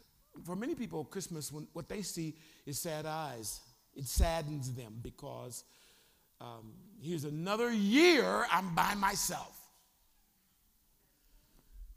For 0.44 0.56
many 0.56 0.74
people, 0.74 1.04
Christmas, 1.04 1.52
when, 1.52 1.68
what 1.72 1.88
they 1.88 2.02
see 2.02 2.34
is 2.66 2.80
sad 2.80 3.06
eyes. 3.06 3.60
It 3.94 4.08
saddens 4.08 4.72
them 4.72 4.94
because 5.02 5.62
um, 6.40 6.72
here's 7.00 7.22
another 7.22 7.72
year 7.72 8.44
I'm 8.50 8.74
by 8.74 8.96
myself. 8.96 9.56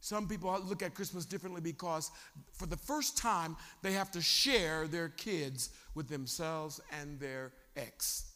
Some 0.07 0.25
people 0.25 0.57
look 0.63 0.81
at 0.83 0.93
Christmas 0.93 1.25
differently 1.25 1.59
because 1.59 2.11
for 2.53 2.65
the 2.65 2.77
first 2.77 3.17
time 3.17 3.57
they 3.81 3.91
have 3.91 4.09
to 4.11 4.21
share 4.21 4.87
their 4.87 5.09
kids 5.09 5.71
with 5.95 6.07
themselves 6.07 6.79
and 6.97 7.19
their 7.19 7.51
ex. 7.75 8.31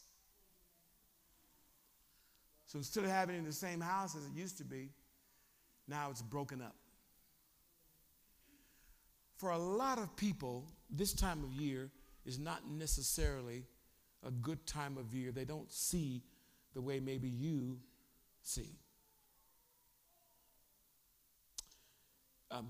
So 2.66 2.76
instead 2.76 3.04
of 3.04 3.10
having 3.10 3.36
it 3.36 3.38
in 3.38 3.46
the 3.46 3.54
same 3.54 3.80
house 3.80 4.14
as 4.14 4.26
it 4.26 4.32
used 4.34 4.58
to 4.58 4.64
be, 4.64 4.90
now 5.88 6.10
it's 6.10 6.20
broken 6.20 6.60
up. 6.60 6.76
For 9.38 9.48
a 9.48 9.58
lot 9.58 9.96
of 9.96 10.14
people, 10.14 10.66
this 10.90 11.14
time 11.14 11.42
of 11.42 11.54
year 11.54 11.90
is 12.26 12.38
not 12.38 12.68
necessarily 12.68 13.64
a 14.26 14.30
good 14.30 14.66
time 14.66 14.98
of 14.98 15.14
year. 15.14 15.32
They 15.32 15.46
don't 15.46 15.72
see 15.72 16.22
the 16.74 16.82
way 16.82 17.00
maybe 17.00 17.30
you 17.30 17.78
See, 18.42 18.76
um, 22.52 22.68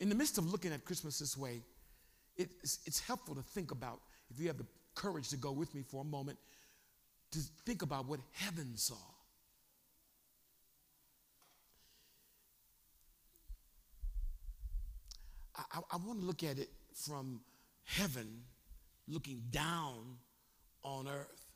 in 0.00 0.08
the 0.08 0.14
midst 0.14 0.36
of 0.36 0.50
looking 0.50 0.72
at 0.72 0.84
Christmas 0.84 1.18
this 1.18 1.36
way, 1.36 1.62
it's, 2.36 2.80
it's 2.86 3.00
helpful 3.00 3.34
to 3.34 3.42
think 3.42 3.70
about, 3.70 4.00
if 4.30 4.40
you 4.40 4.48
have 4.48 4.58
the 4.58 4.66
courage 4.94 5.28
to 5.28 5.36
go 5.36 5.52
with 5.52 5.74
me 5.74 5.82
for 5.82 6.02
a 6.02 6.04
moment, 6.04 6.38
to 7.30 7.38
think 7.64 7.82
about 7.82 8.06
what 8.06 8.20
heaven 8.32 8.72
saw. 8.76 8.96
I, 15.56 15.80
I, 15.92 15.96
want 15.96 16.20
to 16.20 16.26
look 16.26 16.42
at 16.42 16.58
it 16.58 16.70
from 16.94 17.40
heaven 17.84 18.42
looking 19.06 19.42
down 19.50 20.16
on 20.82 21.06
earth. 21.08 21.46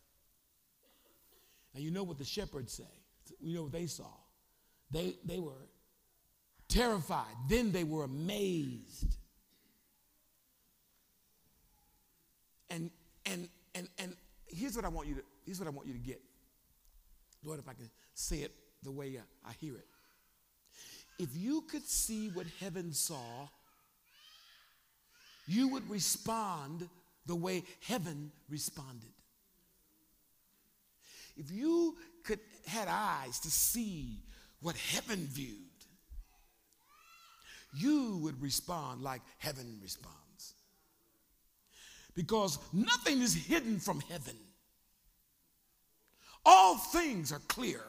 And 1.75 1.83
you 1.83 1.91
know 1.91 2.05
what 2.05 2.19
the 2.19 2.25
shepherds 2.25 2.73
say. 2.73 2.85
You 3.41 3.55
know 3.55 3.63
what 3.65 3.73
they 3.73 3.87
saw. 3.87 4.11
They, 4.91 5.17
they 5.25 5.41
were 5.41 5.69
terrified. 6.69 7.35
Then 7.49 7.73
they 7.73 7.85
were 7.85 8.05
amazed. 8.05 9.17
And 12.71 12.91
and 13.25 13.49
and 13.75 13.89
and 13.99 14.17
here's 14.47 14.77
what 14.77 14.85
I 14.85 14.89
want 14.89 15.09
you 15.09 15.15
to 15.17 15.23
here's 15.45 15.59
what 15.59 15.69
I 15.69 15.71
want 15.71 15.87
you 15.87 15.95
to 15.95 16.01
get. 16.01 16.21
Lord, 17.45 17.59
if 17.61 17.69
I 17.69 17.75
can 17.75 17.89
say 18.15 18.39
it 18.39 18.53
the 18.83 18.91
way 18.91 19.21
I 19.45 19.53
hear 19.61 19.75
it. 19.75 19.87
If 21.19 21.31
you 21.35 21.63
could 21.63 21.85
see 21.85 22.29
what 22.29 22.47
heaven 22.61 22.93
saw, 22.93 23.49
you 25.47 25.69
would 25.69 25.89
respond 25.89 26.89
the 27.27 27.35
way 27.35 27.63
heaven 27.81 28.33
responded. 28.49 29.13
If 31.37 31.51
you 31.51 31.97
could 32.25 32.41
had 32.67 32.89
eyes 32.89 33.39
to 33.41 33.51
see 33.51 34.21
what 34.61 34.77
heaven 34.77 35.27
viewed, 35.31 35.76
you 37.75 38.19
would 38.23 38.41
respond 38.41 39.03
like 39.03 39.23
heaven 39.39 39.79
responds. 39.83 40.55
Because 42.15 42.59
nothing 42.73 43.21
is 43.21 43.35
hidden 43.35 43.79
from 43.79 44.01
heaven. 44.01 44.37
All 46.45 46.77
things 46.77 47.33
are 47.33 47.43
clear. 47.49 47.83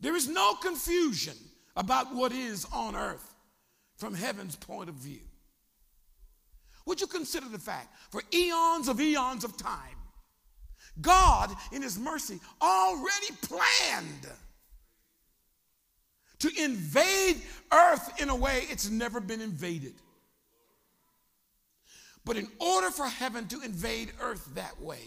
There 0.00 0.16
is 0.16 0.28
no 0.28 0.54
confusion 0.54 1.36
about 1.76 2.14
what 2.14 2.32
is 2.32 2.66
on 2.72 2.94
earth 2.94 3.34
from 3.96 4.14
heaven's 4.14 4.56
point 4.56 4.88
of 4.88 4.96
view. 4.96 5.20
Would 6.86 7.00
you 7.00 7.06
consider 7.06 7.48
the 7.48 7.58
fact 7.58 7.94
for 8.10 8.22
eons 8.32 8.88
of 8.88 9.00
eons 9.00 9.44
of 9.44 9.56
time, 9.56 9.96
God, 11.00 11.52
in 11.72 11.82
His 11.82 11.98
mercy, 11.98 12.40
already 12.62 13.28
planned 13.42 14.26
to 16.40 16.50
invade 16.62 17.40
earth 17.72 18.20
in 18.20 18.28
a 18.28 18.36
way 18.36 18.62
it's 18.70 18.90
never 18.90 19.20
been 19.20 19.40
invaded. 19.40 19.94
But 22.24 22.36
in 22.36 22.48
order 22.60 22.90
for 22.90 23.06
heaven 23.06 23.48
to 23.48 23.62
invade 23.62 24.12
earth 24.20 24.48
that 24.54 24.80
way, 24.80 25.00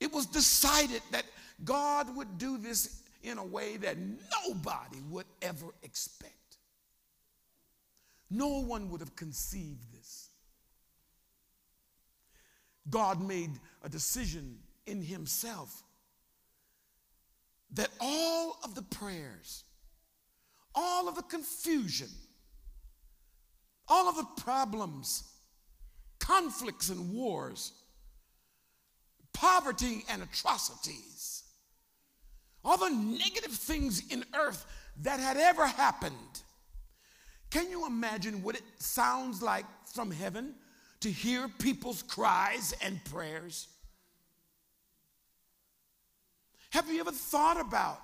it 0.00 0.12
was 0.12 0.26
decided 0.26 1.02
that 1.12 1.24
God 1.64 2.16
would 2.16 2.38
do 2.38 2.58
this 2.58 3.02
in 3.22 3.38
a 3.38 3.44
way 3.44 3.76
that 3.76 3.96
nobody 3.98 4.98
would 5.10 5.26
ever 5.42 5.66
expect. 5.82 6.32
No 8.30 8.60
one 8.62 8.90
would 8.90 9.00
have 9.00 9.14
conceived 9.14 9.92
this. 9.92 10.30
God 12.90 13.20
made 13.20 13.50
a 13.82 13.88
decision 13.88 14.58
in 14.86 15.02
Himself 15.02 15.84
that 17.74 17.88
all 18.00 18.58
of 18.64 18.74
the 18.74 18.82
prayers, 18.82 19.64
all 20.74 21.08
of 21.08 21.16
the 21.16 21.22
confusion, 21.22 22.08
all 23.88 24.08
of 24.08 24.16
the 24.16 24.42
problems, 24.42 25.24
conflicts 26.18 26.88
and 26.88 27.12
wars, 27.12 27.72
poverty 29.32 30.04
and 30.08 30.22
atrocities, 30.22 31.44
all 32.64 32.76
the 32.76 32.90
negative 32.90 33.52
things 33.52 34.02
in 34.10 34.24
earth 34.34 34.66
that 35.00 35.18
had 35.18 35.36
ever 35.36 35.66
happened. 35.66 36.42
Can 37.50 37.70
you 37.70 37.86
imagine 37.86 38.42
what 38.42 38.56
it 38.56 38.62
sounds 38.78 39.42
like 39.42 39.66
from 39.92 40.10
heaven 40.10 40.54
to 41.00 41.10
hear 41.10 41.48
people's 41.58 42.02
cries 42.02 42.72
and 42.82 43.02
prayers? 43.04 43.68
Have 46.72 46.90
you 46.90 47.00
ever 47.00 47.12
thought 47.12 47.60
about 47.60 48.00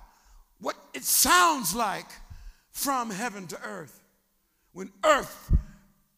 what 0.59 0.75
it 0.93 1.03
sounds 1.03 1.75
like 1.75 2.05
from 2.69 3.09
heaven 3.09 3.47
to 3.47 3.59
earth 3.63 3.99
when 4.73 4.91
earth 5.03 5.51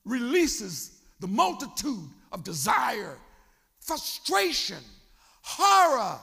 releases 0.03 0.99
the 1.21 1.27
multitude 1.27 2.09
of 2.33 2.43
desire, 2.43 3.17
frustration, 3.79 4.83
horror, 5.41 6.19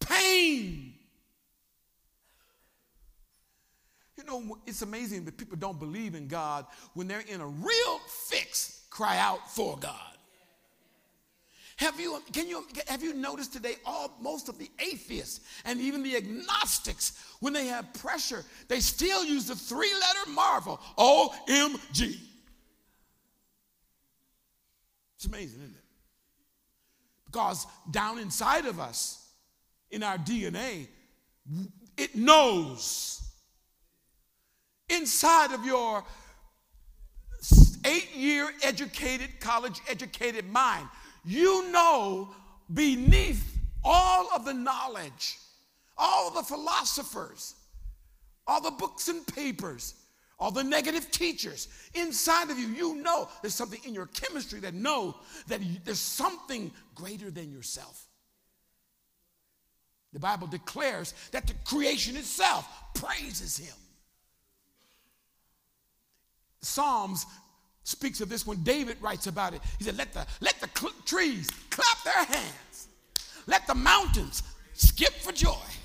pain? 0.00 0.94
You 4.16 4.24
know, 4.24 4.56
it's 4.66 4.80
amazing 4.80 5.26
that 5.26 5.36
people 5.36 5.58
don't 5.58 5.78
believe 5.78 6.14
in 6.14 6.28
God 6.28 6.64
when 6.94 7.08
they're 7.08 7.24
in 7.28 7.42
a 7.42 7.46
real 7.46 7.98
fix, 8.08 8.86
cry 8.88 9.18
out 9.18 9.50
for 9.50 9.76
God. 9.76 10.13
Have 11.76 11.98
you, 11.98 12.22
can 12.32 12.48
you, 12.48 12.64
have 12.86 13.02
you 13.02 13.14
noticed 13.14 13.52
today 13.52 13.74
all, 13.84 14.16
most 14.20 14.48
of 14.48 14.58
the 14.58 14.70
atheists 14.78 15.40
and 15.64 15.80
even 15.80 16.02
the 16.02 16.16
agnostics, 16.16 17.20
when 17.40 17.52
they 17.52 17.66
have 17.66 17.92
pressure, 17.94 18.44
they 18.68 18.80
still 18.80 19.24
use 19.24 19.46
the 19.46 19.56
three 19.56 19.92
letter 19.92 20.30
marvel, 20.30 20.80
OMG. 20.96 22.16
It's 25.16 25.26
amazing, 25.26 25.60
isn't 25.62 25.74
it? 25.74 25.84
Because 27.26 27.66
down 27.90 28.18
inside 28.18 28.66
of 28.66 28.78
us, 28.78 29.26
in 29.90 30.02
our 30.02 30.18
DNA, 30.18 30.86
it 31.96 32.14
knows. 32.14 33.20
Inside 34.88 35.52
of 35.52 35.64
your 35.64 36.04
eight 37.84 38.14
year 38.14 38.50
educated, 38.62 39.40
college 39.40 39.80
educated 39.88 40.48
mind, 40.50 40.88
you 41.24 41.70
know 41.70 42.34
beneath 42.72 43.58
all 43.82 44.28
of 44.34 44.44
the 44.44 44.54
knowledge, 44.54 45.38
all 45.96 46.30
the 46.30 46.42
philosophers, 46.42 47.54
all 48.46 48.60
the 48.60 48.70
books 48.70 49.08
and 49.08 49.26
papers, 49.26 49.94
all 50.38 50.50
the 50.50 50.64
negative 50.64 51.10
teachers 51.10 51.68
inside 51.94 52.50
of 52.50 52.58
you, 52.58 52.68
you 52.68 52.96
know 52.96 53.28
there's 53.42 53.54
something 53.54 53.80
in 53.84 53.94
your 53.94 54.06
chemistry 54.06 54.60
that 54.60 54.74
know 54.74 55.16
that 55.46 55.60
there's 55.84 55.98
something 55.98 56.70
greater 56.94 57.30
than 57.30 57.52
yourself. 57.52 58.08
The 60.12 60.20
Bible 60.20 60.46
declares 60.46 61.12
that 61.32 61.46
the 61.46 61.54
creation 61.64 62.16
itself 62.16 62.68
praises 62.94 63.56
him. 63.56 63.74
Psalms 66.62 67.26
speaks 67.84 68.20
of 68.20 68.28
this 68.28 68.46
when 68.46 68.62
David 68.62 68.96
writes 69.00 69.26
about 69.26 69.54
it. 69.54 69.60
He 69.78 69.84
said, 69.84 69.96
Let 69.96 70.12
the, 70.12 70.26
let 70.40 70.60
the 70.60 70.68
cl- 70.76 70.92
trees 71.04 71.48
clap 71.70 72.02
their 72.02 72.24
hands, 72.24 72.88
let 73.46 73.66
the 73.66 73.74
mountains 73.74 74.42
skip 74.72 75.12
for 75.12 75.32
joy. 75.32 75.54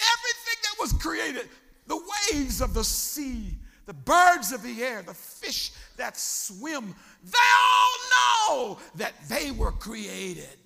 Everything 0.00 0.58
that 0.62 0.76
was 0.78 0.92
created, 0.94 1.48
the 1.86 2.00
waves 2.32 2.60
of 2.60 2.74
the 2.74 2.84
sea, 2.84 3.56
the 3.86 3.94
birds 3.94 4.52
of 4.52 4.62
the 4.62 4.82
air, 4.82 5.02
the 5.02 5.14
fish 5.14 5.72
that 5.96 6.16
swim, 6.16 6.94
they 7.24 7.38
all 7.72 8.68
know 8.68 8.78
that 8.96 9.12
they 9.28 9.50
were 9.50 9.72
created. 9.72 10.59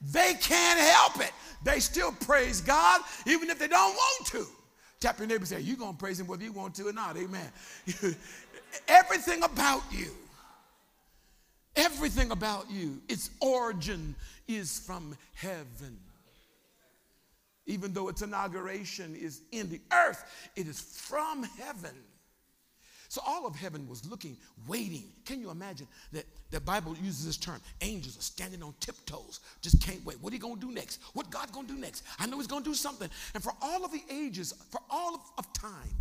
They 0.00 0.34
can't 0.34 0.78
help 0.78 1.20
it. 1.20 1.32
They 1.64 1.80
still 1.80 2.12
praise 2.12 2.60
God 2.60 3.00
even 3.26 3.50
if 3.50 3.58
they 3.58 3.68
don't 3.68 3.94
want 3.94 4.26
to. 4.28 4.46
Tap 5.00 5.18
your 5.18 5.28
neighbor 5.28 5.40
and 5.40 5.48
say, 5.48 5.60
You're 5.60 5.76
going 5.76 5.92
to 5.92 5.98
praise 5.98 6.20
Him 6.20 6.26
whether 6.26 6.44
you 6.44 6.52
want 6.52 6.74
to 6.76 6.88
or 6.88 6.92
not. 6.92 7.16
Amen. 7.16 7.50
everything 8.88 9.42
about 9.42 9.82
you, 9.90 10.10
everything 11.74 12.30
about 12.30 12.70
you, 12.70 13.00
its 13.08 13.30
origin 13.40 14.14
is 14.48 14.78
from 14.78 15.16
heaven. 15.34 15.98
Even 17.66 17.92
though 17.92 18.08
its 18.08 18.22
inauguration 18.22 19.16
is 19.16 19.42
in 19.50 19.68
the 19.68 19.80
earth, 19.92 20.24
it 20.54 20.68
is 20.68 20.80
from 20.80 21.42
heaven. 21.58 21.94
So 23.08 23.20
all 23.26 23.46
of 23.46 23.54
heaven 23.56 23.88
was 23.88 24.08
looking, 24.10 24.36
waiting. 24.66 25.04
Can 25.24 25.40
you 25.40 25.50
imagine 25.50 25.86
that 26.12 26.24
the 26.50 26.60
Bible 26.60 26.96
uses 26.96 27.26
this 27.26 27.36
term? 27.36 27.60
Angels 27.80 28.18
are 28.18 28.22
standing 28.22 28.62
on 28.62 28.74
tiptoes, 28.80 29.40
just 29.62 29.80
can't 29.82 30.04
wait. 30.04 30.20
What 30.20 30.32
are 30.32 30.36
you 30.36 30.42
gonna 30.42 30.60
do 30.60 30.70
next? 30.70 31.00
What 31.14 31.30
God 31.30 31.52
gonna 31.52 31.68
do 31.68 31.76
next? 31.76 32.04
I 32.18 32.26
know 32.26 32.38
He's 32.38 32.46
gonna 32.46 32.64
do 32.64 32.74
something. 32.74 33.08
And 33.34 33.42
for 33.42 33.52
all 33.62 33.84
of 33.84 33.92
the 33.92 34.02
ages, 34.10 34.54
for 34.70 34.80
all 34.90 35.14
of, 35.14 35.20
of 35.38 35.52
time, 35.52 35.94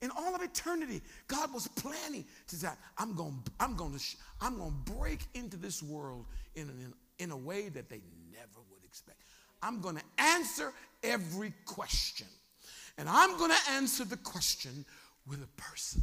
In 0.00 0.10
all 0.16 0.34
of 0.34 0.42
eternity, 0.42 1.00
God 1.26 1.52
was 1.52 1.66
planning 1.68 2.24
to 2.48 2.56
say, 2.56 2.68
I'm 2.96 3.16
to 3.16 3.32
I'm 3.58 3.76
to, 3.76 4.00
I'm 4.40 4.56
to 4.56 4.92
break 4.92 5.20
into 5.34 5.56
this 5.56 5.82
world 5.82 6.26
in, 6.54 6.68
in, 6.68 6.94
in 7.18 7.30
a 7.32 7.36
way 7.36 7.68
that 7.68 7.88
they 7.88 8.00
never 8.30 8.60
would 8.70 8.84
expect. 8.84 9.18
I'm 9.60 9.80
to 9.96 10.02
answer 10.18 10.72
every 11.02 11.52
question. 11.66 12.28
And 12.96 13.08
I'm 13.08 13.36
to 13.50 13.72
answer 13.72 14.04
the 14.04 14.16
question 14.18 14.84
with 15.28 15.42
a 15.42 15.60
person. 15.60 16.02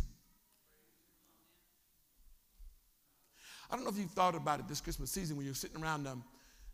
I 3.69 3.75
don't 3.75 3.83
know 3.83 3.89
if 3.89 3.97
you've 3.97 4.11
thought 4.11 4.35
about 4.35 4.59
it 4.59 4.67
this 4.67 4.79
Christmas 4.79 5.09
season 5.09 5.35
when 5.37 5.45
you're 5.45 5.55
sitting 5.55 5.81
around, 5.81 6.07
um, 6.07 6.23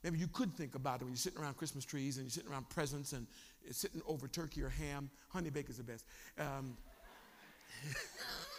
maybe 0.04 0.18
you 0.18 0.28
could 0.28 0.54
think 0.56 0.76
about 0.76 1.02
it 1.02 1.06
when 1.06 1.14
you're 1.14 1.18
sitting 1.18 1.40
around 1.40 1.56
Christmas 1.56 1.86
trees 1.86 2.18
and 2.18 2.26
you're 2.26 2.32
sitting 2.32 2.52
around 2.52 2.70
presents 2.70 3.14
and 3.14 3.28
sitting 3.72 4.02
over 4.06 4.28
turkey 4.28 4.62
or 4.62 4.70
ham. 4.70 5.10
Honey 5.30 5.50
baker's 5.50 5.78
the 5.78 5.84
best. 5.84 6.06
Um, 6.38 6.76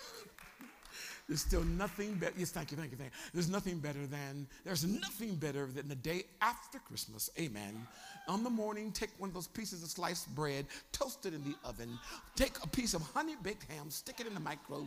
There's 1.29 1.41
still 1.41 1.63
nothing 1.65 2.15
better. 2.15 2.33
Yes, 2.37 2.51
thank 2.51 2.71
you, 2.71 2.77
thank 2.77 2.91
you, 2.91 2.97
thank 2.97 3.11
you. 3.11 3.19
There's 3.33 3.49
nothing 3.49 3.79
better 3.79 4.07
than, 4.07 4.47
there's 4.65 4.85
nothing 4.85 5.37
better 5.37 5.67
than 5.67 5.89
the 5.89 5.95
day 5.95 6.25
after 6.41 6.79
Christmas. 6.79 7.31
Amen. 7.39 7.87
On 8.29 8.43
the 8.45 8.51
morning, 8.51 8.93
take 8.93 9.11
one 9.19 9.29
of 9.29 9.35
those 9.35 9.47
pieces 9.47 9.83
of 9.83 9.89
sliced 9.89 10.35
bread, 10.35 10.67
toast 10.91 11.25
it 11.27 11.35
in 11.35 11.43
the 11.45 11.55
oven, 11.65 11.99
take 12.37 12.53
a 12.63 12.69
piece 12.69 12.95
of 12.95 13.03
honey 13.15 13.37
baked 13.43 13.71
ham, 13.71 13.91
stick 13.91 14.21
it 14.21 14.27
in 14.27 14.35
the 14.35 14.41
microwave, 14.41 14.87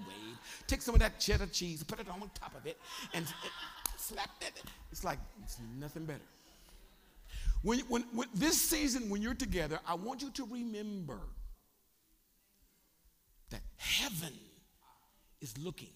take 0.67 0.81
some 0.81 0.93
of 0.93 1.01
that 1.01 1.19
cheddar 1.19 1.47
cheese, 1.47 1.83
put 1.83 1.99
it 1.99 2.07
on 2.09 2.19
top 2.33 2.55
of 2.55 2.65
it, 2.65 2.77
and 3.13 3.25
slap 3.97 4.29
it. 4.41 4.61
It's 4.91 5.03
like, 5.03 5.19
it's 5.43 5.57
nothing 5.79 6.05
better. 6.05 6.19
When, 7.61 7.79
when, 7.87 8.03
when 8.13 8.27
this 8.35 8.61
season, 8.61 9.09
when 9.09 9.21
you're 9.21 9.33
together, 9.33 9.79
I 9.87 9.95
want 9.95 10.21
you 10.21 10.29
to 10.31 10.45
remember 10.45 11.19
that 13.49 13.61
heaven 13.77 14.33
is 15.41 15.57
looking. 15.57 15.89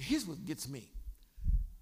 Here's 0.00 0.26
what 0.26 0.44
gets 0.44 0.68
me. 0.68 0.90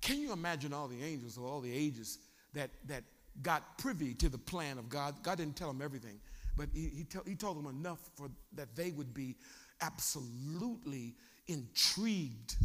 Can 0.01 0.21
you 0.21 0.33
imagine 0.33 0.73
all 0.73 0.89
the 0.89 1.03
angels 1.03 1.37
of 1.37 1.45
all 1.45 1.61
the 1.61 1.73
ages 1.73 2.19
that, 2.55 2.71
that 2.87 3.05
got 3.43 3.79
privy 3.79 4.15
to 4.15 4.29
the 4.29 4.39
plan 4.39 4.79
of 4.79 4.89
God? 4.89 5.23
God 5.23 5.39
didn't 5.39 5.57
tell 5.57 5.69
them 5.69 5.83
everything, 5.83 6.21
but 6.57 6.69
he, 6.73 6.89
he, 6.89 7.05
tell, 7.05 7.23
he 7.27 7.35
told 7.35 7.57
them 7.57 7.67
enough 7.67 7.99
for 8.17 8.29
that 8.55 8.75
they 8.75 8.91
would 8.91 9.15
be 9.15 9.37
absolutely 9.81 11.15
intrigued 11.47 12.57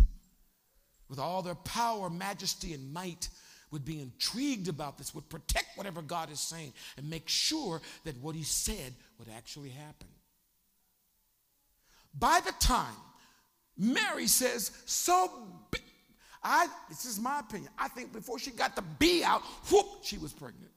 with 1.10 1.20
all 1.20 1.42
their 1.42 1.56
power, 1.56 2.10
majesty, 2.10 2.74
and 2.74 2.92
might 2.94 3.30
would 3.72 3.84
be 3.84 4.00
intrigued 4.00 4.68
about 4.68 5.00
this, 5.00 5.16
would 5.16 5.28
protect 5.30 5.66
whatever 5.76 6.04
God 6.04 6.32
is 6.32 6.39
saying, 6.39 6.74
and 6.96 7.10
make 7.10 7.28
sure 7.28 7.82
that 8.04 8.16
what 8.22 8.36
he 8.36 8.44
said 8.44 8.94
would 9.18 9.28
actually 9.36 9.70
happen. 9.70 10.08
By 12.13 12.39
the 12.46 12.54
time 12.60 12.96
Mary 13.78 14.28
says, 14.28 14.72
so 14.86 15.30
be, 15.72 15.80
I, 16.44 16.68
this 16.90 17.06
is 17.06 17.20
my 17.20 17.40
opinion. 17.40 17.72
I 17.78 17.88
think 17.88 18.14
before 18.14 18.38
she 18.40 18.52
got 18.52 18.76
the 18.76 18.84
B 19.00 19.24
out, 19.24 19.42
whoop, 19.72 19.86
she 20.02 20.18
was 20.18 20.34
pregnant. 20.34 20.72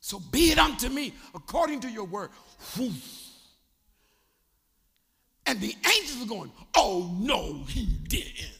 So 0.00 0.20
be 0.32 0.52
it 0.52 0.58
unto 0.58 0.88
me 0.88 1.12
according 1.34 1.80
to 1.80 1.90
your 1.90 2.04
word. 2.04 2.30
Whoop. 2.76 2.92
And 5.44 5.60
the 5.60 5.74
angels 5.86 6.22
are 6.22 6.28
going, 6.28 6.52
oh 6.76 7.14
no, 7.18 7.64
he 7.68 7.86
didn't. 8.08 8.57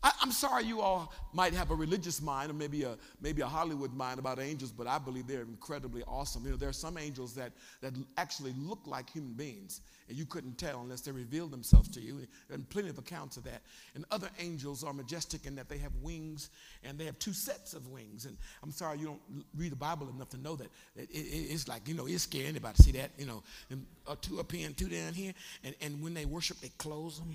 I, 0.00 0.12
am 0.22 0.30
sorry 0.30 0.64
you 0.64 0.80
all 0.80 1.12
might 1.32 1.52
have 1.54 1.72
a 1.72 1.74
religious 1.74 2.22
mind 2.22 2.50
or 2.52 2.54
maybe 2.54 2.84
a, 2.84 2.96
maybe 3.20 3.42
a 3.42 3.46
Hollywood 3.46 3.92
mind 3.92 4.20
about 4.20 4.38
angels, 4.38 4.70
but 4.70 4.86
I 4.86 4.96
believe 4.98 5.26
they're 5.26 5.42
incredibly 5.42 6.04
awesome. 6.04 6.44
You 6.44 6.52
know, 6.52 6.56
there 6.56 6.68
are 6.68 6.72
some 6.74 6.96
angels 6.96 7.34
that, 7.34 7.52
that 7.80 7.94
actually 8.16 8.54
look 8.56 8.78
like 8.86 9.10
human 9.10 9.32
beings, 9.32 9.80
and 10.08 10.16
you 10.16 10.24
couldn't 10.24 10.56
tell 10.56 10.80
unless 10.82 11.00
they 11.00 11.10
revealed 11.10 11.50
themselves 11.50 11.88
to 11.88 12.00
you. 12.00 12.20
And 12.52 12.68
plenty 12.70 12.90
of 12.90 12.98
accounts 12.98 13.36
of 13.36 13.44
that. 13.44 13.62
And 13.96 14.04
other 14.12 14.28
angels 14.38 14.84
are 14.84 14.92
majestic 14.92 15.46
in 15.46 15.56
that 15.56 15.68
they 15.68 15.78
have 15.78 15.92
wings, 16.00 16.50
and 16.84 16.96
they 16.96 17.04
have 17.06 17.18
two 17.18 17.32
sets 17.32 17.74
of 17.74 17.88
wings. 17.88 18.24
And 18.24 18.36
I'm 18.62 18.70
sorry 18.70 18.98
you 18.98 19.06
don't 19.06 19.44
read 19.56 19.72
the 19.72 19.76
Bible 19.76 20.08
enough 20.14 20.28
to 20.30 20.38
know 20.38 20.54
that 20.56 20.68
it, 20.94 21.10
it, 21.10 21.16
it's 21.16 21.66
like, 21.66 21.88
you 21.88 21.94
know, 21.94 22.06
it's 22.06 22.22
scary. 22.22 22.46
Anybody 22.46 22.76
see 22.82 22.92
that? 22.92 23.10
You 23.18 23.26
know, 23.26 23.42
and, 23.68 23.84
uh, 24.06 24.14
two 24.20 24.38
up 24.38 24.52
here 24.52 24.66
and 24.66 24.76
two 24.76 24.88
down 24.88 25.12
here. 25.12 25.34
And, 25.64 25.74
and 25.80 26.00
when 26.00 26.14
they 26.14 26.24
worship, 26.24 26.60
they 26.60 26.70
close 26.78 27.18
them 27.18 27.34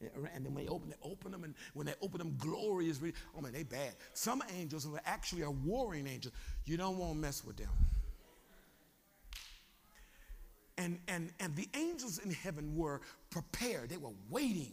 and 0.00 0.44
then 0.44 0.54
when 0.54 0.64
they 0.64 0.70
open, 0.70 0.88
they 0.88 1.08
open 1.08 1.32
them, 1.32 1.44
and 1.44 1.54
when 1.74 1.86
they 1.86 1.94
open 2.00 2.18
them, 2.18 2.34
glory 2.38 2.88
is 2.88 3.00
really, 3.00 3.14
oh 3.36 3.40
man, 3.40 3.52
they 3.52 3.62
bad. 3.62 3.94
Some 4.14 4.42
angels 4.56 4.88
actually 5.04 5.42
are 5.42 5.50
warring 5.50 6.06
angels. 6.06 6.32
You 6.64 6.76
don't 6.76 6.96
want 6.96 7.12
to 7.12 7.18
mess 7.18 7.44
with 7.44 7.56
them. 7.56 7.68
And, 10.78 10.98
and, 11.08 11.30
and 11.40 11.54
the 11.54 11.68
angels 11.74 12.18
in 12.18 12.30
heaven 12.30 12.74
were 12.74 13.02
prepared. 13.28 13.90
They 13.90 13.98
were 13.98 14.14
waiting, 14.30 14.72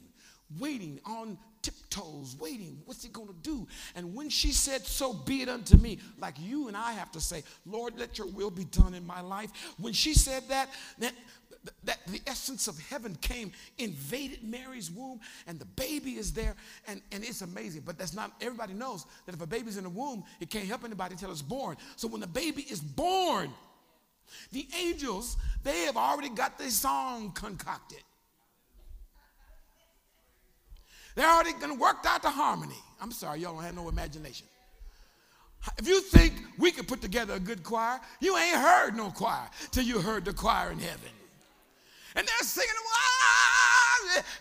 waiting 0.57 1.01
on 1.05 1.37
tiptoes, 1.61 2.37
waiting. 2.39 2.81
What's 2.85 3.03
he 3.03 3.09
going 3.09 3.27
to 3.27 3.33
do? 3.41 3.67
And 3.93 4.15
when 4.15 4.29
she 4.29 4.53
said, 4.53 4.85
So 4.85 5.11
be 5.11 5.41
it 5.41 5.49
unto 5.49 5.75
me, 5.75 5.99
like 6.17 6.35
you 6.39 6.69
and 6.69 6.77
I 6.77 6.93
have 6.93 7.11
to 7.11 7.19
say, 7.19 7.43
Lord, 7.65 7.99
let 7.99 8.17
your 8.17 8.27
will 8.27 8.51
be 8.51 8.63
done 8.63 8.93
in 8.93 9.05
my 9.05 9.19
life. 9.19 9.51
When 9.77 9.91
she 9.91 10.13
said 10.13 10.43
that, 10.47 10.69
that 10.99 11.13
that 11.83 11.99
the 12.07 12.21
essence 12.27 12.67
of 12.67 12.79
heaven 12.79 13.15
came, 13.21 13.51
invaded 13.77 14.43
Mary's 14.43 14.91
womb, 14.91 15.19
and 15.47 15.59
the 15.59 15.65
baby 15.65 16.11
is 16.11 16.33
there, 16.33 16.55
and, 16.87 17.01
and 17.11 17.23
it's 17.23 17.41
amazing. 17.41 17.83
But 17.85 17.97
that's 17.97 18.13
not, 18.13 18.31
everybody 18.41 18.73
knows 18.73 19.05
that 19.25 19.35
if 19.35 19.41
a 19.41 19.47
baby's 19.47 19.77
in 19.77 19.83
the 19.83 19.89
womb, 19.89 20.23
it 20.39 20.49
can't 20.49 20.67
help 20.67 20.83
anybody 20.83 21.13
until 21.13 21.31
it's 21.31 21.41
born. 21.41 21.77
So 21.95 22.07
when 22.07 22.21
the 22.21 22.27
baby 22.27 22.63
is 22.63 22.79
born, 22.79 23.49
the 24.51 24.67
angels, 24.77 25.37
they 25.63 25.81
have 25.81 25.97
already 25.97 26.29
got 26.29 26.57
this 26.57 26.75
song 26.75 27.31
concocted. 27.31 27.99
They're 31.15 31.29
already 31.29 31.53
going 31.53 31.73
to 31.73 31.79
work 31.79 31.97
out 32.05 32.21
the 32.21 32.29
harmony. 32.29 32.75
I'm 33.01 33.11
sorry, 33.11 33.39
y'all 33.39 33.53
don't 33.53 33.63
have 33.63 33.75
no 33.75 33.89
imagination. 33.89 34.47
If 35.77 35.87
you 35.87 36.01
think 36.01 36.33
we 36.59 36.71
could 36.71 36.87
put 36.87 37.01
together 37.01 37.33
a 37.33 37.39
good 37.39 37.63
choir, 37.63 37.99
you 38.19 38.37
ain't 38.37 38.55
heard 38.55 38.95
no 38.95 39.09
choir 39.09 39.49
till 39.71 39.83
you 39.83 39.99
heard 39.99 40.25
the 40.25 40.33
choir 40.33 40.71
in 40.71 40.79
heaven 40.79 41.09
and 42.15 42.27
they're 42.27 42.47
singing, 42.47 42.69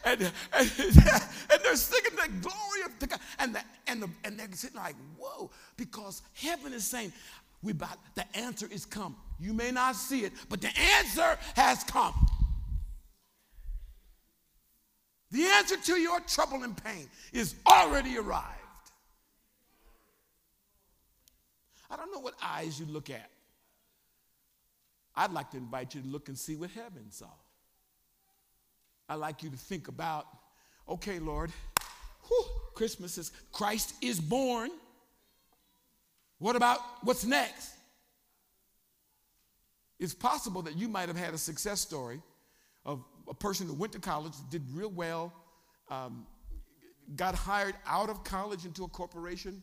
and, 0.05 0.21
and, 0.23 0.33
and, 0.53 1.61
they're 1.63 1.77
singing 1.77 2.17
the 2.17 2.29
glory 2.41 2.83
of 2.85 2.99
the 2.99 3.07
God. 3.07 3.21
And, 3.39 3.55
the, 3.55 3.61
and, 3.87 4.03
the, 4.03 4.09
and 4.25 4.39
they're 4.39 4.49
sitting 4.53 4.77
like, 4.77 4.95
whoa, 5.19 5.51
because 5.77 6.23
heaven 6.35 6.73
is 6.73 6.85
saying, 6.85 7.13
we 7.63 7.73
about, 7.73 7.99
the 8.15 8.25
answer 8.37 8.69
is 8.71 8.85
come. 8.85 9.17
You 9.41 9.53
may 9.53 9.71
not 9.71 9.97
see 9.97 10.21
it, 10.21 10.33
but 10.49 10.61
the 10.61 10.71
answer 10.99 11.39
has 11.57 11.83
come. 11.85 12.15
The 15.33 15.45
answer 15.45 15.77
to 15.77 15.95
your 15.95 16.21
trouble 16.21 16.63
and 16.63 16.77
pain 16.83 17.09
is 17.33 17.57
already 17.67 18.17
arrived. 18.17 18.53
I 21.91 21.97
don't 21.97 22.13
know 22.13 22.21
what 22.21 22.35
eyes 22.43 22.79
you 22.79 22.87
look 22.87 23.11
at. 23.11 23.31
I'd 25.15 25.33
like 25.33 25.51
to 25.53 25.57
invite 25.57 25.95
you 25.95 26.03
to 26.03 26.09
look 26.09 26.29
and 26.29 26.39
see 26.39 26.57
what 26.57 26.71
heaven 26.71 27.11
saw. 27.11 27.27
I 29.09 29.15
like 29.15 29.43
you 29.43 29.51
to 29.51 29.57
think 29.57 29.89
about 29.89 30.27
okay, 30.89 31.19
Lord, 31.19 31.51
whew, 32.29 32.45
Christmas 32.75 33.19
is 33.19 33.33
Christ 33.53 33.95
is 34.01 34.21
born. 34.21 34.71
What 36.39 36.57
about 36.57 36.81
what's 37.03 37.25
next? 37.25 37.73
It's 39.99 40.15
possible 40.15 40.63
that 40.63 40.77
you 40.77 40.89
might 40.89 41.09
have 41.09 41.17
had 41.17 41.33
a 41.33 41.39
success 41.39 41.81
story 41.81 42.21
of 42.85 43.03
a 43.29 43.35
person 43.35 43.67
who 43.67 43.75
went 43.75 43.93
to 43.95 43.99
college, 43.99 44.35
did 44.51 44.63
real 44.73 44.91
well, 44.91 45.33
um, 45.91 46.27
got 47.17 47.35
hired 47.35 47.75
out 47.87 48.11
of 48.11 48.23
college 48.23 48.65
into 48.65 48.85
a 48.85 48.89
corporation, 48.89 49.63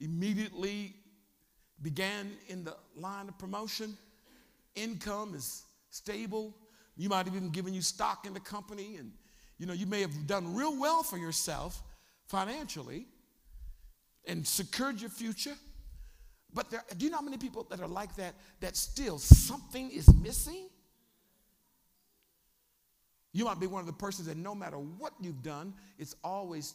immediately 0.00 0.94
began 1.82 2.32
in 2.48 2.64
the 2.64 2.76
line 2.96 3.28
of 3.28 3.38
promotion, 3.38 3.96
income 4.74 5.34
is 5.34 5.62
stable, 5.90 6.54
you 7.00 7.08
might 7.08 7.24
have 7.26 7.34
even 7.34 7.48
given 7.48 7.72
you 7.72 7.80
stock 7.80 8.26
in 8.26 8.34
the 8.34 8.40
company, 8.40 8.96
and 8.96 9.12
you 9.58 9.66
know, 9.66 9.72
you 9.72 9.86
may 9.86 10.00
have 10.02 10.26
done 10.26 10.54
real 10.54 10.78
well 10.78 11.02
for 11.02 11.16
yourself 11.16 11.82
financially 12.26 13.06
and 14.26 14.46
secured 14.46 15.00
your 15.00 15.10
future. 15.10 15.54
But 16.52 16.70
there, 16.70 16.82
do 16.96 17.04
you 17.04 17.10
know 17.10 17.18
how 17.18 17.22
many 17.22 17.38
people 17.38 17.66
that 17.70 17.80
are 17.80 17.88
like 17.88 18.14
that, 18.16 18.34
that 18.60 18.76
still 18.76 19.18
something 19.18 19.90
is 19.90 20.12
missing? 20.14 20.68
You 23.32 23.44
might 23.44 23.60
be 23.60 23.66
one 23.66 23.80
of 23.80 23.86
the 23.86 23.92
persons 23.92 24.26
that 24.26 24.36
no 24.36 24.54
matter 24.54 24.76
what 24.76 25.12
you've 25.20 25.42
done, 25.42 25.72
it's 25.98 26.16
always, 26.24 26.74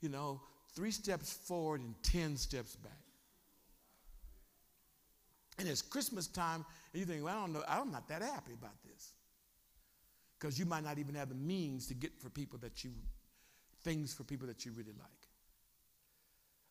you 0.00 0.08
know, 0.08 0.40
three 0.74 0.92
steps 0.92 1.32
forward 1.32 1.80
and 1.80 1.94
10 2.04 2.36
steps 2.36 2.76
back. 2.76 2.92
And 5.58 5.68
it's 5.68 5.82
Christmas 5.82 6.28
time, 6.28 6.64
and 6.92 7.00
you 7.00 7.04
think, 7.04 7.24
well, 7.24 7.36
I 7.36 7.40
don't 7.40 7.52
know, 7.52 7.64
I'm 7.68 7.90
not 7.90 8.06
that 8.08 8.22
happy 8.22 8.52
about 8.52 8.80
this 8.84 9.12
because 10.38 10.58
you 10.58 10.66
might 10.66 10.84
not 10.84 10.98
even 10.98 11.14
have 11.14 11.28
the 11.28 11.34
means 11.34 11.86
to 11.88 11.94
get 11.94 12.18
for 12.20 12.30
people 12.30 12.58
that 12.60 12.84
you, 12.84 12.90
things 13.82 14.14
for 14.14 14.24
people 14.24 14.46
that 14.46 14.64
you 14.64 14.72
really 14.72 14.94
like. 14.98 15.08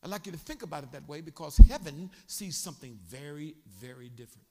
I'd 0.03 0.09
like 0.09 0.25
you 0.25 0.31
to 0.31 0.37
think 0.37 0.61
about 0.61 0.83
it 0.83 0.91
that 0.91 1.07
way 1.07 1.21
because 1.21 1.57
heaven 1.57 2.09
sees 2.27 2.55
something 2.55 2.97
very, 3.07 3.55
very 3.79 4.09
different. 4.09 4.47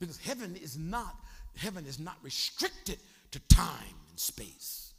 Because 0.00 0.18
heaven 0.18 0.56
is 0.56 0.76
not, 0.76 1.16
heaven 1.56 1.86
is 1.86 2.00
not 2.00 2.16
restricted 2.22 2.98
to 3.30 3.38
time 3.48 3.94
and 4.10 4.18
space. 4.18 4.92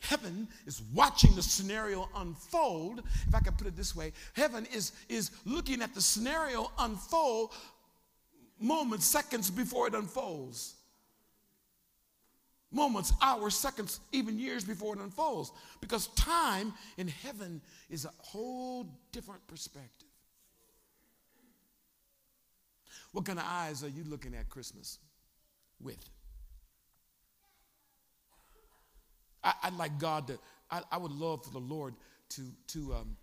Heaven 0.00 0.48
is 0.66 0.82
watching 0.94 1.34
the 1.34 1.42
scenario 1.42 2.08
unfold. 2.16 3.02
If 3.26 3.34
I 3.34 3.40
can 3.40 3.54
put 3.54 3.66
it 3.66 3.76
this 3.76 3.94
way, 3.94 4.12
heaven 4.34 4.66
is, 4.72 4.92
is 5.08 5.30
looking 5.44 5.82
at 5.82 5.94
the 5.94 6.00
scenario 6.00 6.70
unfold 6.78 7.52
moments, 8.60 9.06
seconds 9.06 9.50
before 9.50 9.86
it 9.86 9.94
unfolds. 9.94 10.74
Moments, 12.72 13.12
hours, 13.22 13.54
seconds, 13.54 14.00
even 14.12 14.38
years 14.38 14.64
before 14.64 14.96
it 14.96 15.00
unfolds. 15.00 15.52
Because 15.80 16.08
time 16.08 16.74
in 16.96 17.08
heaven 17.08 17.60
is 17.88 18.04
a 18.04 18.10
whole 18.18 18.86
different 19.12 19.46
perspective. 19.46 20.08
What 23.12 23.24
kind 23.24 23.38
of 23.38 23.46
eyes 23.48 23.82
are 23.82 23.88
you 23.88 24.04
looking 24.04 24.34
at 24.34 24.48
Christmas 24.50 24.98
with? 25.80 25.96
I, 29.42 29.70
would 29.70 29.78
like 29.78 29.98
God 29.98 30.26
to, 30.26 30.38
I, 30.70 30.82
I, 30.90 30.98
would 30.98 31.12
love 31.12 31.44
for 31.44 31.50
the 31.50 31.60
Lord 31.60 31.94
to, 32.30 32.42
to, 32.68 32.94
um, 32.94 33.16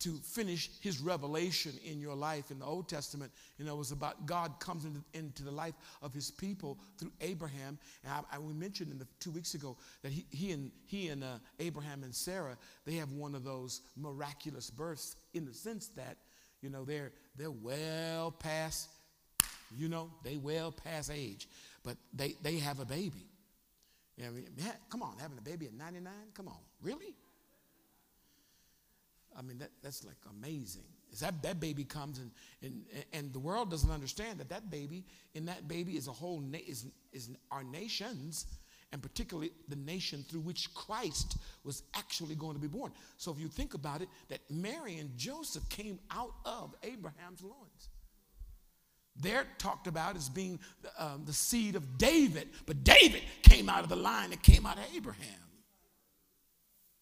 to 0.00 0.16
finish 0.18 0.70
his 0.80 1.00
revelation 1.00 1.72
in 1.84 2.00
your 2.00 2.14
life 2.14 2.50
in 2.50 2.58
the 2.58 2.64
Old 2.64 2.88
Testament. 2.88 3.32
You 3.58 3.64
know, 3.64 3.74
it 3.74 3.78
was 3.78 3.92
about 3.92 4.26
God 4.26 4.58
comes 4.60 4.84
into, 4.84 5.00
into 5.14 5.44
the 5.44 5.50
life 5.50 5.74
of 6.02 6.12
his 6.12 6.30
people 6.30 6.78
through 6.98 7.12
Abraham. 7.20 7.78
And 8.04 8.12
I, 8.12 8.36
I 8.36 8.38
we 8.38 8.52
mentioned 8.52 8.90
in 8.90 8.98
the 8.98 9.06
two 9.20 9.30
weeks 9.30 9.54
ago 9.54 9.76
that 10.02 10.12
he, 10.12 10.26
he 10.30 10.52
and, 10.52 10.70
he 10.86 11.08
and 11.08 11.24
uh, 11.24 11.38
Abraham 11.60 12.02
and 12.02 12.14
Sarah, 12.14 12.56
they 12.84 12.94
have 12.94 13.12
one 13.12 13.34
of 13.34 13.44
those 13.44 13.82
miraculous 13.96 14.70
births 14.70 15.16
in 15.34 15.44
the 15.44 15.54
sense 15.54 15.88
that, 15.96 16.16
you 16.62 16.70
know, 16.70 16.84
they're, 16.84 17.12
they're 17.36 17.50
well 17.50 18.30
past, 18.30 18.88
you 19.76 19.88
know, 19.88 20.10
they 20.24 20.36
well 20.36 20.72
past 20.72 21.10
age, 21.12 21.48
but 21.84 21.96
they, 22.12 22.34
they 22.42 22.58
have 22.58 22.80
a 22.80 22.84
baby. 22.84 23.28
I 24.24 24.30
mean, 24.30 24.48
come 24.88 25.02
on, 25.02 25.16
having 25.20 25.36
a 25.36 25.42
baby 25.42 25.66
at 25.66 25.74
99? 25.74 26.12
Come 26.34 26.48
on, 26.48 26.56
really? 26.82 27.14
I 29.36 29.42
mean, 29.42 29.58
that, 29.58 29.70
that's 29.82 30.04
like 30.04 30.16
amazing. 30.30 30.84
Is 31.12 31.20
that, 31.20 31.42
that 31.42 31.60
baby 31.60 31.84
comes 31.84 32.18
and, 32.18 32.30
and, 32.62 32.84
and 33.12 33.32
the 33.32 33.38
world 33.38 33.70
doesn't 33.70 33.90
understand 33.90 34.40
that 34.40 34.48
that 34.48 34.70
baby, 34.70 35.04
in 35.34 35.46
that 35.46 35.68
baby 35.68 35.96
is 35.96 36.08
a 36.08 36.12
whole, 36.12 36.40
na- 36.40 36.58
is, 36.66 36.86
is 37.12 37.30
our 37.50 37.64
nations, 37.64 38.46
and 38.92 39.02
particularly 39.02 39.50
the 39.68 39.76
nation 39.76 40.24
through 40.28 40.40
which 40.40 40.72
Christ 40.74 41.38
was 41.64 41.82
actually 41.94 42.34
going 42.34 42.54
to 42.54 42.60
be 42.60 42.68
born. 42.68 42.92
So 43.16 43.30
if 43.30 43.38
you 43.38 43.48
think 43.48 43.74
about 43.74 44.02
it, 44.02 44.08
that 44.28 44.40
Mary 44.50 44.98
and 44.98 45.16
Joseph 45.16 45.68
came 45.68 45.98
out 46.10 46.32
of 46.44 46.74
Abraham's 46.82 47.42
loins. 47.42 47.88
They're 49.18 49.46
talked 49.58 49.86
about 49.86 50.16
as 50.16 50.28
being 50.28 50.58
um, 50.98 51.22
the 51.24 51.32
seed 51.32 51.74
of 51.74 51.96
David, 51.96 52.48
but 52.66 52.84
David 52.84 53.22
came 53.42 53.68
out 53.68 53.82
of 53.82 53.88
the 53.88 53.96
line 53.96 54.30
that 54.30 54.42
came 54.42 54.66
out 54.66 54.76
of 54.76 54.84
Abraham. 54.94 55.45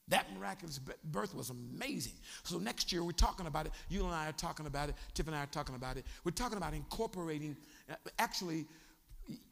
That 0.08 0.26
miraculous 0.38 0.78
birth 1.04 1.34
was 1.34 1.50
amazing. 1.50 2.12
So 2.42 2.58
next 2.58 2.92
year 2.92 3.02
we're 3.02 3.12
talking 3.12 3.46
about 3.46 3.66
it. 3.66 3.72
You 3.88 4.04
and 4.04 4.14
I 4.14 4.28
are 4.28 4.32
talking 4.32 4.66
about 4.66 4.90
it. 4.90 4.96
Tiff 5.14 5.26
and 5.26 5.34
I 5.34 5.44
are 5.44 5.46
talking 5.46 5.74
about 5.74 5.96
it. 5.96 6.04
We're 6.24 6.32
talking 6.32 6.58
about 6.58 6.74
incorporating, 6.74 7.56
uh, 7.90 7.94
actually, 8.18 8.66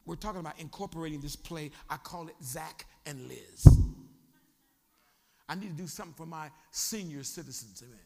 we're 0.05 0.15
talking 0.15 0.39
about 0.39 0.59
incorporating 0.59 1.21
this 1.21 1.35
play. 1.35 1.71
I 1.89 1.97
call 1.97 2.27
it 2.27 2.35
Zach 2.43 2.85
and 3.07 3.27
Liz. 3.27 3.67
I 5.49 5.55
need 5.55 5.75
to 5.75 5.81
do 5.81 5.87
something 5.87 6.13
for 6.13 6.27
my 6.27 6.49
senior 6.71 7.23
citizens. 7.23 7.83
Amen. 7.83 7.99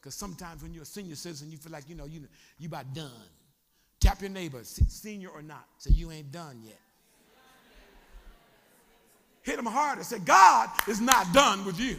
Because 0.00 0.14
sometimes 0.14 0.62
when 0.62 0.72
you're 0.74 0.82
a 0.82 0.86
senior 0.86 1.14
citizen, 1.14 1.52
you 1.52 1.58
feel 1.58 1.72
like, 1.72 1.88
you 1.88 1.94
know, 1.94 2.06
you, 2.06 2.26
you 2.58 2.68
about 2.68 2.92
done. 2.94 3.10
Tap 4.00 4.20
your 4.22 4.30
neighbor, 4.30 4.60
senior 4.64 5.28
or 5.28 5.42
not. 5.42 5.66
Say, 5.78 5.90
you 5.90 6.10
ain't 6.10 6.32
done 6.32 6.62
yet. 6.64 6.80
Hit 9.50 9.56
them 9.56 9.66
harder. 9.66 10.04
Say, 10.04 10.20
God 10.20 10.70
is 10.86 11.00
not 11.00 11.32
done 11.32 11.64
with 11.64 11.80
you. 11.80 11.96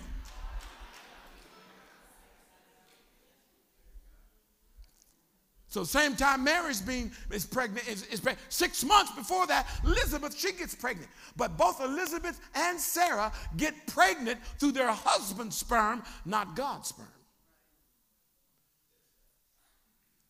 So 5.68 5.84
same 5.84 6.16
time 6.16 6.46
Mary's 6.46 6.80
being 6.80 7.12
is 7.30 7.46
pregnant 7.46 7.90
is, 7.90 8.06
is 8.08 8.22
pregnant. 8.22 8.46
Six 8.54 8.86
months 8.86 9.12
before 9.12 9.48
that, 9.48 9.68
Elizabeth 9.84 10.38
she 10.38 10.54
gets 10.54 10.74
pregnant. 10.76 11.10
But 11.36 11.58
both 11.58 11.82
Elizabeth 11.82 12.40
and 12.56 12.80
Sarah 12.80 13.34
get 13.58 13.74
pregnant 13.88 14.42
through 14.58 14.72
their 14.72 14.90
husband's 14.90 15.58
sperm, 15.58 16.04
not 16.26 16.56
God's 16.56 16.88
sperm. 16.88 17.08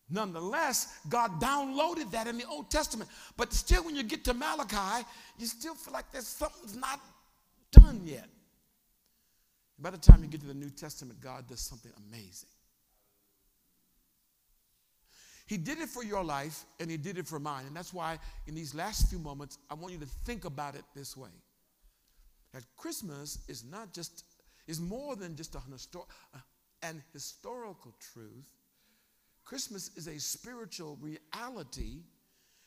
Nonetheless, 0.10 0.98
God 1.08 1.40
downloaded 1.40 2.12
that 2.12 2.28
in 2.28 2.38
the 2.38 2.46
Old 2.46 2.70
Testament. 2.70 3.10
But 3.38 3.54
still, 3.54 3.84
when 3.86 3.96
you 3.96 4.04
get 4.04 4.26
to 4.26 4.34
Malachi, 4.34 5.06
you 5.38 5.46
still 5.46 5.74
feel 5.74 5.94
like 5.94 6.12
there's 6.12 6.28
something's 6.28 6.76
not 6.76 7.00
done 7.72 8.02
yet. 8.04 8.28
By 9.80 9.90
the 9.90 9.98
time 9.98 10.24
you 10.24 10.30
get 10.30 10.42
to 10.42 10.48
the 10.48 10.54
New 10.54 10.70
Testament, 10.70 11.20
God 11.22 11.48
does 11.48 11.60
something 11.60 11.92
amazing. 12.08 12.50
He 15.48 15.58
did 15.58 15.80
it 15.80 15.90
for 15.90 16.04
your 16.04 16.24
life 16.24 16.64
and 16.80 16.90
He 16.90 16.98
did 16.98 17.18
it 17.18 17.28
for 17.28 17.40
mine. 17.40 17.66
And 17.66 17.76
that's 17.76 17.94
why, 17.94 18.20
in 18.48 18.56
these 18.56 18.74
last 18.74 19.10
few 19.10 19.20
moments, 19.20 19.58
I 19.70 19.74
want 19.74 19.94
you 19.94 20.00
to 20.00 20.06
think 20.06 20.46
about 20.46 20.76
it 20.76 20.84
this 20.96 21.18
way 21.18 21.30
that 22.54 22.64
Christmas 22.78 23.40
is 23.48 23.64
not 23.64 23.94
just, 23.94 24.26
is 24.68 24.80
more 24.80 25.16
than 25.16 25.36
just 25.36 25.56
an, 25.56 25.62
histor- 25.74 26.06
an 26.84 27.02
historical 27.14 27.94
truth 28.14 28.54
Christmas 29.44 29.92
is 29.96 30.08
a 30.08 30.20
spiritual 30.20 30.98
reality 31.02 32.04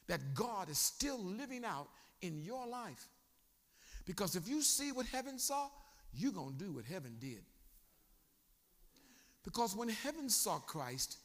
that 0.06 0.34
God 0.34 0.68
is 0.68 0.78
still 0.78 1.18
living 1.18 1.64
out 1.64 1.88
in 2.20 2.42
your 2.42 2.66
life. 2.66 3.08
Because 4.04 4.36
if 4.36 4.48
you 4.48 4.62
see 4.62 4.92
what 4.92 5.06
heaven 5.06 5.38
saw, 5.38 5.68
you're 6.12 6.32
going 6.32 6.56
to 6.56 6.64
do 6.64 6.72
what 6.72 6.84
heaven 6.84 7.16
did. 7.18 7.42
Because 9.44 9.76
when 9.76 9.88
heaven 9.88 10.28
saw 10.28 10.58
Christ, 10.58 11.18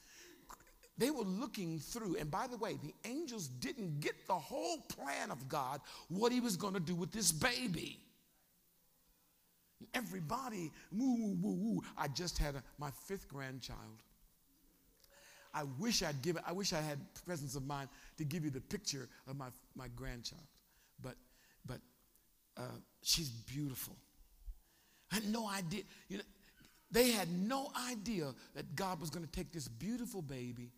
they 0.98 1.12
were 1.12 1.24
looking 1.24 1.80
through, 1.80 2.18
and 2.18 2.30
by 2.30 2.48
the 2.48 2.58
way, 2.58 2.78
the 2.84 2.94
angels 3.10 3.48
didn't 3.48 4.02
get 4.02 4.28
the 4.28 4.34
whole 4.34 4.82
plan 4.90 5.32
of 5.32 5.48
God, 5.48 5.80
what 6.10 6.32
he 6.32 6.42
was 6.42 6.58
going 6.58 6.74
to 6.74 6.80
do 6.80 6.94
with 6.94 7.12
this 7.12 7.32
baby. 7.32 8.00
Everybody, 9.94 10.72
woo, 10.92 11.16
woo, 11.16 11.38
woo, 11.42 11.54
woo. 11.54 11.82
I 11.98 12.10
just 12.10 12.38
had 12.38 12.56
a, 12.56 12.64
my 12.78 12.92
fifth 13.08 13.30
grandchild. 13.30 14.04
I 15.54 15.64
wish 15.80 16.04
I'd 16.04 16.22
given, 16.22 16.44
I 16.46 16.52
wish 16.52 16.74
I 16.74 16.82
had 16.82 17.00
presence 17.26 17.56
of 17.56 17.66
mind 17.66 17.88
to 18.18 18.26
give 18.26 18.44
you 18.44 18.52
the 18.52 18.62
picture 18.62 19.08
of 19.28 19.38
my, 19.38 19.48
my 19.76 19.88
grandchild. 19.96 20.44
But, 21.02 21.16
but 21.66 21.80
uh, 22.60 22.64
she's 23.02 23.30
beautiful. 23.30 23.96
I 25.12 25.16
had 25.16 25.26
no 25.26 25.50
idea. 25.50 25.82
You 26.08 26.18
know, 26.18 26.24
they 26.92 27.12
had 27.12 27.32
no 27.32 27.72
idea 27.90 28.34
that 28.56 28.76
God 28.76 29.00
was 29.00 29.10
going 29.10 29.26
to 29.26 29.32
take 29.32 29.52
this 29.52 29.68
beautiful 29.68 30.22
baby 30.22 30.72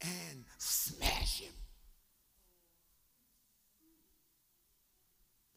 and 0.00 0.44
smash 0.58 1.40
him. 1.40 1.52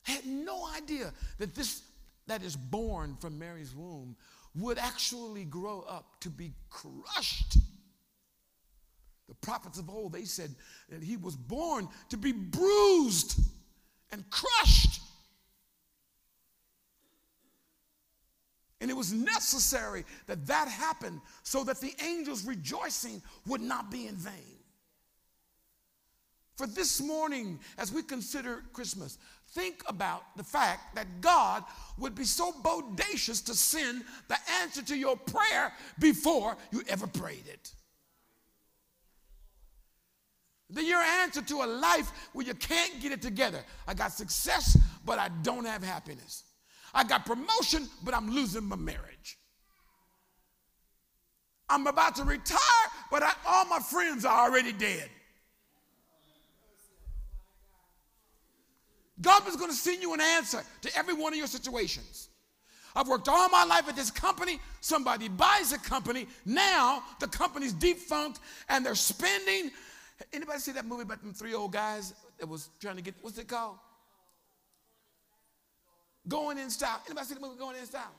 Had 0.04 0.26
no 0.26 0.68
idea 0.76 1.14
that 1.38 1.54
this 1.54 1.84
that 2.28 2.44
is 2.44 2.56
born 2.56 3.18
from 3.20 3.38
Mary's 3.38 3.76
womb 3.76 4.16
would 4.56 4.78
actually 4.78 5.46
grow 5.46 5.82
up 5.88 6.20
to 6.22 6.30
be 6.30 6.54
crushed 6.70 7.58
the 9.32 9.36
prophets 9.36 9.80
of 9.80 9.90
old, 9.90 10.12
they 10.12 10.26
said 10.26 10.54
that 10.90 11.02
he 11.02 11.16
was 11.16 11.38
born 11.38 11.88
to 12.10 12.18
be 12.18 12.34
bruised 12.34 13.40
and 14.12 14.30
crushed. 14.30 15.00
And 18.82 18.90
it 18.90 18.98
was 18.98 19.14
necessary 19.14 20.04
that 20.26 20.48
that 20.48 20.68
happened 20.68 21.22
so 21.44 21.64
that 21.64 21.80
the 21.80 21.94
angels' 22.04 22.44
rejoicing 22.46 23.22
would 23.46 23.62
not 23.62 23.92
be 23.92 24.08
in 24.08 24.16
vain. 24.16 24.58
For 26.58 26.66
this 26.66 27.00
morning, 27.00 27.60
as 27.78 27.94
we 27.94 28.02
consider 28.02 28.64
Christmas, 28.74 29.20
think 29.50 29.84
about 29.88 30.36
the 30.36 30.44
fact 30.44 30.96
that 30.96 31.22
God 31.22 31.64
would 32.00 32.16
be 32.16 32.24
so 32.24 32.52
bodacious 32.52 33.46
to 33.46 33.54
send 33.54 34.04
the 34.28 34.38
answer 34.62 34.82
to 34.82 34.98
your 34.98 35.16
prayer 35.16 35.72
before 36.00 36.58
you 36.72 36.82
ever 36.88 37.06
prayed 37.06 37.48
it. 37.48 37.72
Then 40.72 40.88
your 40.88 41.02
answer 41.02 41.42
to 41.42 41.64
a 41.64 41.68
life 41.68 42.12
where 42.34 42.46
you 42.46 42.54
can't 42.56 43.00
get 43.00 43.12
it 43.12 43.22
together. 43.22 43.64
I 43.88 43.94
got 43.94 44.12
success, 44.12 44.78
but 45.06 45.20
I 45.20 45.30
don't 45.44 45.66
have 45.66 45.84
happiness. 45.84 46.44
I 46.94 47.04
got 47.04 47.26
promotion, 47.26 47.88
but 48.04 48.14
I'm 48.14 48.30
losing 48.32 48.64
my 48.64 48.76
marriage. 48.76 49.38
I'm 51.70 51.88
about 51.88 52.16
to 52.16 52.24
retire, 52.24 52.60
but 53.10 53.24
I, 53.24 53.32
all 53.48 53.66
my 53.66 53.80
friends 53.80 54.26
are 54.26 54.48
already 54.48 54.74
dead. 54.74 55.10
God 59.22 59.48
is 59.48 59.56
going 59.56 59.70
to 59.70 59.76
send 59.76 60.02
you 60.02 60.14
an 60.14 60.22
answer 60.22 60.64
to 60.82 60.98
every 60.98 61.14
one 61.14 61.32
of 61.32 61.38
your 61.38 61.48
situations. 61.48 62.30
I've 62.96 63.08
worked 63.08 63.30
all 63.30 63.48
my 63.50 63.64
life 63.64 63.88
at 63.88 63.96
this 63.96 64.12
company. 64.12 64.60
Somebody 64.82 65.30
buys 65.30 65.72
a 65.72 65.78
company. 65.78 66.28
Now 66.46 67.04
the 67.20 67.28
company's 67.28 67.74
defunct 67.74 68.40
and 68.68 68.86
they're 68.86 68.96
spending. 68.96 69.72
Anybody 70.34 70.60
see 70.60 70.72
that 70.74 70.86
movie 70.86 71.04
about 71.04 71.22
them 71.22 71.34
three 71.34 71.54
old 71.54 71.72
guys 71.72 72.14
that 72.40 72.50
was 72.50 72.70
trying 72.80 72.98
to 72.98 73.02
get, 73.02 73.16
what's 73.22 73.38
it 73.38 73.48
called? 73.48 73.78
Going 76.28 76.58
in 76.58 76.70
style. 76.70 77.02
Anybody 77.06 77.28
see 77.28 77.34
the 77.36 77.40
movie 77.40 77.58
Going 77.58 77.78
in 77.78 77.86
Style? 77.86 78.14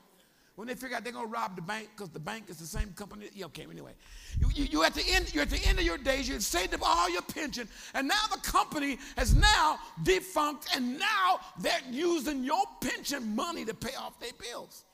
When 0.55 0.67
they 0.67 0.75
figure 0.75 0.95
out 0.95 1.03
they're 1.03 1.13
going 1.13 1.25
to 1.25 1.31
rob 1.31 1.55
the 1.55 1.63
bank 1.63 1.89
because 1.95 2.09
the 2.11 2.19
bank 2.19 2.45
is 2.47 2.57
the 2.57 2.67
same 2.67 2.89
company. 2.89 3.27
Yeah, 3.33 3.45
okay, 3.45 3.65
anyway. 3.69 3.93
You, 4.39 4.49
you, 4.53 4.65
you, 4.65 4.83
at 4.83 4.93
the 4.93 5.03
end, 5.09 5.33
you're 5.33 5.43
at 5.43 5.49
the 5.49 5.65
end 5.67 5.79
of 5.79 5.85
your 5.85 5.97
days, 5.97 6.29
you've 6.29 6.43
saved 6.43 6.75
up 6.75 6.81
all 6.83 7.09
your 7.09 7.23
pension, 7.23 7.67
and 7.95 8.07
now 8.07 8.21
the 8.31 8.39
company 8.41 8.99
has 9.17 9.33
now 9.33 9.79
defunct, 10.03 10.67
and 10.75 10.99
now 10.99 11.39
they're 11.59 11.81
using 11.89 12.43
your 12.43 12.63
pension 12.81 13.35
money 13.35 13.65
to 13.65 13.73
pay 13.73 13.95
off 13.95 14.19
their 14.19 14.31
bills. 14.39 14.85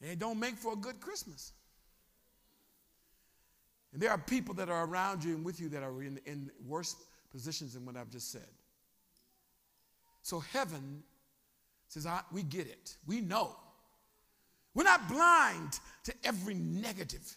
And 0.00 0.10
it 0.10 0.18
don't 0.18 0.40
make 0.40 0.56
for 0.56 0.72
a 0.72 0.76
good 0.76 1.00
Christmas. 1.00 1.52
And 3.92 4.02
there 4.02 4.10
are 4.10 4.18
people 4.18 4.54
that 4.54 4.68
are 4.68 4.84
around 4.84 5.22
you 5.22 5.34
and 5.34 5.44
with 5.44 5.60
you 5.60 5.68
that 5.70 5.82
are 5.82 6.02
in, 6.02 6.20
in 6.26 6.50
worse 6.66 6.96
positions 7.30 7.74
than 7.74 7.84
what 7.84 7.96
I've 7.96 8.10
just 8.10 8.32
said. 8.32 8.48
So 10.22 10.40
heaven 10.40 11.02
says, 11.88 12.06
I 12.06 12.20
We 12.32 12.42
get 12.42 12.66
it. 12.66 12.96
We 13.06 13.20
know. 13.20 13.56
We're 14.74 14.84
not 14.84 15.08
blind 15.08 15.80
to 16.04 16.14
every 16.22 16.54
negative. 16.54 17.36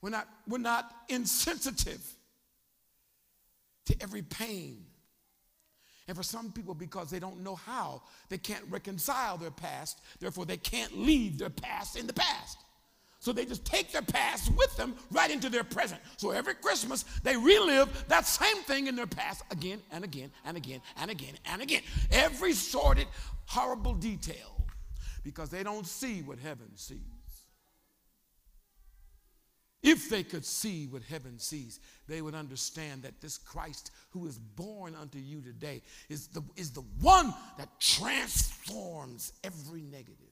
We're 0.00 0.10
not, 0.10 0.28
we're 0.48 0.58
not 0.58 0.92
insensitive 1.08 2.02
to 3.86 3.96
every 4.00 4.22
pain. 4.22 4.84
And 6.08 6.16
for 6.16 6.22
some 6.24 6.50
people, 6.50 6.74
because 6.74 7.10
they 7.10 7.20
don't 7.20 7.42
know 7.44 7.54
how, 7.54 8.02
they 8.28 8.38
can't 8.38 8.64
reconcile 8.68 9.36
their 9.36 9.52
past, 9.52 10.00
therefore, 10.18 10.46
they 10.46 10.56
can't 10.56 10.98
leave 10.98 11.38
their 11.38 11.50
past 11.50 11.96
in 11.96 12.06
the 12.06 12.12
past. 12.12 12.58
So 13.22 13.32
they 13.32 13.44
just 13.44 13.64
take 13.64 13.92
their 13.92 14.02
past 14.02 14.50
with 14.56 14.76
them 14.76 14.96
right 15.12 15.30
into 15.30 15.48
their 15.48 15.62
present. 15.62 16.00
So 16.16 16.32
every 16.32 16.54
Christmas, 16.54 17.04
they 17.22 17.36
relive 17.36 18.08
that 18.08 18.26
same 18.26 18.56
thing 18.64 18.88
in 18.88 18.96
their 18.96 19.06
past 19.06 19.44
again 19.52 19.80
and 19.92 20.02
again 20.02 20.32
and 20.44 20.56
again 20.56 20.80
and 20.96 21.08
again 21.08 21.34
and 21.44 21.62
again. 21.62 21.82
Every 22.10 22.52
sordid, 22.52 23.06
horrible 23.46 23.94
detail 23.94 24.66
because 25.22 25.50
they 25.50 25.62
don't 25.62 25.86
see 25.86 26.22
what 26.22 26.40
heaven 26.40 26.66
sees. 26.74 26.98
If 29.84 30.10
they 30.10 30.24
could 30.24 30.44
see 30.44 30.88
what 30.88 31.04
heaven 31.04 31.38
sees, 31.38 31.78
they 32.08 32.22
would 32.22 32.34
understand 32.34 33.04
that 33.04 33.20
this 33.20 33.38
Christ 33.38 33.92
who 34.10 34.26
is 34.26 34.36
born 34.36 34.96
unto 34.96 35.18
you 35.18 35.42
today 35.42 35.82
is 36.08 36.26
the, 36.26 36.42
is 36.56 36.72
the 36.72 36.84
one 37.00 37.32
that 37.56 37.68
transforms 37.78 39.32
every 39.44 39.82
negative. 39.82 40.31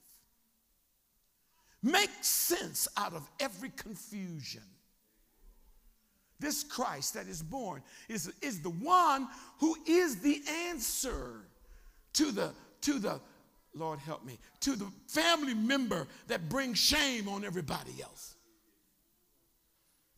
Make 1.83 2.11
sense 2.20 2.89
out 2.97 3.14
of 3.14 3.28
every 3.39 3.70
confusion. 3.70 4.62
This 6.39 6.62
Christ 6.62 7.14
that 7.14 7.26
is 7.26 7.43
born 7.43 7.83
is, 8.09 8.33
is 8.41 8.62
the 8.62 8.70
one 8.70 9.28
who 9.59 9.76
is 9.87 10.20
the 10.20 10.43
answer 10.68 11.43
to 12.14 12.31
the, 12.33 12.51
to 12.83 12.99
the, 12.99 13.20
Lord 13.74 13.99
help 14.01 14.24
me, 14.24 14.39
to 14.61 14.74
the 14.74 14.91
family 15.07 15.55
member 15.55 16.07
that 16.28 16.49
brings 16.49 16.78
shame 16.78 17.28
on 17.28 17.45
everybody 17.45 18.03
else. 18.03 18.35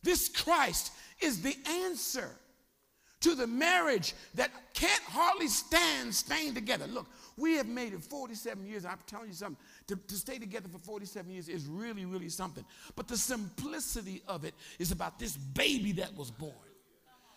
This 0.01 0.27
Christ 0.27 0.91
is 1.21 1.41
the 1.41 1.55
answer 1.67 2.31
to 3.21 3.35
the 3.35 3.47
marriage 3.47 4.13
that 4.35 4.51
can't 4.73 5.03
hardly 5.03 5.47
stand 5.47 6.13
staying 6.13 6.53
together. 6.53 6.87
Look, 6.87 7.07
we 7.37 7.55
have 7.57 7.67
made 7.67 7.93
it 7.93 8.03
47 8.03 8.65
years. 8.65 8.85
I'm 8.85 8.99
telling 9.07 9.29
you 9.29 9.33
something. 9.33 9.57
To, 9.87 9.95
to 9.95 10.15
stay 10.15 10.37
together 10.37 10.67
for 10.71 10.79
47 10.79 11.31
years 11.31 11.49
is 11.49 11.65
really, 11.65 12.05
really 12.05 12.29
something. 12.29 12.65
But 12.95 13.07
the 13.07 13.17
simplicity 13.17 14.21
of 14.27 14.45
it 14.45 14.53
is 14.79 14.91
about 14.91 15.19
this 15.19 15.35
baby 15.37 15.93
that 15.93 16.15
was 16.15 16.31
born. 16.31 16.53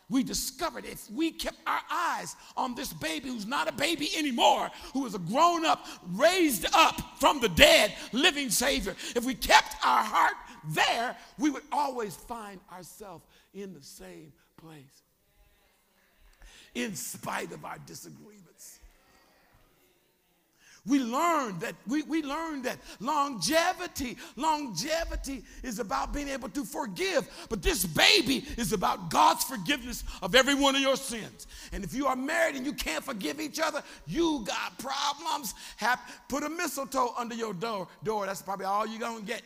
We 0.08 0.22
discovered 0.22 0.84
if 0.84 1.10
we 1.10 1.32
kept 1.32 1.58
our 1.66 1.80
eyes 1.90 2.36
on 2.56 2.76
this 2.76 2.92
baby 2.92 3.28
who's 3.28 3.46
not 3.46 3.68
a 3.68 3.72
baby 3.72 4.08
anymore, 4.16 4.70
who 4.92 5.04
is 5.04 5.16
a 5.16 5.18
grown 5.18 5.64
up, 5.64 5.84
raised 6.12 6.66
up 6.72 7.00
from 7.18 7.40
the 7.40 7.48
dead, 7.48 7.92
living 8.12 8.50
Savior, 8.50 8.94
if 9.16 9.24
we 9.24 9.34
kept 9.34 9.74
our 9.84 10.04
heart 10.04 10.34
there, 10.68 11.16
we 11.38 11.50
would 11.50 11.64
always 11.72 12.14
find 12.14 12.60
ourselves 12.72 13.24
in 13.52 13.74
the 13.74 13.82
same 13.82 14.32
place 14.56 15.02
in 16.76 16.94
spite 16.94 17.52
of 17.52 17.64
our 17.64 17.78
disagreements. 17.86 18.45
We 20.86 21.00
learned 21.00 21.60
that 21.60 21.74
we, 21.88 22.02
we 22.02 22.22
that 22.22 22.78
longevity, 23.00 24.16
longevity 24.36 25.42
is 25.64 25.80
about 25.80 26.12
being 26.12 26.28
able 26.28 26.48
to 26.50 26.64
forgive. 26.64 27.28
But 27.48 27.60
this 27.60 27.84
baby 27.84 28.44
is 28.56 28.72
about 28.72 29.10
God's 29.10 29.42
forgiveness 29.42 30.04
of 30.22 30.36
every 30.36 30.54
one 30.54 30.76
of 30.76 30.80
your 30.80 30.96
sins. 30.96 31.48
And 31.72 31.82
if 31.82 31.92
you 31.92 32.06
are 32.06 32.14
married 32.14 32.54
and 32.54 32.64
you 32.64 32.72
can't 32.72 33.04
forgive 33.04 33.40
each 33.40 33.58
other, 33.58 33.82
you 34.06 34.44
got 34.46 34.78
problems. 34.78 35.54
Have, 35.78 36.00
put 36.28 36.44
a 36.44 36.48
mistletoe 36.48 37.12
under 37.18 37.34
your 37.34 37.52
door. 37.52 37.88
Door. 38.04 38.26
That's 38.26 38.42
probably 38.42 38.66
all 38.66 38.86
you're 38.86 39.00
gonna 39.00 39.22
get. 39.22 39.42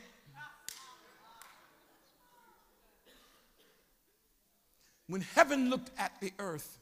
When 5.06 5.22
heaven 5.22 5.70
looked 5.70 5.90
at 5.98 6.12
the 6.20 6.32
earth, 6.38 6.78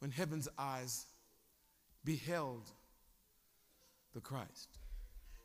when 0.00 0.10
heaven's 0.10 0.48
eyes 0.58 1.06
beheld 2.04 2.68
the 4.14 4.20
Christ. 4.20 4.68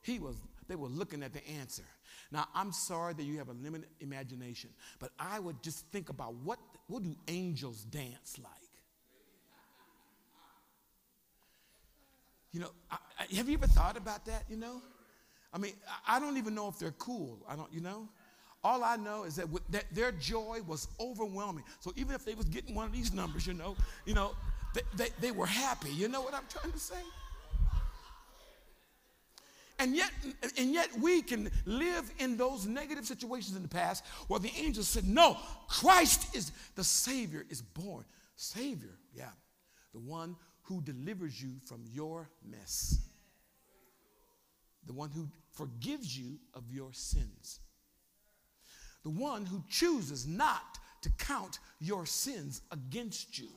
He 0.01 0.19
was, 0.19 0.35
they 0.67 0.75
were 0.75 0.87
looking 0.87 1.23
at 1.23 1.33
the 1.33 1.45
answer. 1.59 1.83
Now, 2.31 2.47
I'm 2.53 2.71
sorry 2.71 3.13
that 3.13 3.23
you 3.23 3.37
have 3.37 3.49
a 3.49 3.53
limited 3.53 3.89
imagination, 3.99 4.69
but 4.99 5.11
I 5.19 5.39
would 5.39 5.61
just 5.63 5.85
think 5.87 6.09
about 6.09 6.35
what, 6.35 6.59
what 6.87 7.03
do 7.03 7.15
angels 7.27 7.83
dance 7.83 8.37
like? 8.37 8.51
You 12.53 12.61
know, 12.61 12.71
I, 12.89 12.97
I, 13.19 13.35
have 13.35 13.47
you 13.49 13.57
ever 13.57 13.67
thought 13.67 13.97
about 13.97 14.25
that, 14.25 14.43
you 14.49 14.57
know? 14.57 14.81
I 15.53 15.57
mean, 15.57 15.73
I, 16.07 16.19
don't 16.19 16.37
even 16.37 16.55
know 16.55 16.67
if 16.67 16.79
they're 16.79 16.91
cool. 16.91 17.39
I 17.47 17.55
don't, 17.55 17.71
you 17.71 17.81
know? 17.81 18.09
All 18.63 18.83
I 18.83 18.95
know 18.95 19.23
is 19.23 19.35
that, 19.35 19.49
with, 19.49 19.65
that 19.69 19.85
their 19.91 20.11
joy 20.11 20.59
was 20.67 20.87
overwhelming. 20.99 21.63
So 21.79 21.93
even 21.95 22.15
if 22.15 22.25
they 22.25 22.33
was 22.33 22.45
getting 22.45 22.75
one 22.75 22.85
of 22.85 22.93
these 22.93 23.13
numbers, 23.13 23.45
you 23.45 23.53
know, 23.53 23.75
you 24.05 24.13
know, 24.13 24.31
they, 24.73 24.81
they, 24.95 25.09
they 25.21 25.31
were 25.31 25.45
happy. 25.45 25.91
You 25.91 26.07
know 26.07 26.21
what 26.21 26.33
I'm 26.33 26.43
trying 26.49 26.73
to 26.73 26.79
say? 26.79 26.95
And 29.79 29.95
yet, 29.95 30.11
and 30.57 30.73
yet 30.73 30.89
we 30.99 31.21
can 31.21 31.51
live 31.65 32.11
in 32.17 32.35
those 32.35 32.65
negative 32.65 33.05
situations 33.05 33.55
in 33.55 33.61
the 33.61 33.67
past 33.67 34.03
where 34.27 34.39
the 34.39 34.51
angels 34.57 34.87
said, 34.87 35.07
No, 35.07 35.37
Christ 35.67 36.35
is 36.35 36.51
the 36.75 36.83
Savior, 36.83 37.45
is 37.49 37.61
born. 37.61 38.03
Savior, 38.35 38.97
yeah. 39.13 39.29
The 39.93 39.99
one 39.99 40.35
who 40.63 40.81
delivers 40.81 41.41
you 41.41 41.57
from 41.65 41.83
your 41.91 42.29
mess. 42.43 42.99
The 44.85 44.93
one 44.93 45.11
who 45.11 45.29
forgives 45.51 46.17
you 46.17 46.39
of 46.53 46.63
your 46.71 46.91
sins 46.93 47.59
the 49.07 49.13
one 49.13 49.45
who 49.45 49.63
chooses 49.69 50.27
not 50.27 50.79
to 51.01 51.09
count 51.11 51.59
your 51.79 52.05
sins 52.05 52.61
against 52.71 53.39
you. 53.39 53.47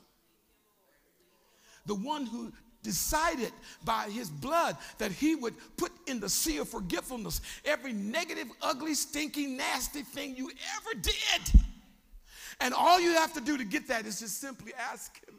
The 1.87 1.97
one 1.97 2.25
who 2.25 2.53
decided 2.83 3.53
by 3.85 4.09
his 4.11 4.31
blood 4.31 4.76
that 4.99 5.12
he 5.12 5.35
would 5.35 5.55
put 5.76 5.93
in 6.07 6.20
the 6.20 6.28
sea 6.28 6.59
of 6.59 6.68
forgetfulness 6.68 7.41
every 7.64 7.93
negative, 7.93 8.49
ugly, 8.62 8.95
stinking, 8.95 9.57
nasty 9.57 10.03
thing 10.03 10.37
you 10.37 10.51
ever 10.76 11.01
did. 11.01 11.62
And 12.61 12.74
all 12.74 13.01
you 13.01 13.12
have 13.14 13.33
to 13.35 13.41
do 13.41 13.57
to 13.57 13.64
get 13.64 13.89
that 13.89 14.07
is 14.07 14.20
just 14.20 14.41
simply 14.41 14.72
ask 14.74 15.24
him 15.26 15.35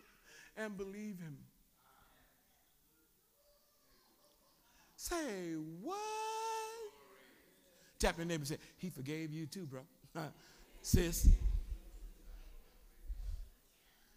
and 0.57 0.75
believe 0.77 1.19
him. 1.19 1.37
Say, 4.95 5.53
what? 5.81 5.97
Tap 7.99 8.17
your 8.17 8.25
neighbor 8.25 8.41
and 8.41 8.47
say, 8.47 8.57
He 8.77 8.89
forgave 8.89 9.31
you 9.31 9.45
too, 9.45 9.65
bro. 9.65 9.81
sis. 10.81 11.27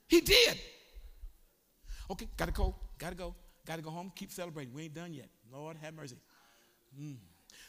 He 0.09 0.21
did. 0.21 0.59
Okay, 2.11 2.29
gotta 2.37 2.53
go, 2.53 2.75
gotta 3.05 3.17
go, 3.17 3.35
gotta 3.67 3.83
go 3.83 3.91
home, 3.91 4.11
keep 4.17 4.33
celebrating. 4.33 4.73
We 4.73 4.85
ain't 4.85 4.95
done 4.95 5.13
yet. 5.13 5.29
Lord 5.53 5.77
have 5.83 5.95
mercy. 5.95 6.17
Mm. 6.99 7.17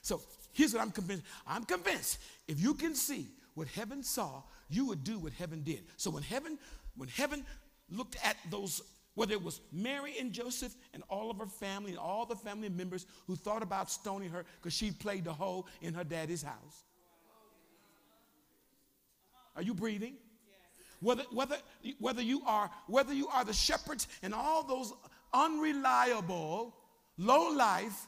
So 0.02 0.22
here's 0.54 0.74
what 0.74 0.82
I'm 0.82 0.92
convinced. 0.92 1.26
I'm 1.46 1.66
convinced 1.66 2.20
if 2.48 2.60
you 2.60 2.74
can 2.74 2.96
see 2.96 3.28
what 3.54 3.68
heaven 3.68 4.02
saw, 4.02 4.44
you 4.70 4.86
would 4.86 5.04
do 5.04 5.20
what 5.20 5.34
heaven 5.34 5.62
did. 5.62 5.84
So 5.98 6.10
when 6.10 6.24
heaven, 6.24 6.58
when 6.96 7.10
heaven 7.10 7.46
looked 7.90 8.16
at 8.24 8.38
those, 8.50 8.82
whether 9.16 9.34
it 9.34 9.44
was 9.44 9.60
Mary 9.74 10.14
and 10.20 10.32
Joseph 10.32 10.74
and 10.94 11.04
all 11.10 11.30
of 11.30 11.38
her 11.38 11.48
family 11.48 11.92
and 11.92 12.00
all 12.00 12.26
the 12.26 12.36
family 12.36 12.70
members 12.70 13.06
who 13.28 13.36
thought 13.36 13.62
about 13.62 13.92
stoning 13.92 14.30
her 14.30 14.46
because 14.62 14.74
she 14.74 14.92
played 14.92 15.26
the 15.26 15.34
hoe 15.34 15.66
in 15.82 15.94
her 15.94 16.04
daddy's 16.06 16.44
house. 16.44 16.84
Are 19.56 19.62
you 19.62 19.74
breathing? 19.74 20.16
Whether, 21.02 21.24
whether, 21.32 21.58
whether, 22.00 22.22
you 22.22 22.42
are, 22.46 22.70
whether 22.88 23.14
you 23.14 23.28
are 23.28 23.44
the 23.44 23.54
shepherds 23.54 24.08
and 24.24 24.34
all 24.34 24.64
those 24.64 24.94
unreliable, 25.36 26.74
low 27.18 27.50
life, 27.52 28.08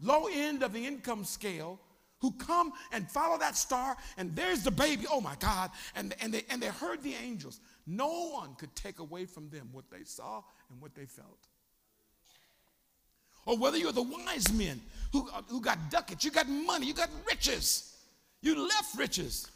low 0.00 0.26
end 0.32 0.62
of 0.62 0.72
the 0.72 0.84
income 0.84 1.24
scale 1.24 1.78
who 2.20 2.32
come 2.32 2.72
and 2.92 3.10
follow 3.10 3.38
that 3.38 3.56
star, 3.56 3.96
and 4.16 4.34
there's 4.34 4.62
the 4.62 4.70
baby. 4.70 5.04
Oh 5.10 5.20
my 5.20 5.34
God. 5.38 5.70
And, 5.94 6.14
and, 6.20 6.32
they, 6.32 6.44
and 6.50 6.62
they 6.62 6.68
heard 6.68 7.02
the 7.02 7.14
angels. 7.14 7.60
No 7.86 8.30
one 8.30 8.54
could 8.54 8.74
take 8.74 8.98
away 8.98 9.26
from 9.26 9.48
them 9.50 9.68
what 9.72 9.84
they 9.90 10.02
saw 10.04 10.42
and 10.70 10.80
what 10.80 10.94
they 10.94 11.04
felt. 11.04 11.38
Or 13.44 13.56
whether 13.56 13.76
you're 13.78 13.92
the 13.92 14.02
wise 14.02 14.52
men 14.52 14.80
who, 15.12 15.28
uh, 15.32 15.42
who 15.48 15.60
got 15.60 15.90
ducats, 15.90 16.24
you 16.24 16.30
got 16.32 16.48
money, 16.48 16.86
you 16.86 16.94
got 16.94 17.10
riches, 17.28 17.96
you 18.42 18.58
left 18.58 18.98
riches. 18.98 19.48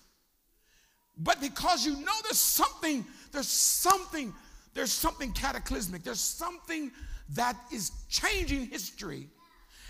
But 1.18 1.40
because 1.40 1.84
you 1.84 1.96
know 1.96 2.12
there's 2.22 2.38
something, 2.38 3.04
there's 3.32 3.48
something, 3.48 4.32
there's 4.74 4.92
something 4.92 5.32
cataclysmic, 5.32 6.02
there's 6.02 6.20
something 6.20 6.92
that 7.30 7.56
is 7.72 7.90
changing 8.08 8.66
history, 8.66 9.28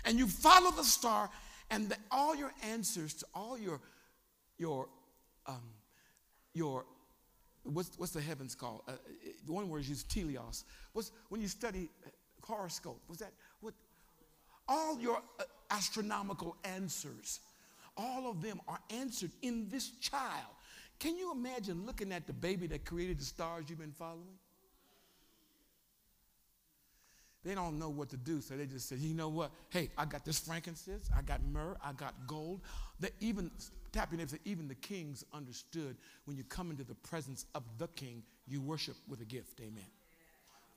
and 0.05 0.17
you 0.17 0.27
follow 0.27 0.71
the 0.71 0.83
star, 0.83 1.29
and 1.69 1.89
the, 1.89 1.97
all 2.09 2.35
your 2.35 2.51
answers 2.63 3.13
to 3.15 3.25
all 3.33 3.57
your, 3.57 3.79
your, 4.57 4.89
um, 5.47 5.61
your, 6.53 6.85
what's, 7.63 7.91
what's 7.97 8.11
the 8.11 8.21
heavens 8.21 8.55
called? 8.55 8.81
Uh, 8.87 8.93
the 9.45 9.51
one 9.51 9.69
word 9.69 9.81
is 9.81 9.89
used, 9.89 10.09
teleos. 10.09 10.63
What's, 10.93 11.11
when 11.29 11.41
you 11.41 11.47
study 11.47 11.89
horoscope, 12.43 13.01
was 13.07 13.19
that, 13.19 13.31
what, 13.61 13.73
all 14.67 14.99
your 14.99 15.21
uh, 15.39 15.43
astronomical 15.69 16.55
answers, 16.63 17.39
all 17.97 18.29
of 18.29 18.41
them 18.41 18.59
are 18.67 18.79
answered 18.89 19.31
in 19.41 19.67
this 19.69 19.91
child. 19.99 20.53
Can 20.99 21.17
you 21.17 21.31
imagine 21.31 21.85
looking 21.85 22.11
at 22.11 22.27
the 22.27 22.33
baby 22.33 22.67
that 22.67 22.85
created 22.85 23.19
the 23.19 23.23
stars 23.23 23.65
you've 23.67 23.79
been 23.79 23.91
following? 23.91 24.37
They 27.43 27.55
don't 27.55 27.79
know 27.79 27.89
what 27.89 28.09
to 28.09 28.17
do, 28.17 28.39
so 28.39 28.55
they 28.55 28.67
just 28.67 28.87
say, 28.87 28.97
you 28.97 29.15
know 29.15 29.29
what? 29.29 29.51
Hey, 29.69 29.89
I 29.97 30.05
got 30.05 30.23
this 30.23 30.39
frankincense, 30.39 31.09
I 31.15 31.23
got 31.23 31.43
myrrh, 31.43 31.75
I 31.83 31.93
got 31.93 32.13
gold. 32.27 32.61
They 32.99 33.09
even 33.19 33.49
tap 33.91 34.11
your 34.11 34.19
neighbor, 34.19 34.37
even 34.45 34.67
the 34.67 34.75
kings 34.75 35.25
understood 35.33 35.97
when 36.25 36.37
you 36.37 36.43
come 36.43 36.69
into 36.69 36.83
the 36.83 36.93
presence 36.93 37.45
of 37.55 37.63
the 37.79 37.87
king, 37.89 38.21
you 38.47 38.61
worship 38.61 38.95
with 39.07 39.21
a 39.21 39.25
gift. 39.25 39.59
Amen. 39.59 39.85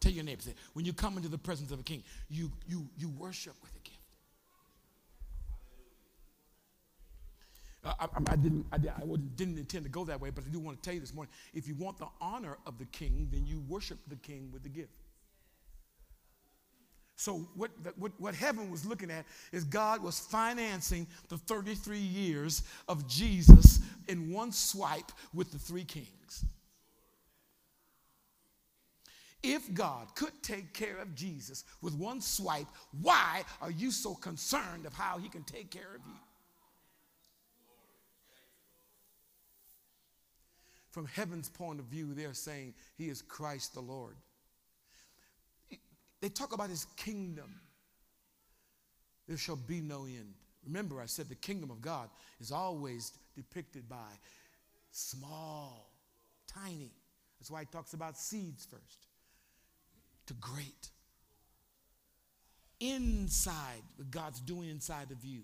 Tell 0.00 0.12
your 0.12 0.24
neighbor, 0.24 0.40
say, 0.40 0.54
when 0.72 0.86
you 0.86 0.94
come 0.94 1.16
into 1.18 1.28
the 1.28 1.38
presence 1.38 1.70
of 1.70 1.80
a 1.80 1.82
king, 1.82 2.02
you 2.28 2.50
you 2.66 2.86
you 2.96 3.10
worship 3.10 3.54
with 3.62 3.74
a 3.74 3.78
gift. 3.80 3.98
I, 7.84 8.08
I, 8.30 8.36
didn't, 8.36 8.64
I 8.72 8.78
didn't 8.78 9.58
intend 9.58 9.84
to 9.84 9.90
go 9.90 10.04
that 10.04 10.18
way, 10.18 10.30
but 10.30 10.44
I 10.44 10.48
do 10.48 10.58
want 10.58 10.82
to 10.82 10.82
tell 10.82 10.94
you 10.94 11.00
this 11.00 11.12
morning 11.12 11.32
if 11.52 11.68
you 11.68 11.74
want 11.74 11.98
the 11.98 12.06
honor 12.18 12.56
of 12.66 12.78
the 12.78 12.86
king, 12.86 13.28
then 13.30 13.44
you 13.44 13.62
worship 13.68 13.98
the 14.08 14.16
king 14.16 14.48
with 14.52 14.62
the 14.62 14.70
gift. 14.70 14.92
So, 17.16 17.46
what, 17.54 17.70
what, 17.96 18.12
what 18.18 18.34
heaven 18.34 18.70
was 18.70 18.84
looking 18.84 19.10
at 19.10 19.24
is 19.52 19.64
God 19.64 20.02
was 20.02 20.18
financing 20.18 21.06
the 21.28 21.38
33 21.38 21.98
years 21.98 22.62
of 22.88 23.06
Jesus 23.06 23.80
in 24.08 24.32
one 24.32 24.50
swipe 24.50 25.12
with 25.32 25.52
the 25.52 25.58
three 25.58 25.84
kings. 25.84 26.44
If 29.44 29.72
God 29.74 30.14
could 30.14 30.32
take 30.42 30.72
care 30.72 30.98
of 30.98 31.14
Jesus 31.14 31.64
with 31.82 31.94
one 31.94 32.20
swipe, 32.20 32.66
why 33.02 33.44
are 33.60 33.70
you 33.70 33.90
so 33.90 34.14
concerned 34.14 34.86
of 34.86 34.94
how 34.94 35.18
he 35.18 35.28
can 35.28 35.44
take 35.44 35.70
care 35.70 35.94
of 35.94 36.00
you? 36.06 36.14
From 40.90 41.06
heaven's 41.06 41.48
point 41.48 41.78
of 41.78 41.86
view, 41.86 42.14
they're 42.14 42.32
saying 42.32 42.72
he 42.96 43.08
is 43.08 43.20
Christ 43.20 43.74
the 43.74 43.80
Lord. 43.80 44.16
They 46.24 46.30
talk 46.30 46.54
about 46.54 46.70
his 46.70 46.86
kingdom. 46.96 47.54
There 49.28 49.36
shall 49.36 49.56
be 49.56 49.82
no 49.82 50.06
end. 50.06 50.32
Remember, 50.64 50.98
I 50.98 51.04
said 51.04 51.28
the 51.28 51.34
kingdom 51.34 51.70
of 51.70 51.82
God 51.82 52.08
is 52.40 52.50
always 52.50 53.12
depicted 53.36 53.90
by 53.90 54.08
small, 54.90 55.92
tiny. 56.46 56.92
That's 57.38 57.50
why 57.50 57.60
he 57.60 57.66
talks 57.66 57.92
about 57.92 58.16
seeds 58.16 58.64
first, 58.64 59.06
to 60.24 60.32
great. 60.40 60.88
Inside, 62.80 63.82
what 63.96 64.10
God's 64.10 64.40
doing 64.40 64.70
inside 64.70 65.10
of 65.10 65.22
you 65.26 65.42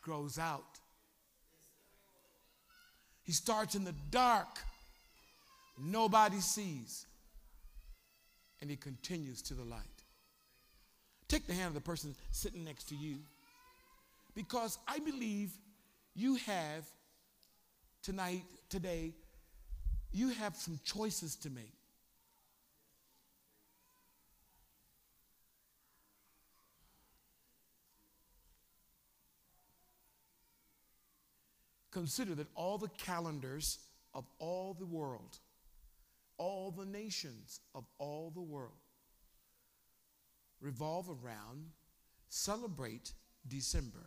grows 0.00 0.38
out. 0.38 0.78
He 3.24 3.32
starts 3.32 3.74
in 3.74 3.82
the 3.82 3.96
dark 4.12 4.60
nobody 5.76 6.38
sees. 6.38 7.04
And 8.60 8.70
he 8.70 8.76
continues 8.76 9.42
to 9.42 9.54
the 9.54 9.64
light. 9.64 9.93
Take 11.28 11.46
the 11.46 11.54
hand 11.54 11.68
of 11.68 11.74
the 11.74 11.80
person 11.80 12.14
sitting 12.30 12.64
next 12.64 12.88
to 12.90 12.94
you 12.94 13.16
because 14.34 14.78
I 14.86 14.98
believe 14.98 15.52
you 16.14 16.36
have 16.36 16.84
tonight, 18.02 18.44
today, 18.68 19.12
you 20.12 20.28
have 20.28 20.54
some 20.56 20.78
choices 20.84 21.36
to 21.36 21.50
make. 21.50 21.72
Consider 31.90 32.34
that 32.34 32.48
all 32.54 32.76
the 32.76 32.88
calendars 32.88 33.78
of 34.14 34.24
all 34.38 34.74
the 34.74 34.86
world 34.86 35.38
all 36.36 36.70
the 36.70 36.84
nations 36.84 37.60
of 37.74 37.84
all 37.98 38.30
the 38.34 38.40
world 38.40 38.72
revolve 40.64 41.08
around, 41.08 41.66
celebrate 42.28 43.12
December. 43.46 44.06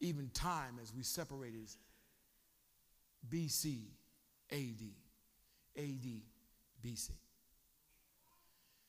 Even 0.00 0.28
time 0.34 0.78
as 0.82 0.92
we 0.94 1.02
separated 1.02 1.68
BC, 3.28 3.84
AD, 4.50 4.82
AD, 5.78 6.06
BC. 6.84 7.10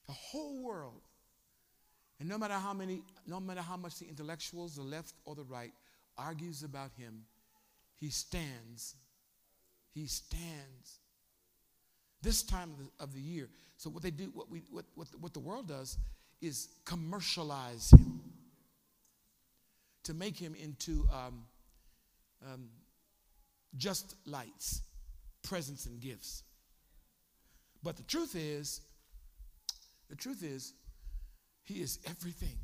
The 0.07 0.11
whole 0.11 0.61
world, 0.61 1.01
and 2.19 2.27
no 2.27 2.37
matter 2.37 2.55
how 2.55 2.73
many, 2.73 3.03
no 3.25 3.39
matter 3.39 3.61
how 3.61 3.77
much 3.77 3.99
the 3.99 4.07
intellectuals, 4.07 4.75
the 4.75 4.81
left 4.81 5.13
or 5.23 5.35
the 5.35 5.43
right, 5.43 5.71
argues 6.17 6.63
about 6.63 6.91
him, 6.97 7.23
he 7.95 8.09
stands 8.09 8.95
he 9.93 10.07
stands. 10.07 10.99
This 12.23 12.41
time 12.41 12.71
of 12.71 12.77
the, 12.79 13.03
of 13.03 13.13
the 13.13 13.21
year. 13.21 13.49
So 13.77 13.89
what 13.89 14.01
they 14.01 14.09
do, 14.09 14.31
what 14.33 14.49
we, 14.49 14.63
what, 14.71 14.85
what, 14.95 15.11
the, 15.11 15.17
what 15.17 15.33
the 15.33 15.41
world 15.41 15.67
does, 15.67 15.97
is 16.41 16.69
commercialize 16.85 17.91
him 17.91 18.21
to 20.03 20.13
make 20.13 20.37
him 20.37 20.55
into 20.55 21.05
um, 21.11 21.43
um, 22.45 22.69
just 23.77 24.15
lights, 24.25 24.81
presents, 25.43 25.85
and 25.85 25.99
gifts. 25.99 26.43
But 27.83 27.97
the 27.97 28.03
truth 28.03 28.35
is, 28.35 28.81
the 30.09 30.15
truth 30.15 30.43
is, 30.43 30.73
he 31.63 31.81
is 31.81 31.99
everything. 32.05 32.57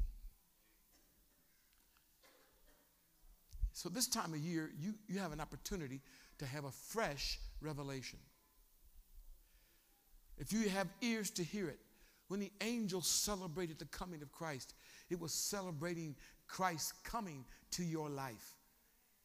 So 3.74 3.90
this 3.90 4.08
time 4.08 4.34
of 4.34 4.40
year, 4.40 4.72
you, 4.78 4.94
you 5.08 5.20
have 5.20 5.32
an 5.34 5.42
opportunity 5.42 6.02
to 6.38 6.46
have 6.46 6.66
a 6.66 6.72
fresh 6.72 7.40
revelation. 7.62 8.20
If 10.40 10.54
you 10.54 10.70
have 10.70 10.88
ears 11.02 11.30
to 11.32 11.44
hear 11.44 11.68
it, 11.68 11.80
when 12.30 12.40
the 12.40 12.52
angels 12.62 13.08
celebrated 13.08 13.78
the 13.78 13.86
coming 13.86 14.22
of 14.22 14.32
Christ, 14.32 14.74
it 15.10 15.20
was 15.20 15.34
celebrating 15.34 16.16
Christ 16.48 16.94
coming 17.04 17.44
to 17.72 17.84
your 17.84 18.10
life. 18.10 18.56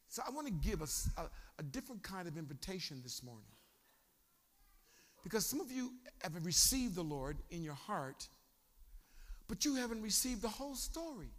So 0.09 0.21
I 0.27 0.31
want 0.31 0.47
to 0.47 0.53
give 0.53 0.81
us 0.81 1.09
a, 1.17 1.23
a, 1.59 1.63
different 1.63 2.03
kind 2.03 2.27
of 2.27 2.37
invitation 2.37 3.01
this 3.03 3.23
morning. 3.23 3.47
Because 5.23 5.45
some 5.45 5.59
of 5.59 5.71
you 5.71 5.93
have 6.21 6.33
received 6.45 6.95
the 6.95 7.03
Lord 7.03 7.37
in 7.49 7.63
your 7.63 7.73
heart, 7.73 8.27
but 9.47 9.65
you 9.65 9.75
haven't 9.75 10.01
received 10.01 10.41
the 10.41 10.49
whole 10.49 10.75
story. 10.75 11.31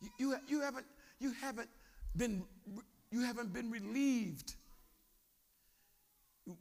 You, 0.00 0.08
you, 0.18 0.36
you 0.48 0.60
haven't, 0.60 0.86
you 1.18 1.32
haven't 1.40 1.68
been, 2.16 2.44
you 3.10 3.20
haven't 3.22 3.52
been 3.52 3.70
relieved. 3.70 4.54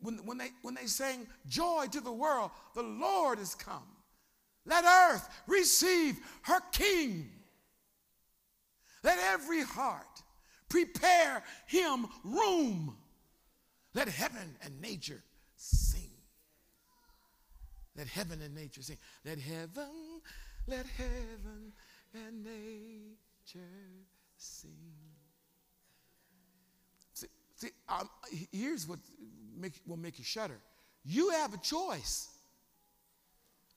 When, 0.02 0.18
when, 0.26 0.38
they, 0.38 0.50
when 0.62 0.76
they 0.76 0.86
sang 0.86 1.28
joy 1.48 1.86
to 1.92 2.02
the 2.02 2.12
world, 2.12 2.52
the 2.76 2.84
Lord 2.84 3.40
is 3.40 3.56
come. 3.56 3.88
Let 4.66 4.84
earth 4.86 5.28
receive 5.48 6.20
her 6.44 6.60
king. 6.72 7.30
Let 9.04 9.18
every 9.20 9.64
heart 9.64 10.24
prepare 10.68 11.44
him 11.66 12.08
room. 12.24 12.98
Let 13.94 14.08
heaven 14.08 14.56
and 14.64 14.80
nature 14.82 15.24
sing. 15.56 16.12
Let 17.96 18.08
heaven 18.08 18.42
and 18.42 18.54
nature 18.54 18.82
sing. 18.82 18.98
Let 19.26 19.40
heaven, 19.40 20.22
let 20.68 20.86
heaven 20.86 21.74
and 22.14 22.44
nature 22.44 23.60
sing. 24.38 24.70
See, 27.60 27.72
um, 27.90 28.10
here's 28.54 28.88
what 28.88 29.00
make, 29.58 29.74
will 29.86 29.98
make 29.98 30.18
you 30.18 30.26
shudder. 30.26 30.60
You 31.04 31.30
have 31.30 31.54
a 31.54 31.58
choice 31.58 32.30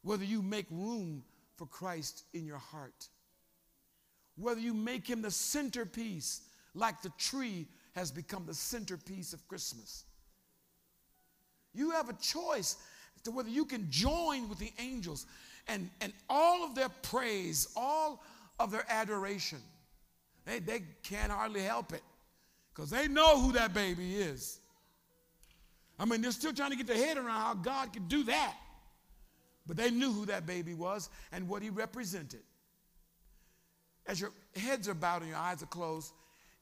whether 0.02 0.24
you 0.24 0.42
make 0.42 0.66
room 0.70 1.22
for 1.56 1.66
Christ 1.66 2.24
in 2.34 2.44
your 2.44 2.58
heart, 2.58 3.08
whether 4.36 4.60
you 4.60 4.74
make 4.74 5.06
him 5.06 5.22
the 5.22 5.30
centerpiece, 5.30 6.42
like 6.74 7.02
the 7.02 7.12
tree 7.18 7.66
has 7.94 8.10
become 8.10 8.44
the 8.46 8.54
centerpiece 8.54 9.32
of 9.32 9.46
Christmas. 9.46 10.04
You 11.74 11.90
have 11.90 12.08
a 12.08 12.14
choice 12.14 12.76
to 13.24 13.30
whether 13.30 13.48
you 13.48 13.64
can 13.64 13.86
join 13.90 14.48
with 14.48 14.58
the 14.58 14.72
angels 14.78 15.26
and, 15.68 15.88
and 16.00 16.12
all 16.28 16.64
of 16.64 16.74
their 16.74 16.88
praise, 16.88 17.68
all 17.76 18.24
of 18.58 18.70
their 18.70 18.84
adoration. 18.88 19.58
They, 20.44 20.58
they 20.58 20.82
can't 21.02 21.30
hardly 21.30 21.62
help 21.62 21.92
it 21.92 22.02
because 22.74 22.90
they 22.90 23.06
know 23.06 23.40
who 23.40 23.52
that 23.52 23.72
baby 23.72 24.16
is. 24.16 24.58
I 26.02 26.04
mean, 26.04 26.20
they're 26.20 26.32
still 26.32 26.52
trying 26.52 26.70
to 26.70 26.76
get 26.76 26.88
their 26.88 26.96
head 26.96 27.16
around 27.16 27.40
how 27.40 27.54
God 27.54 27.92
could 27.92 28.08
do 28.08 28.24
that. 28.24 28.56
But 29.68 29.76
they 29.76 29.88
knew 29.88 30.10
who 30.10 30.26
that 30.26 30.46
baby 30.46 30.74
was 30.74 31.08
and 31.30 31.48
what 31.48 31.62
he 31.62 31.70
represented. 31.70 32.40
As 34.08 34.20
your 34.20 34.32
heads 34.56 34.88
are 34.88 34.94
bowed 34.94 35.22
and 35.22 35.30
your 35.30 35.38
eyes 35.38 35.62
are 35.62 35.66
closed, 35.66 36.12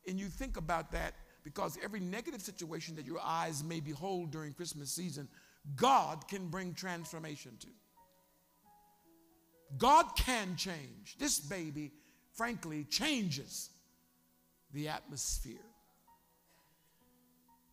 and 0.07 0.20
you 0.20 0.26
think 0.26 0.59
about 0.59 0.93
that, 0.93 1.14
because 1.43 1.78
every 1.82 2.01
negative 2.01 2.43
situation 2.43 2.95
that 2.97 3.07
your 3.07 3.18
eyes 3.24 3.64
may 3.64 3.80
behold 3.80 4.30
during 4.30 4.53
Christmas 4.53 4.93
season, 4.93 5.26
God 5.74 6.28
can 6.28 6.49
bring 6.49 6.74
transformation 6.74 7.53
to. 7.61 7.68
God 9.78 10.05
can 10.18 10.55
change. 10.57 11.16
This 11.18 11.41
baby, 11.41 11.93
frankly, 12.34 12.84
changes 12.84 13.70
the 14.74 14.88
atmosphere, 14.88 15.57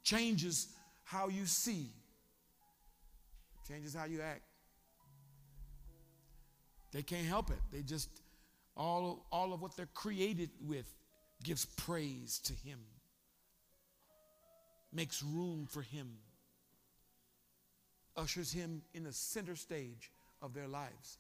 changes 0.04 0.70
how 1.08 1.30
you 1.30 1.46
see, 1.46 1.90
changes 3.66 3.94
how 3.94 4.04
you 4.04 4.22
act. 4.22 4.42
They 6.92 7.02
can't 7.02 7.26
help 7.26 7.50
it. 7.50 7.60
They 7.72 7.82
just, 7.82 8.10
all, 8.76 9.26
all 9.32 9.54
of 9.54 9.62
what 9.62 9.78
they're 9.78 9.88
created 9.94 10.50
with 10.68 10.86
gives 11.46 11.64
praise 11.64 12.40
to 12.40 12.54
Him, 12.54 12.80
makes 14.92 15.24
room 15.24 15.66
for 15.70 15.82
Him, 15.82 16.10
ushers 18.18 18.52
Him 18.52 18.82
in 18.94 19.06
the 19.06 19.14
center 19.14 19.56
stage 19.56 20.12
of 20.42 20.54
their 20.54 20.68
lives. 20.68 21.20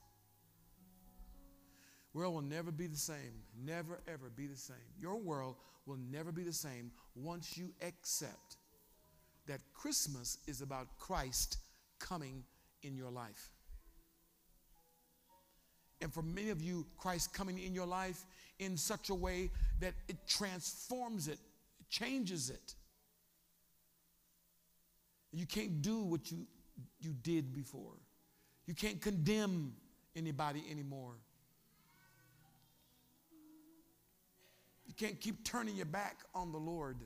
World 2.13 2.33
will 2.33 2.41
never 2.41 2.71
be 2.71 2.87
the 2.87 2.97
same. 2.97 3.43
Never, 3.63 4.01
ever 4.05 4.29
be 4.35 4.47
the 4.47 4.57
same. 4.57 4.75
Your 4.99 5.15
world 5.15 5.55
will 5.85 5.99
never 6.11 6.33
be 6.33 6.43
the 6.43 6.51
same 6.51 6.91
once 7.15 7.57
you 7.57 7.71
accept 7.81 8.57
that 9.47 9.59
Christmas 9.73 10.37
is 10.47 10.61
about 10.61 10.97
Christ 10.97 11.57
coming 11.99 12.43
in 12.83 12.95
your 12.95 13.09
life. 13.09 13.49
And 16.01 16.13
for 16.13 16.21
many 16.21 16.49
of 16.49 16.61
you, 16.61 16.85
Christ 16.97 17.33
coming 17.33 17.57
in 17.57 17.73
your 17.73 17.87
life 17.87 18.25
in 18.59 18.77
such 18.77 19.09
a 19.09 19.15
way 19.15 19.49
that 19.79 19.93
it 20.07 20.17
transforms 20.27 21.27
it, 21.27 21.39
changes 21.89 22.49
it. 22.49 22.75
You 25.31 25.45
can't 25.45 25.81
do 25.81 26.03
what 26.03 26.31
you, 26.31 26.45
you 26.99 27.13
did 27.23 27.53
before. 27.53 27.93
You 28.65 28.75
can't 28.75 29.01
condemn 29.01 29.73
anybody 30.15 30.63
anymore. 30.69 31.13
You 34.85 34.93
can't 34.93 35.19
keep 35.19 35.43
turning 35.43 35.75
your 35.75 35.85
back 35.85 36.17
on 36.33 36.51
the 36.51 36.57
Lord. 36.57 36.97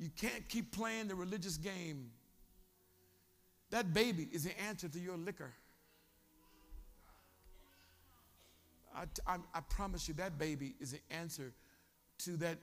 You 0.00 0.08
can't 0.16 0.48
keep 0.48 0.72
playing 0.72 1.08
the 1.08 1.14
religious 1.14 1.58
game. 1.58 2.10
That 3.68 3.92
baby 3.92 4.28
is 4.32 4.44
the 4.44 4.58
answer 4.62 4.88
to 4.88 4.98
your 4.98 5.18
liquor. 5.18 5.52
I, 8.96 9.04
I, 9.26 9.36
I 9.54 9.60
promise 9.60 10.08
you, 10.08 10.14
that 10.14 10.38
baby 10.38 10.74
is 10.80 10.92
the 10.92 11.00
answer 11.10 11.52
to 12.20 12.36
that 12.38 12.56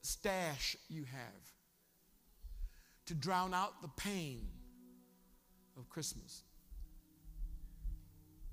stash 0.00 0.74
you 0.88 1.04
have 1.04 1.52
to 3.06 3.14
drown 3.14 3.52
out 3.52 3.82
the 3.82 3.88
pain 3.88 4.48
of 5.76 5.88
Christmas. 5.90 6.42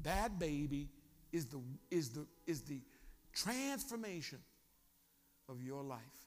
That 0.03 0.37
baby 0.37 0.89
is 1.31 1.45
the, 1.45 1.61
is 1.89 2.09
the, 2.09 2.25
is 2.45 2.61
the 2.61 2.81
transformation 3.33 4.39
of 5.47 5.63
your 5.63 5.81
life. 5.81 6.24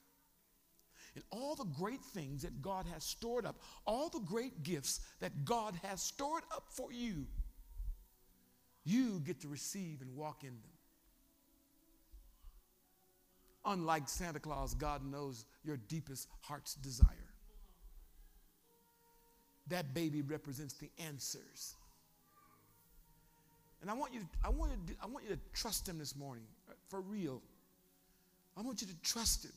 And 1.19 1.41
all 1.41 1.55
the 1.55 1.65
great 1.65 2.01
things 2.01 2.43
that 2.43 2.61
God 2.61 2.85
has 2.93 3.03
stored 3.03 3.45
up, 3.45 3.59
all 3.85 4.07
the 4.07 4.21
great 4.21 4.63
gifts 4.63 5.01
that 5.19 5.43
God 5.43 5.73
has 5.83 6.01
stored 6.01 6.43
up 6.55 6.63
for 6.69 6.93
you 6.93 7.25
you 8.85 9.19
get 9.19 9.41
to 9.41 9.47
receive 9.47 10.01
and 10.01 10.15
walk 10.15 10.43
in 10.43 10.49
them. 10.49 10.71
Unlike 13.65 14.09
Santa 14.09 14.39
Claus, 14.39 14.73
God 14.73 15.05
knows 15.05 15.45
your 15.63 15.77
deepest 15.77 16.27
heart's 16.41 16.75
desire. 16.75 17.07
That 19.67 19.93
baby 19.93 20.21
represents 20.21 20.73
the 20.73 20.89
answers. 20.97 21.75
And 23.81 23.91
I 23.91 23.93
want 23.93 24.13
you 24.13 24.21
to, 24.21 24.25
I 24.43 24.49
want 24.49 24.71
you 24.71 24.95
to, 24.95 25.03
I 25.03 25.05
want 25.05 25.25
you 25.25 25.35
to 25.35 25.41
trust 25.53 25.87
him 25.87 25.99
this 25.99 26.15
morning, 26.15 26.45
uh, 26.67 26.73
for 26.87 27.01
real. 27.01 27.41
I 28.57 28.61
want 28.61 28.81
you 28.81 28.87
to 28.87 28.95
trust 29.01 29.45
him. 29.45 29.53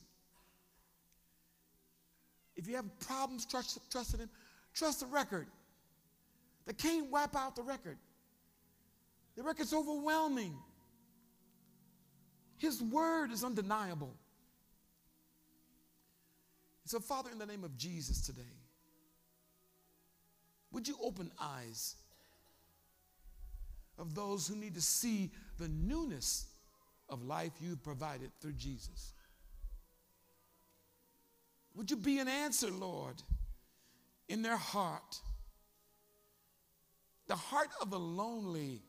If 2.57 2.69
you 2.69 2.77
have 2.77 2.87
problems 3.01 3.47
trust, 3.47 3.79
trusting 3.91 4.21
him, 4.21 4.31
trust 4.75 5.01
the 5.01 5.07
record. 5.07 5.47
They 6.67 6.75
can't 6.75 7.11
wipe 7.11 7.35
out 7.35 7.57
the 7.57 7.63
record. 7.63 7.99
The 9.37 9.43
record's 9.43 9.73
overwhelming. 9.73 10.55
His 12.59 12.83
word 12.83 13.33
is 13.33 13.43
undeniable. 13.43 14.15
So, 16.85 17.01
Father, 17.01 17.31
in 17.31 17.39
the 17.39 17.47
name 17.47 17.65
of 17.65 17.77
Jesus 17.77 18.21
today, 18.21 18.43
would 20.71 20.87
you 20.87 20.97
open 21.03 21.31
eyes 21.41 21.97
of 23.99 24.15
those 24.15 24.47
who 24.47 24.57
need 24.57 24.75
to 24.75 24.81
see 24.81 25.31
the 25.59 25.69
newness 25.69 26.47
of 27.09 27.23
life 27.23 27.53
you've 27.61 27.83
provided 27.83 28.31
through 28.41 28.55
Jesus? 28.55 29.13
Would 31.75 31.91
you 31.91 31.97
be 31.97 32.19
an 32.19 32.29
answer, 32.29 32.71
Lord, 32.71 33.23
in 34.29 34.43
their 34.43 34.57
heart? 34.57 35.21
The 37.29 37.37
heart 37.37 37.71
of 37.81 37.91
the 37.91 37.99
lonely 37.99 38.83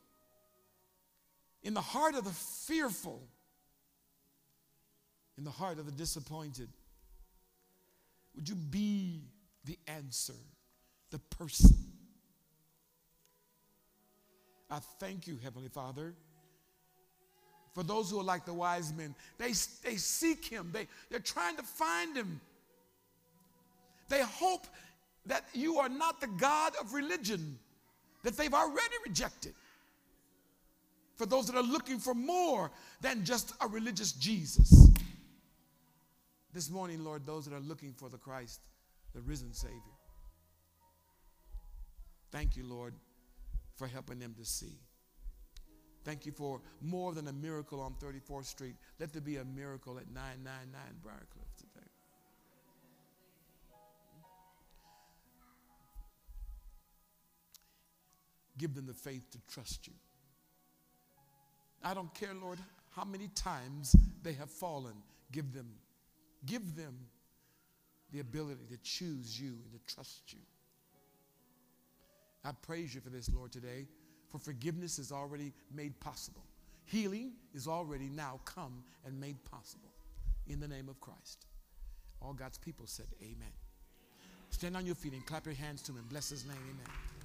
in 1.64 1.72
the 1.72 1.80
heart 1.80 2.14
of 2.14 2.24
the 2.24 2.30
fearful, 2.30 3.26
in 5.38 5.44
the 5.44 5.50
heart 5.50 5.78
of 5.78 5.86
the 5.86 5.92
disappointed. 5.92 6.68
Would 8.36 8.48
you 8.48 8.54
be 8.54 9.22
the 9.64 9.78
answer, 9.88 10.34
the 11.10 11.18
person? 11.18 11.74
I 14.70 14.78
thank 15.00 15.26
you, 15.26 15.38
Heavenly 15.42 15.70
Father. 15.70 16.14
For 17.74 17.82
those 17.82 18.10
who 18.10 18.20
are 18.20 18.24
like 18.24 18.44
the 18.44 18.54
wise 18.54 18.92
men, 18.92 19.14
they, 19.38 19.52
they 19.82 19.96
seek 19.96 20.44
him, 20.44 20.70
they, 20.72 20.86
they're 21.10 21.18
trying 21.18 21.56
to 21.56 21.62
find 21.62 22.14
him. 22.16 22.40
They 24.14 24.22
hope 24.22 24.68
that 25.26 25.44
you 25.54 25.78
are 25.78 25.88
not 25.88 26.20
the 26.20 26.28
God 26.28 26.74
of 26.80 26.94
religion 26.94 27.58
that 28.22 28.36
they've 28.36 28.54
already 28.54 28.94
rejected 29.04 29.54
for 31.16 31.26
those 31.26 31.48
that 31.48 31.56
are 31.56 31.64
looking 31.64 31.98
for 31.98 32.14
more 32.14 32.70
than 33.00 33.24
just 33.24 33.54
a 33.60 33.66
religious 33.66 34.12
Jesus. 34.12 34.88
This 36.52 36.70
morning, 36.70 37.02
Lord, 37.02 37.26
those 37.26 37.44
that 37.46 37.54
are 37.56 37.60
looking 37.60 37.92
for 37.92 38.08
the 38.08 38.16
Christ, 38.16 38.60
the 39.16 39.20
risen 39.20 39.52
Savior. 39.52 39.80
Thank 42.30 42.56
you, 42.56 42.64
Lord, 42.64 42.94
for 43.74 43.88
helping 43.88 44.20
them 44.20 44.36
to 44.38 44.44
see. 44.44 44.78
Thank 46.04 46.24
you 46.24 46.30
for 46.30 46.60
more 46.80 47.14
than 47.14 47.26
a 47.26 47.32
miracle 47.32 47.80
on 47.80 47.94
34th 47.94 48.44
Street. 48.44 48.76
Let 49.00 49.12
there 49.12 49.22
be 49.22 49.38
a 49.38 49.44
miracle 49.44 49.98
at 49.98 50.06
999 50.08 50.80
Briarcliff 51.04 51.43
Give 58.58 58.74
them 58.74 58.86
the 58.86 58.94
faith 58.94 59.30
to 59.32 59.38
trust 59.52 59.86
you. 59.86 59.94
I 61.82 61.92
don't 61.92 62.12
care, 62.14 62.32
Lord, 62.34 62.58
how 62.94 63.04
many 63.04 63.28
times 63.34 63.94
they 64.22 64.32
have 64.34 64.50
fallen. 64.50 64.94
Give 65.32 65.52
them, 65.52 65.68
give 66.46 66.76
them 66.76 66.94
the 68.12 68.20
ability 68.20 68.60
to 68.70 68.78
choose 68.82 69.38
you 69.38 69.48
and 69.48 69.72
to 69.72 69.94
trust 69.94 70.32
you. 70.32 70.38
I 72.44 72.52
praise 72.62 72.94
you 72.94 73.00
for 73.00 73.10
this, 73.10 73.30
Lord, 73.34 73.52
today, 73.52 73.86
for 74.28 74.38
forgiveness 74.38 74.98
is 74.98 75.10
already 75.10 75.52
made 75.74 75.98
possible. 76.00 76.44
Healing 76.84 77.32
is 77.54 77.66
already 77.66 78.08
now 78.08 78.40
come 78.44 78.84
and 79.06 79.18
made 79.18 79.42
possible 79.44 79.90
in 80.46 80.60
the 80.60 80.68
name 80.68 80.88
of 80.88 81.00
Christ. 81.00 81.46
All 82.20 82.34
God's 82.34 82.58
people 82.58 82.86
said, 82.86 83.06
Amen. 83.22 83.52
Stand 84.50 84.76
on 84.76 84.86
your 84.86 84.94
feet 84.94 85.14
and 85.14 85.24
clap 85.26 85.46
your 85.46 85.54
hands 85.54 85.82
to 85.82 85.92
him 85.92 86.04
bless 86.08 86.28
his 86.28 86.44
name. 86.44 86.56
Amen. 86.56 87.23